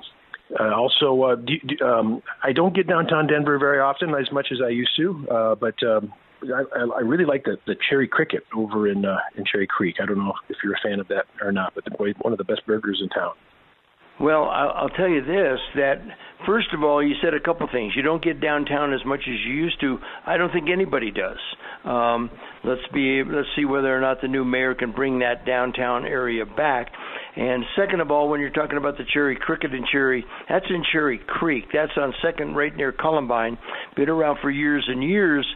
uh, 0.58 0.74
also, 0.74 1.22
uh, 1.22 1.36
do, 1.36 1.54
do, 1.66 1.84
um, 1.84 2.22
I 2.42 2.52
don't 2.52 2.74
get 2.74 2.88
downtown 2.88 3.26
Denver 3.28 3.58
very 3.58 3.78
often, 3.78 4.10
as 4.14 4.32
much 4.32 4.48
as 4.50 4.58
I 4.64 4.70
used 4.70 4.90
to, 4.96 5.26
uh, 5.30 5.54
but 5.54 5.80
um, 5.84 6.12
I, 6.42 6.80
I 6.96 7.00
really 7.00 7.24
like 7.24 7.44
the, 7.44 7.56
the 7.66 7.76
Cherry 7.88 8.08
Cricket 8.08 8.44
over 8.54 8.88
in 8.88 9.04
uh, 9.04 9.18
in 9.36 9.44
Cherry 9.44 9.66
Creek. 9.66 9.96
I 10.02 10.06
don't 10.06 10.18
know 10.18 10.32
if 10.48 10.56
you're 10.64 10.74
a 10.74 10.80
fan 10.82 10.98
of 10.98 11.08
that 11.08 11.26
or 11.40 11.52
not, 11.52 11.74
but 11.74 11.84
the, 11.84 12.14
one 12.20 12.32
of 12.32 12.38
the 12.38 12.44
best 12.44 12.66
burgers 12.66 13.00
in 13.02 13.08
town. 13.10 13.32
Well, 14.20 14.44
I'll 14.44 14.90
tell 14.90 15.08
you 15.08 15.22
this: 15.22 15.58
that 15.76 16.02
first 16.46 16.68
of 16.74 16.82
all, 16.82 17.02
you 17.02 17.14
said 17.22 17.34
a 17.34 17.40
couple 17.40 17.66
things. 17.72 17.94
You 17.96 18.02
don't 18.02 18.22
get 18.22 18.40
downtown 18.40 18.92
as 18.92 19.00
much 19.06 19.20
as 19.20 19.34
you 19.46 19.54
used 19.54 19.80
to. 19.80 19.98
I 20.26 20.36
don't 20.36 20.52
think 20.52 20.68
anybody 20.70 21.10
does. 21.10 21.38
Um, 21.84 22.30
let's 22.62 22.82
be 22.92 23.22
let's 23.24 23.48
see 23.56 23.64
whether 23.64 23.96
or 23.96 24.00
not 24.00 24.20
the 24.20 24.28
new 24.28 24.44
mayor 24.44 24.74
can 24.74 24.92
bring 24.92 25.20
that 25.20 25.46
downtown 25.46 26.04
area 26.04 26.44
back. 26.44 26.88
And 27.36 27.64
second 27.76 28.00
of 28.00 28.10
all, 28.10 28.28
when 28.28 28.40
you're 28.40 28.50
talking 28.50 28.76
about 28.76 28.98
the 28.98 29.04
Cherry 29.12 29.38
Cricket 29.40 29.72
and 29.72 29.86
Cherry, 29.86 30.24
that's 30.48 30.66
in 30.68 30.82
Cherry 30.92 31.20
Creek. 31.26 31.64
That's 31.72 31.92
on 31.96 32.12
Second, 32.22 32.54
right 32.56 32.74
near 32.76 32.92
Columbine. 32.92 33.56
Been 33.96 34.08
around 34.08 34.38
for 34.42 34.50
years 34.50 34.84
and 34.88 35.02
years 35.02 35.46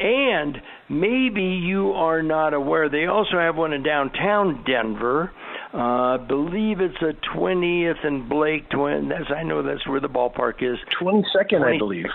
and 0.00 0.60
maybe 0.88 1.42
you 1.42 1.92
are 1.92 2.22
not 2.22 2.54
aware, 2.54 2.88
they 2.88 3.06
also 3.06 3.38
have 3.38 3.56
one 3.56 3.72
in 3.72 3.82
downtown 3.82 4.64
Denver. 4.64 5.30
Uh, 5.72 5.78
I 5.78 6.16
believe 6.16 6.80
it's 6.80 7.00
a 7.00 7.12
20th 7.36 8.04
and 8.04 8.28
Blake. 8.28 8.68
Twin. 8.70 9.08
That's 9.08 9.30
I 9.30 9.42
know 9.44 9.62
that's 9.62 9.86
where 9.86 10.00
the 10.00 10.08
ballpark 10.08 10.62
is. 10.62 10.78
22nd, 11.00 11.58
20 11.58 11.76
I 11.76 11.78
believe. 11.78 12.06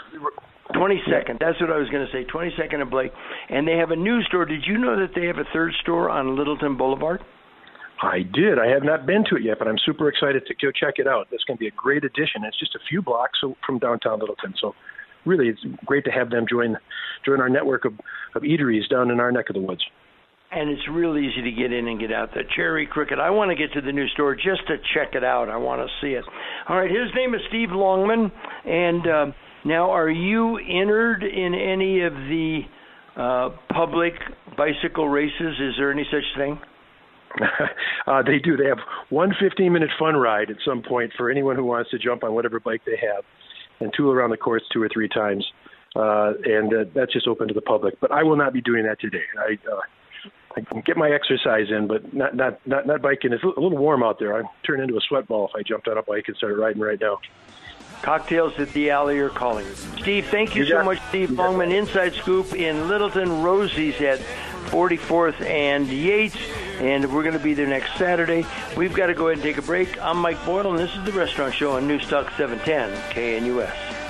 22nd. 0.74 1.40
That's 1.40 1.60
what 1.62 1.72
I 1.72 1.78
was 1.78 1.90
going 1.90 2.06
to 2.06 2.12
say. 2.12 2.26
22nd 2.26 2.82
and 2.82 2.90
Blake. 2.90 3.12
And 3.50 3.68
they 3.68 3.78
have 3.78 3.92
a 3.92 3.96
new 3.96 4.24
store. 4.24 4.46
Did 4.46 4.66
you 4.66 4.78
know 4.78 5.00
that 5.00 5.14
they 5.16 5.28
have 5.28 5.38
a 5.38 5.46
third 5.54 5.74
store 5.82 6.10
on 6.10 6.36
Littleton 6.36 6.76
Boulevard? 6.76 7.24
I 8.02 8.24
did. 8.24 8.60
I 8.60 8.68
have 8.68 8.84
not 8.84 9.06
been 9.06 9.24
to 9.30 9.38
it 9.38 9.44
yet, 9.44 9.60
but 9.60 9.68
I'm 9.68 9.78
super 9.78 10.10
excited 10.10 10.46
to 10.48 10.56
go 10.56 10.72
check 10.72 10.96
it 10.98 11.08
out. 11.08 11.28
It's 11.32 11.44
going 11.46 11.58
to 11.58 11.60
be 11.60 11.68
a 11.68 11.72
great 11.72 12.04
addition. 12.04 12.44
It's 12.44 12.60
just 12.60 12.76
a 12.76 12.80
few 12.90 13.02
blocks 13.02 13.40
from 13.66 13.80
downtown 13.80 14.20
Littleton, 14.20 14.54
so 14.60 14.76
really 15.26 15.50
it's 15.50 15.64
great 15.86 16.06
to 16.06 16.12
have 16.12 16.30
them 16.30 16.46
join 16.50 16.78
join 17.26 17.42
our 17.42 17.50
network 17.50 17.86
of, 17.86 17.94
of 18.36 18.44
eateries 18.44 18.88
down 18.90 19.12
in 19.12 19.20
our 19.20 19.32
neck 19.32 19.50
of 19.50 19.56
the 19.56 19.62
woods. 19.62 19.84
And 20.52 20.70
it's 20.70 20.88
real 20.90 21.18
easy 21.18 21.42
to 21.42 21.52
get 21.52 21.74
in 21.74 21.88
and 21.88 22.00
get 22.00 22.14
out. 22.14 22.34
The 22.34 22.44
Cherry 22.56 22.88
Cricket. 22.88 23.20
I 23.20 23.30
want 23.32 23.50
to 23.50 23.56
get 23.56 23.74
to 23.74 23.82
the 23.82 23.92
new 23.92 24.08
store 24.10 24.36
just 24.36 24.66
to 24.68 24.78
check 24.94 25.14
it 25.14 25.24
out. 25.24 25.50
I 25.50 25.58
want 25.58 25.82
to 25.82 25.88
see 26.02 26.14
it. 26.14 26.24
All 26.70 26.78
right. 26.78 26.90
His 26.90 27.14
name 27.16 27.34
is 27.34 27.42
Steve 27.50 27.70
Longman, 27.72 28.32
and 28.66 29.08
uh, 29.08 29.26
now 29.66 29.90
are 29.90 30.10
you 30.10 30.58
entered 30.58 31.24
in 31.24 31.56
any 31.56 32.04
of 32.04 32.14
the 32.14 32.62
uh, 33.18 33.50
public 33.74 34.14
bicycle 34.56 35.10
races? 35.10 35.60
Is 35.60 35.74
there 35.78 35.92
any 35.92 36.06
such 36.12 36.38
thing? 36.38 36.60
uh, 38.08 38.22
they 38.24 38.40
do. 38.40 38.56
They 38.56 38.68
have 38.70 38.78
one 39.10 39.32
15 39.38 39.74
minute 39.74 39.90
fun 40.00 40.16
ride 40.16 40.50
at 40.50 40.58
some 40.66 40.84
point 40.88 41.12
for 41.18 41.30
anyone 41.30 41.56
who 41.56 41.66
wants 41.66 41.90
to 41.92 41.98
jump 41.98 42.24
on 42.24 42.34
whatever 42.34 42.60
bike 42.60 42.82
they 42.86 42.98
have 43.02 43.26
and 43.80 43.94
tool 43.96 44.12
around 44.12 44.32
the 44.32 44.38
course 44.38 44.64
two 44.72 44.82
or 44.82 44.90
three 44.90 45.10
times. 45.10 45.46
Uh, 45.96 46.34
and 46.44 46.74
uh, 46.74 46.86
that's 46.94 47.14
just 47.14 47.28
open 47.28 47.48
to 47.48 47.54
the 47.54 47.62
public. 47.62 48.00
But 48.02 48.12
I 48.12 48.24
will 48.24 48.36
not 48.36 48.52
be 48.52 48.62
doing 48.62 48.84
that 48.84 49.00
today. 49.00 49.24
I, 49.40 49.58
uh, 49.72 49.80
I 50.58 50.62
can 50.62 50.82
get 50.82 50.98
my 50.98 51.10
exercise 51.10 51.68
in, 51.70 51.88
but 51.88 52.14
not 52.14 52.36
not 52.36 52.66
not 52.68 52.86
not 52.86 53.02
biking. 53.02 53.34
It's 53.34 53.44
a 53.44 53.48
little 53.48 53.78
warm 53.78 54.04
out 54.04 54.20
there. 54.20 54.36
I'd 54.38 54.46
turn 54.66 54.82
into 54.82 54.98
a 54.98 55.02
sweat 55.02 55.28
ball 55.28 55.48
if 55.48 55.56
I 55.56 55.64
jumped 55.64 55.88
on 55.88 55.98
a 55.98 56.04
bike 56.04 56.26
and 56.28 56.36
started 56.36 56.58
riding 56.58 56.82
right 56.82 57.00
now. 57.00 57.20
Cocktails 58.02 58.54
at 58.60 58.72
the 58.74 58.90
Alley 58.90 59.20
are 59.20 59.30
calling. 59.30 59.66
Steve, 60.02 60.28
thank 60.28 60.54
you, 60.54 60.64
you 60.64 60.70
so 60.70 60.84
much, 60.84 61.00
Steve 61.10 61.32
Longman. 61.32 61.72
Inside 61.72 62.14
Scoop 62.14 62.54
in 62.54 62.88
Littleton. 62.88 63.42
Rosie's 63.42 64.00
at 64.02 64.22
44th 64.66 65.42
and 65.42 65.88
Yates, 65.88 66.38
and 66.80 67.14
we're 67.14 67.24
going 67.24 67.38
to 67.38 67.44
be 67.44 67.54
there 67.54 67.68
next 67.68 67.96
Saturday. 67.98 68.46
We've 68.76 68.94
got 68.94 69.08
to 69.08 69.14
go 69.14 69.28
ahead 69.28 69.38
and 69.38 69.44
take 69.44 69.58
a 69.58 69.62
break. 69.62 70.02
I'm 70.02 70.18
Mike 70.18 70.44
Boyle, 70.46 70.70
and 70.72 70.80
this 70.80 70.96
is 70.96 71.04
the 71.06 71.12
Restaurant 71.12 71.54
Show 71.54 71.72
on 71.72 71.88
Newstalk 71.88 72.36
710 72.38 72.92
KNUS. 73.16 74.05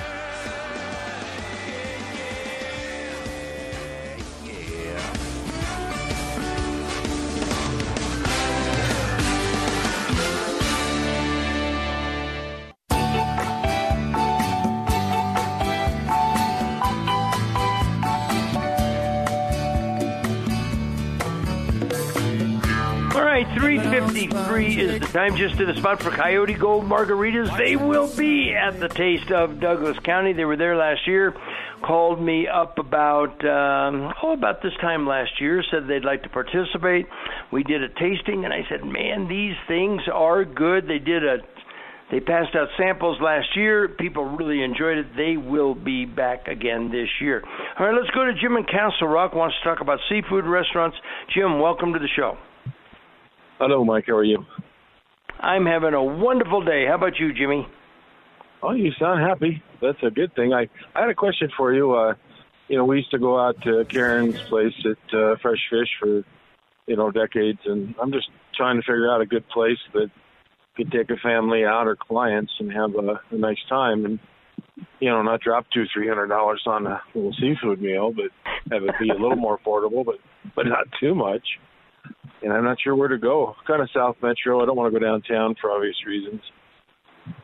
The 24.98 25.06
time. 25.06 25.36
Just 25.36 25.58
to 25.58 25.66
the 25.66 25.74
spot 25.74 26.02
for 26.02 26.10
Coyote 26.10 26.54
Gold 26.54 26.84
margaritas. 26.84 27.56
They 27.56 27.76
will 27.76 28.14
be 28.16 28.54
at 28.54 28.78
the 28.80 28.88
Taste 28.88 29.30
of 29.30 29.60
Douglas 29.60 29.98
County. 30.00 30.32
They 30.32 30.44
were 30.44 30.56
there 30.56 30.76
last 30.76 31.06
year. 31.06 31.34
Called 31.82 32.20
me 32.20 32.48
up 32.48 32.78
about 32.78 33.44
um, 33.44 34.12
oh 34.22 34.32
about 34.32 34.62
this 34.62 34.72
time 34.80 35.06
last 35.06 35.40
year. 35.40 35.62
Said 35.70 35.86
they'd 35.86 36.04
like 36.04 36.22
to 36.22 36.28
participate. 36.28 37.06
We 37.52 37.62
did 37.62 37.82
a 37.82 37.88
tasting, 37.88 38.44
and 38.44 38.52
I 38.52 38.64
said, 38.68 38.84
"Man, 38.84 39.28
these 39.28 39.54
things 39.68 40.02
are 40.12 40.44
good." 40.44 40.88
They 40.88 40.98
did 40.98 41.24
a 41.24 41.38
they 42.10 42.20
passed 42.20 42.54
out 42.54 42.68
samples 42.78 43.18
last 43.20 43.48
year. 43.56 43.88
People 43.88 44.24
really 44.24 44.62
enjoyed 44.62 44.98
it. 44.98 45.06
They 45.16 45.36
will 45.36 45.74
be 45.74 46.04
back 46.04 46.46
again 46.46 46.90
this 46.90 47.08
year. 47.20 47.42
All 47.78 47.86
right, 47.86 47.94
let's 48.00 48.14
go 48.14 48.24
to 48.24 48.32
Jim 48.40 48.56
in 48.56 48.64
Castle 48.64 49.08
Rock. 49.08 49.34
Wants 49.34 49.56
to 49.62 49.68
talk 49.68 49.80
about 49.80 49.98
seafood 50.08 50.44
restaurants. 50.44 50.96
Jim, 51.34 51.58
welcome 51.58 51.92
to 51.92 51.98
the 51.98 52.08
show. 52.14 52.38
Hello, 53.58 53.84
Mike. 53.84 54.04
How 54.06 54.14
are 54.14 54.24
you? 54.24 54.44
I'm 55.40 55.66
having 55.66 55.94
a 55.94 56.02
wonderful 56.02 56.64
day. 56.64 56.86
How 56.86 56.94
about 56.94 57.18
you, 57.18 57.32
Jimmy? 57.32 57.66
Oh, 58.62 58.72
you 58.72 58.90
sound 58.98 59.20
happy. 59.20 59.62
That's 59.80 60.02
a 60.02 60.10
good 60.10 60.34
thing. 60.34 60.52
I 60.52 60.68
I 60.94 61.00
had 61.00 61.10
a 61.10 61.14
question 61.14 61.50
for 61.56 61.74
you. 61.74 61.94
Uh, 61.94 62.14
you 62.68 62.76
know, 62.76 62.84
we 62.84 62.98
used 62.98 63.10
to 63.10 63.18
go 63.18 63.38
out 63.38 63.60
to 63.62 63.84
Karen's 63.84 64.40
place 64.42 64.74
at 64.84 65.14
uh, 65.14 65.36
Fresh 65.40 65.68
Fish 65.70 65.88
for 66.00 66.24
you 66.86 66.96
know 66.96 67.10
decades, 67.10 67.60
and 67.66 67.94
I'm 68.00 68.12
just 68.12 68.28
trying 68.54 68.76
to 68.76 68.82
figure 68.82 69.12
out 69.12 69.20
a 69.20 69.26
good 69.26 69.46
place 69.48 69.78
that 69.92 70.10
could 70.76 70.90
take 70.90 71.10
a 71.10 71.16
family 71.16 71.64
out 71.64 71.86
or 71.86 71.96
clients 71.96 72.52
and 72.58 72.72
have 72.72 72.94
a, 72.94 73.20
a 73.30 73.38
nice 73.38 73.62
time, 73.68 74.04
and 74.04 74.18
you 75.00 75.10
know, 75.10 75.22
not 75.22 75.40
drop 75.42 75.66
two 75.72 75.84
three 75.92 76.08
hundred 76.08 76.28
dollars 76.28 76.62
on 76.66 76.86
a 76.86 77.00
little 77.14 77.34
seafood 77.38 77.80
meal, 77.80 78.12
but 78.12 78.30
have 78.72 78.82
it 78.84 78.94
be 78.98 79.10
a 79.10 79.14
little 79.14 79.36
more 79.36 79.58
affordable, 79.58 80.04
but 80.04 80.16
but 80.54 80.66
not 80.66 80.86
too 80.98 81.14
much 81.14 81.46
and 82.42 82.52
I'm 82.52 82.64
not 82.64 82.78
sure 82.82 82.94
where 82.94 83.08
to 83.08 83.18
go. 83.18 83.54
Kind 83.66 83.82
of 83.82 83.88
South 83.94 84.16
Metro. 84.22 84.62
I 84.62 84.66
don't 84.66 84.76
want 84.76 84.92
to 84.92 84.98
go 84.98 85.04
downtown 85.04 85.54
for 85.60 85.70
obvious 85.70 85.96
reasons. 86.06 86.40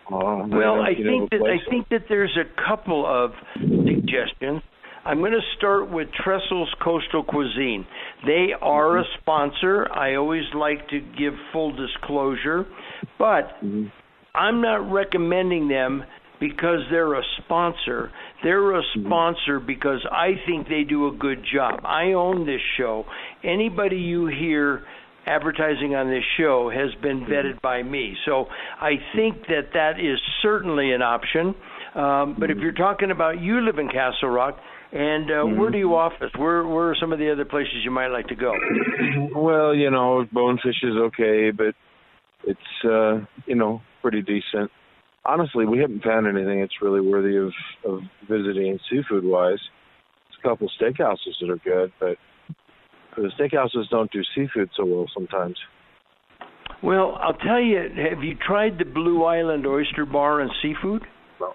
Uh, 0.06 0.46
well, 0.48 0.80
I 0.80 0.94
think 0.94 1.30
that 1.30 1.42
I 1.42 1.70
think 1.70 1.88
that 1.88 2.04
there's 2.08 2.36
a 2.36 2.44
couple 2.68 3.04
of 3.06 3.32
suggestions. 3.58 4.62
I'm 5.04 5.18
going 5.18 5.32
to 5.32 5.40
start 5.56 5.90
with 5.90 6.08
Trestles 6.24 6.68
Coastal 6.82 7.24
Cuisine. 7.24 7.84
They 8.24 8.50
are 8.60 8.98
a 8.98 9.04
sponsor. 9.20 9.90
I 9.90 10.14
always 10.14 10.44
like 10.54 10.88
to 10.90 11.00
give 11.00 11.32
full 11.52 11.74
disclosure, 11.74 12.66
but 13.18 13.50
mm-hmm. 13.64 13.86
I'm 14.34 14.62
not 14.62 14.92
recommending 14.92 15.66
them 15.66 16.04
because 16.42 16.80
they're 16.90 17.14
a 17.14 17.22
sponsor. 17.38 18.10
They're 18.42 18.74
a 18.74 18.82
mm-hmm. 18.82 19.06
sponsor 19.06 19.60
because 19.60 20.04
I 20.10 20.32
think 20.44 20.66
they 20.66 20.82
do 20.82 21.06
a 21.06 21.12
good 21.12 21.44
job. 21.54 21.82
I 21.84 22.14
own 22.14 22.46
this 22.46 22.60
show. 22.76 23.04
Anybody 23.44 23.98
you 23.98 24.26
hear 24.26 24.82
advertising 25.24 25.94
on 25.94 26.10
this 26.10 26.24
show 26.36 26.68
has 26.68 27.00
been 27.00 27.20
mm-hmm. 27.20 27.32
vetted 27.32 27.62
by 27.62 27.84
me. 27.84 28.16
So 28.26 28.46
I 28.80 28.94
think 29.14 29.46
that 29.46 29.70
that 29.74 30.00
is 30.00 30.18
certainly 30.42 30.92
an 30.92 31.00
option. 31.00 31.54
Um, 31.94 32.34
but 32.36 32.50
if 32.50 32.56
mm-hmm. 32.56 32.62
you're 32.62 32.72
talking 32.72 33.12
about 33.12 33.40
you 33.40 33.60
live 33.60 33.78
in 33.78 33.86
Castle 33.86 34.30
Rock, 34.30 34.56
and 34.90 35.30
uh, 35.30 35.34
mm-hmm. 35.34 35.60
where 35.60 35.70
do 35.70 35.78
you 35.78 35.94
office? 35.94 36.32
Where 36.36 36.66
where 36.66 36.90
are 36.90 36.96
some 37.00 37.12
of 37.12 37.20
the 37.20 37.30
other 37.30 37.44
places 37.44 37.76
you 37.84 37.92
might 37.92 38.08
like 38.08 38.26
to 38.26 38.34
go? 38.34 38.52
Well, 39.34 39.74
you 39.74 39.90
know, 39.90 40.26
Bonefish 40.32 40.82
is 40.82 40.94
okay, 40.96 41.50
but 41.56 41.74
it's 42.44 42.84
uh, 42.84 43.24
you 43.46 43.54
know 43.54 43.80
pretty 44.02 44.22
decent 44.22 44.70
honestly, 45.24 45.66
we 45.66 45.78
haven't 45.78 46.02
found 46.02 46.26
anything 46.26 46.60
that's 46.60 46.80
really 46.80 47.00
worthy 47.00 47.36
of, 47.36 47.52
of 47.84 48.00
visiting 48.28 48.78
seafood 48.90 49.24
wise. 49.24 49.58
There's 50.28 50.38
a 50.44 50.48
couple 50.48 50.70
steakhouses 50.80 51.34
that 51.40 51.50
are 51.50 51.58
good, 51.58 51.92
but 52.00 52.16
the 53.16 53.30
steakhouses 53.38 53.88
don't 53.90 54.10
do 54.10 54.22
seafood 54.34 54.70
so 54.76 54.84
well 54.84 55.06
sometimes. 55.14 55.56
Well, 56.82 57.16
I'll 57.20 57.34
tell 57.34 57.60
you, 57.60 57.78
have 58.10 58.24
you 58.24 58.34
tried 58.44 58.78
the 58.78 58.84
Blue 58.84 59.24
Island 59.24 59.66
Oyster 59.66 60.04
Bar 60.04 60.40
and 60.40 60.50
Seafood? 60.62 61.02
No. 61.40 61.52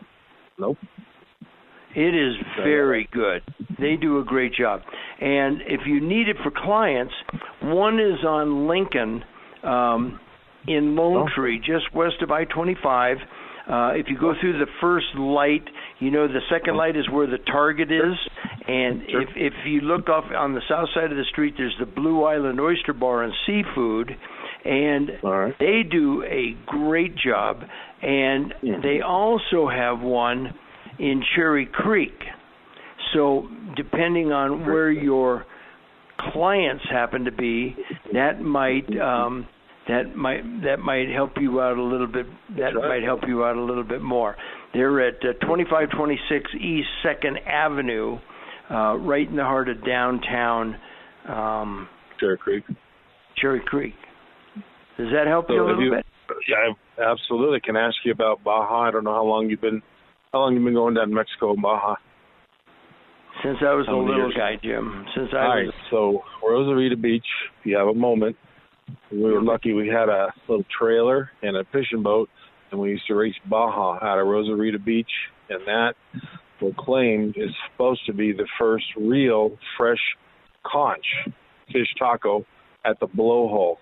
Nope. 0.58 0.78
It 1.96 2.14
is 2.14 2.36
very 2.64 3.10
good. 3.12 3.42
They 3.80 3.96
do 4.00 4.20
a 4.20 4.24
great 4.24 4.54
job. 4.54 4.82
And 5.20 5.62
if 5.62 5.82
you 5.86 6.00
need 6.00 6.30
it 6.30 6.38
for 6.44 6.52
clients, 6.52 7.14
one 7.62 7.96
is 7.96 8.24
on 8.24 8.68
Lincoln 8.68 9.24
um, 9.64 10.20
in 10.68 10.96
Lone 10.96 11.28
oh. 11.28 11.36
Tree, 11.36 11.60
just 11.60 11.94
west 11.96 12.22
of 12.22 12.30
I 12.30 12.46
25 12.46 13.18
uh, 13.70 13.92
if 13.96 14.08
you 14.10 14.18
go 14.18 14.34
through 14.40 14.60
the 14.60 14.72
first 14.80 15.08
light, 15.18 15.64
you 16.00 16.12
know 16.12 16.28
the 16.28 16.42
second 16.50 16.76
light 16.76 16.96
is 16.96 17.10
where 17.10 17.28
the 17.28 17.38
target 17.38 17.92
is, 17.92 18.16
and 18.68 19.02
sure. 19.10 19.22
if 19.22 19.30
if 19.36 19.54
you 19.66 19.82
look 19.82 20.10
off 20.10 20.26
on 20.36 20.54
the 20.54 20.62
south 20.70 20.90
side 20.94 21.12
of 21.12 21.18
the 21.18 21.26
street, 21.32 21.56
there's 21.58 21.76
the 21.80 21.86
Blue 21.86 22.24
Island 22.24 22.60
Oyster 22.60 22.94
Bar 22.94 23.24
and 23.24 23.34
Seafood, 23.46 24.16
and 24.64 25.10
right. 25.24 25.56
they 25.60 25.82
do 25.90 26.24
a 26.24 26.56
great 26.66 27.16
job. 27.18 27.62
And 28.02 28.54
mm-hmm. 28.54 28.82
they 28.84 29.02
also 29.02 29.68
have 29.68 30.00
one 30.02 30.54
in 31.00 31.24
Cherry 31.36 31.66
Creek. 31.66 32.14
So 33.14 33.48
depending 33.76 34.32
on 34.32 34.66
where 34.66 34.92
your 34.92 35.46
clients 36.32 36.84
happen 36.92 37.26
to 37.26 37.32
be, 37.32 37.76
that 38.14 38.42
might 38.42 38.88
um, 39.00 39.48
that 39.88 40.16
might 40.16 40.42
that 40.64 40.80
might 40.80 41.10
help 41.10 41.32
you 41.40 41.62
out 41.62 41.78
a 41.78 41.84
little 41.84 42.08
bit. 42.08 42.26
That 42.58 42.76
right. 42.76 42.90
might 42.90 43.04
help 43.04 43.22
you 43.28 43.44
out 43.44 43.56
a 43.56 43.62
little 43.62 43.84
bit 43.84 44.02
more. 44.02 44.36
They're 44.74 45.08
at 45.08 45.16
uh, 45.16 45.34
2526 45.42 46.52
East 46.56 46.88
Second 47.04 47.40
Avenue, 47.48 48.18
uh, 48.70 48.98
right 48.98 49.28
in 49.28 49.36
the 49.36 49.44
heart 49.44 49.70
of 49.70 49.86
downtown. 49.86 50.76
Um, 51.28 51.88
Cherry 52.20 52.38
Creek. 52.38 52.64
Cherry 53.38 53.62
Creek. 53.66 53.94
Does 54.98 55.08
that 55.14 55.28
help 55.28 55.48
so 55.48 55.54
you 55.54 55.64
a 55.64 55.66
little 55.66 55.84
you, 55.84 55.92
bit? 55.92 56.06
Yeah, 56.48 56.74
I 57.06 57.12
absolutely. 57.12 57.62
Can 57.62 57.78
I 57.78 57.88
ask 57.88 57.96
you 58.04 58.12
about 58.12 58.44
Baja? 58.44 58.88
I 58.88 58.92
don't 58.92 59.04
know 59.04 59.14
how 59.14 59.24
long 59.24 59.50
you've 59.50 59.62
been 59.62 59.82
how 60.34 60.40
long 60.40 60.56
you've 60.56 60.64
been 60.66 60.74
going 60.74 60.96
down 60.96 61.10
to 61.10 61.16
Mexico 61.16 61.54
and 61.54 61.62
Baja. 61.62 61.96
Since 63.44 63.60
I 63.62 63.74
was 63.74 63.86
How 63.86 63.96
a 63.96 64.02
little 64.02 64.32
years? 64.32 64.34
guy, 64.36 64.56
Jim. 64.62 65.06
Since 65.16 65.30
I 65.32 65.38
All 65.38 65.48
was 65.50 65.68
right, 65.68 65.74
so 65.92 66.22
Rosarita 66.44 67.00
Beach, 67.00 67.26
if 67.60 67.66
you 67.66 67.78
have 67.78 67.88
a 67.88 67.94
moment, 67.94 68.36
we 69.12 69.32
were 69.32 69.42
lucky 69.42 69.74
we 69.74 69.88
had 69.88 70.10
a 70.10 70.34
little 70.48 70.66
trailer 70.80 71.32
and 71.42 71.58
a 71.58 71.64
fishing 71.72 72.04
boat, 72.04 72.30
and 72.72 72.80
we 72.80 72.92
used 72.92 73.08
to 73.08 73.16
race 73.16 73.36
Baja 73.50 74.00
out 74.02 74.20
of 74.20 74.28
Rosarita 74.28 74.84
Beach, 74.84 75.12
and 75.50 75.62
that 75.66 75.94
proclaimed 76.60 77.36
is 77.38 77.52
supposed 77.72 78.06
to 78.06 78.14
be 78.14 78.32
the 78.32 78.48
first 78.60 78.86
real 78.98 79.58
fresh 79.78 80.02
conch 80.66 81.06
fish 81.72 81.88
taco 81.98 82.46
at 82.86 83.00
the 83.00 83.08
blowhole. 83.08 83.78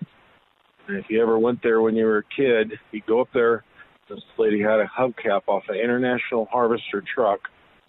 And 0.88 0.98
if 0.98 1.06
you 1.08 1.20
ever 1.20 1.38
went 1.38 1.62
there 1.62 1.80
when 1.80 1.96
you 1.96 2.04
were 2.04 2.18
a 2.18 2.34
kid, 2.36 2.78
you'd 2.92 3.06
go 3.06 3.20
up 3.20 3.28
there. 3.34 3.64
This 4.08 4.20
lady 4.38 4.60
had 4.60 4.78
a 4.78 4.86
hubcap 4.86 5.42
off 5.48 5.64
an 5.68 5.76
International 5.76 6.46
Harvester 6.50 7.02
truck 7.12 7.40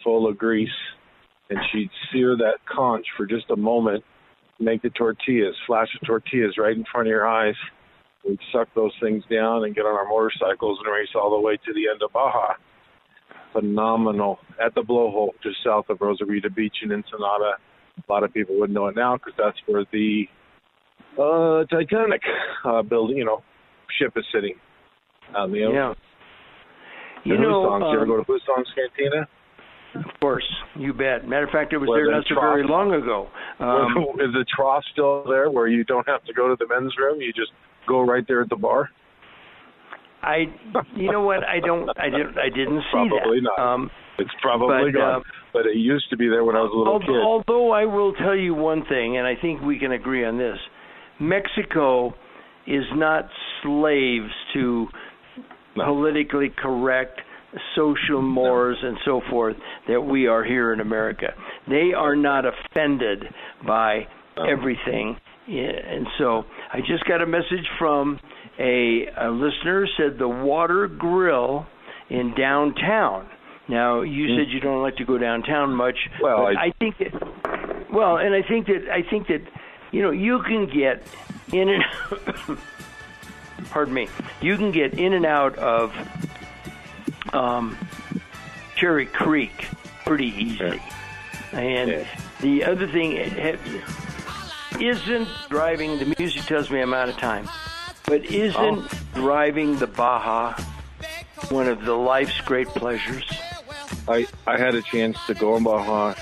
full 0.03 0.27
of 0.27 0.37
grease, 0.37 0.69
and 1.49 1.59
she'd 1.71 1.89
sear 2.11 2.35
that 2.37 2.55
conch 2.65 3.05
for 3.15 3.27
just 3.27 3.49
a 3.51 3.55
moment, 3.55 4.03
make 4.59 4.81
the 4.81 4.89
tortillas, 4.91 5.55
flash 5.65 5.87
the 5.99 6.05
tortillas 6.05 6.57
right 6.57 6.75
in 6.75 6.85
front 6.91 7.07
of 7.07 7.11
your 7.11 7.27
eyes. 7.27 7.55
We'd 8.27 8.39
suck 8.51 8.67
those 8.75 8.91
things 9.01 9.23
down 9.31 9.63
and 9.63 9.75
get 9.75 9.85
on 9.85 9.95
our 9.95 10.07
motorcycles 10.07 10.79
and 10.83 10.93
race 10.93 11.09
all 11.15 11.31
the 11.31 11.39
way 11.39 11.57
to 11.57 11.73
the 11.73 11.87
end 11.91 12.01
of 12.03 12.11
Baja. 12.11 12.53
Phenomenal 13.53 14.39
at 14.63 14.75
the 14.75 14.81
blowhole 14.81 15.29
just 15.41 15.57
south 15.63 15.85
of 15.89 15.99
Rosarita 15.99 16.53
Beach 16.53 16.75
in 16.83 16.91
Ensenada. 16.91 17.53
A 17.97 18.11
lot 18.11 18.23
of 18.23 18.33
people 18.33 18.59
wouldn't 18.59 18.75
know 18.75 18.87
it 18.87 18.95
now 18.95 19.17
because 19.17 19.33
that's 19.37 19.57
where 19.65 19.85
the 19.91 20.25
uh, 21.17 21.65
Titanic 21.65 22.21
uh, 22.65 22.81
building, 22.81 23.17
you 23.17 23.25
know, 23.25 23.43
ship 23.99 24.13
is 24.15 24.25
sitting 24.33 24.55
on 25.35 25.51
the 25.51 25.59
yeah. 25.59 25.93
You 27.23 27.37
know, 27.37 27.69
Hussong's. 27.71 27.91
you 27.91 27.99
ever 27.99 28.03
um, 28.03 28.07
go 28.07 28.17
to 28.17 28.23
Hussong's 28.23 28.67
Cantina? 28.75 29.27
Of 30.05 30.19
course, 30.19 30.47
you 30.75 30.93
bet. 30.93 31.27
Matter 31.27 31.45
of 31.45 31.49
fact, 31.51 31.73
it 31.73 31.77
was 31.77 31.87
Where 31.87 31.99
there 32.05 32.07
the 32.07 32.17
not 32.17 32.25
so 32.27 32.35
very 32.39 32.63
long 32.67 32.93
ago. 32.93 33.27
Um, 33.59 34.19
is 34.19 34.33
the 34.33 34.45
trough 34.55 34.83
still 34.91 35.23
there 35.27 35.49
where 35.49 35.67
you 35.67 35.83
don't 35.83 36.07
have 36.07 36.23
to 36.25 36.33
go 36.33 36.47
to 36.47 36.55
the 36.59 36.67
men's 36.67 36.93
room? 36.97 37.19
You 37.21 37.33
just 37.33 37.51
go 37.87 38.01
right 38.01 38.23
there 38.27 38.41
at 38.41 38.49
the 38.49 38.55
bar? 38.55 38.89
I, 40.21 40.45
you 40.95 41.11
know 41.11 41.21
what? 41.21 41.43
I 41.43 41.59
don't. 41.59 41.89
I 41.97 42.09
didn't. 42.09 42.37
I 42.37 42.49
didn't 42.49 42.81
see 42.91 43.07
Probably 43.09 43.39
that. 43.39 43.49
not. 43.57 43.73
Um, 43.73 43.91
It's 44.19 44.31
probably 44.41 44.91
But, 44.91 44.97
gone. 44.97 45.21
uh, 45.21 45.23
but 45.53 45.65
it 45.67 45.77
used 45.77 46.09
to 46.09 46.17
be 46.17 46.27
there 46.27 46.43
when 46.43 46.55
I 46.55 46.61
was 46.61 46.71
a 46.73 46.77
little 46.77 46.93
Al- 46.93 46.99
kid. 46.99 47.23
Although 47.23 47.71
I 47.71 47.85
will 47.85 48.13
tell 48.13 48.35
you 48.35 48.53
one 48.53 48.83
thing, 48.89 49.17
and 49.17 49.27
I 49.27 49.35
think 49.39 49.61
we 49.61 49.77
can 49.79 49.91
agree 49.91 50.25
on 50.25 50.37
this: 50.37 50.57
Mexico 51.19 52.13
is 52.65 52.83
not 52.95 53.29
slaves 53.63 54.31
to 54.53 54.87
politically 55.75 56.49
correct 56.57 57.21
social 57.75 58.21
mores 58.21 58.77
and 58.81 58.97
so 59.05 59.21
forth 59.29 59.55
that 59.87 60.01
we 60.01 60.27
are 60.27 60.43
here 60.43 60.73
in 60.73 60.79
America. 60.79 61.33
They 61.67 61.93
are 61.95 62.15
not 62.15 62.43
offended 62.45 63.23
by 63.65 64.07
everything. 64.37 65.17
And 65.47 66.07
so 66.17 66.43
I 66.73 66.79
just 66.81 67.05
got 67.05 67.21
a 67.21 67.25
message 67.25 67.65
from 67.79 68.19
a, 68.59 69.07
a 69.17 69.29
listener 69.29 69.87
said 69.97 70.17
the 70.19 70.27
Water 70.27 70.87
Grill 70.87 71.65
in 72.09 72.33
downtown. 72.35 73.29
Now 73.69 74.01
you 74.01 74.37
said 74.37 74.49
you 74.51 74.59
don't 74.59 74.81
like 74.81 74.97
to 74.97 75.05
go 75.05 75.17
downtown 75.17 75.73
much. 75.73 75.97
Hmm. 76.17 76.23
Well, 76.23 76.47
I- 76.47 76.65
I 76.67 76.71
think 76.79 76.97
that 76.99 77.13
well, 77.91 78.17
and 78.17 78.35
I 78.35 78.41
think 78.41 78.67
that 78.67 78.89
I 78.91 79.01
think 79.09 79.27
that 79.27 79.41
you 79.91 80.01
know 80.01 80.11
you 80.11 80.41
can 80.43 80.67
get 80.67 81.03
in 81.53 81.69
and 81.69 81.83
pardon 83.69 83.93
me, 83.93 84.07
you 84.41 84.57
can 84.57 84.71
get 84.71 84.99
in 84.99 85.13
and 85.13 85.25
out 85.25 85.57
of 85.57 85.93
um, 87.33 87.77
Cherry 88.75 89.05
Creek 89.05 89.67
pretty 90.05 90.27
easily. 90.27 90.81
And 91.53 92.05
the 92.41 92.63
other 92.65 92.87
thing 92.87 93.13
isn't 94.79 95.27
driving. 95.49 95.97
The 95.99 96.13
music 96.19 96.43
tells 96.43 96.69
me 96.69 96.81
I'm 96.81 96.93
out 96.93 97.09
of 97.09 97.17
time, 97.17 97.47
but 98.05 98.25
isn't 98.25 98.55
Oh. 98.57 98.87
driving 99.15 99.77
the 99.77 99.87
Baja 99.87 100.53
one 101.49 101.67
of 101.67 101.85
the 101.85 101.93
life's 101.95 102.39
great 102.41 102.67
pleasures? 102.69 103.23
I 104.07 104.27
I 104.45 104.57
had 104.57 104.75
a 104.75 104.81
chance 104.81 105.17
to 105.27 105.33
go 105.33 105.55
in 105.55 105.63
Baja 105.63 106.13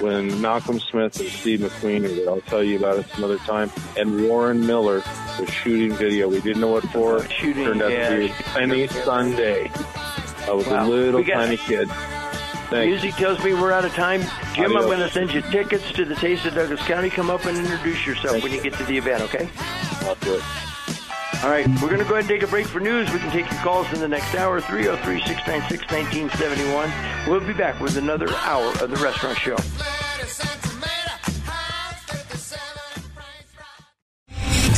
when 0.00 0.40
Malcolm 0.40 0.78
Smith 0.80 1.18
and 1.20 1.28
Steve 1.28 1.60
McQueen 1.60 2.02
were 2.02 2.08
there. 2.08 2.28
I'll 2.30 2.40
tell 2.42 2.62
you 2.62 2.78
about 2.78 2.98
it 2.98 3.06
some 3.14 3.24
other 3.24 3.38
time. 3.38 3.70
And 3.96 4.28
Warren 4.28 4.64
Miller 4.66 5.02
was 5.38 5.50
shooting 5.50 5.92
video. 5.92 6.28
We 6.28 6.40
didn't 6.40 6.60
know 6.60 6.68
what 6.68 6.84
for. 6.90 7.22
Shooting, 7.28 7.64
Turned 7.64 7.82
out 7.82 7.90
yeah. 7.92 8.08
to 8.10 8.16
be 8.16 8.32
On 8.56 8.62
Any 8.70 8.86
Sunday. 8.88 9.70
I 10.48 10.52
was 10.52 10.66
Wow. 10.66 10.86
a 10.86 10.88
little 10.88 11.22
tiny 11.24 11.56
kid. 11.58 11.88
Thanks. 12.70 13.02
Music 13.02 13.14
tells 13.16 13.42
me 13.44 13.54
we're 13.54 13.72
out 13.72 13.84
of 13.84 13.92
time. 13.94 14.22
Jim, 14.54 14.76
I'm 14.76 14.84
going 14.84 14.98
to 14.98 15.10
send 15.10 15.32
you 15.32 15.40
tickets 15.42 15.90
to 15.92 16.04
the 16.04 16.14
Taste 16.14 16.44
of 16.46 16.54
Douglas 16.54 16.80
County. 16.82 17.10
Come 17.10 17.30
up 17.30 17.44
and 17.46 17.56
introduce 17.56 18.06
yourself 18.06 18.42
when 18.42 18.52
you 18.52 18.60
get 18.62 18.74
to 18.74 18.84
the 18.84 18.96
event, 18.98 19.22
okay? 19.22 19.48
I'll 20.02 20.14
do 20.16 20.34
it. 20.34 20.42
All 21.44 21.50
right, 21.50 21.66
we're 21.80 21.88
going 21.88 21.98
to 21.98 22.04
go 22.04 22.14
ahead 22.16 22.20
and 22.20 22.28
take 22.28 22.42
a 22.42 22.46
break 22.46 22.66
for 22.66 22.80
news. 22.80 23.10
We 23.12 23.20
can 23.20 23.30
take 23.30 23.50
your 23.50 23.60
calls 23.60 23.90
in 23.92 24.00
the 24.00 24.08
next 24.08 24.34
hour, 24.34 24.60
303 24.60 25.20
696 25.24 25.92
1971. 25.92 27.30
We'll 27.30 27.40
be 27.46 27.52
back 27.52 27.78
with 27.80 27.96
another 27.96 28.28
hour 28.38 28.70
of 28.82 28.90
the 28.90 28.96
restaurant 28.96 29.38
show. 29.38 29.56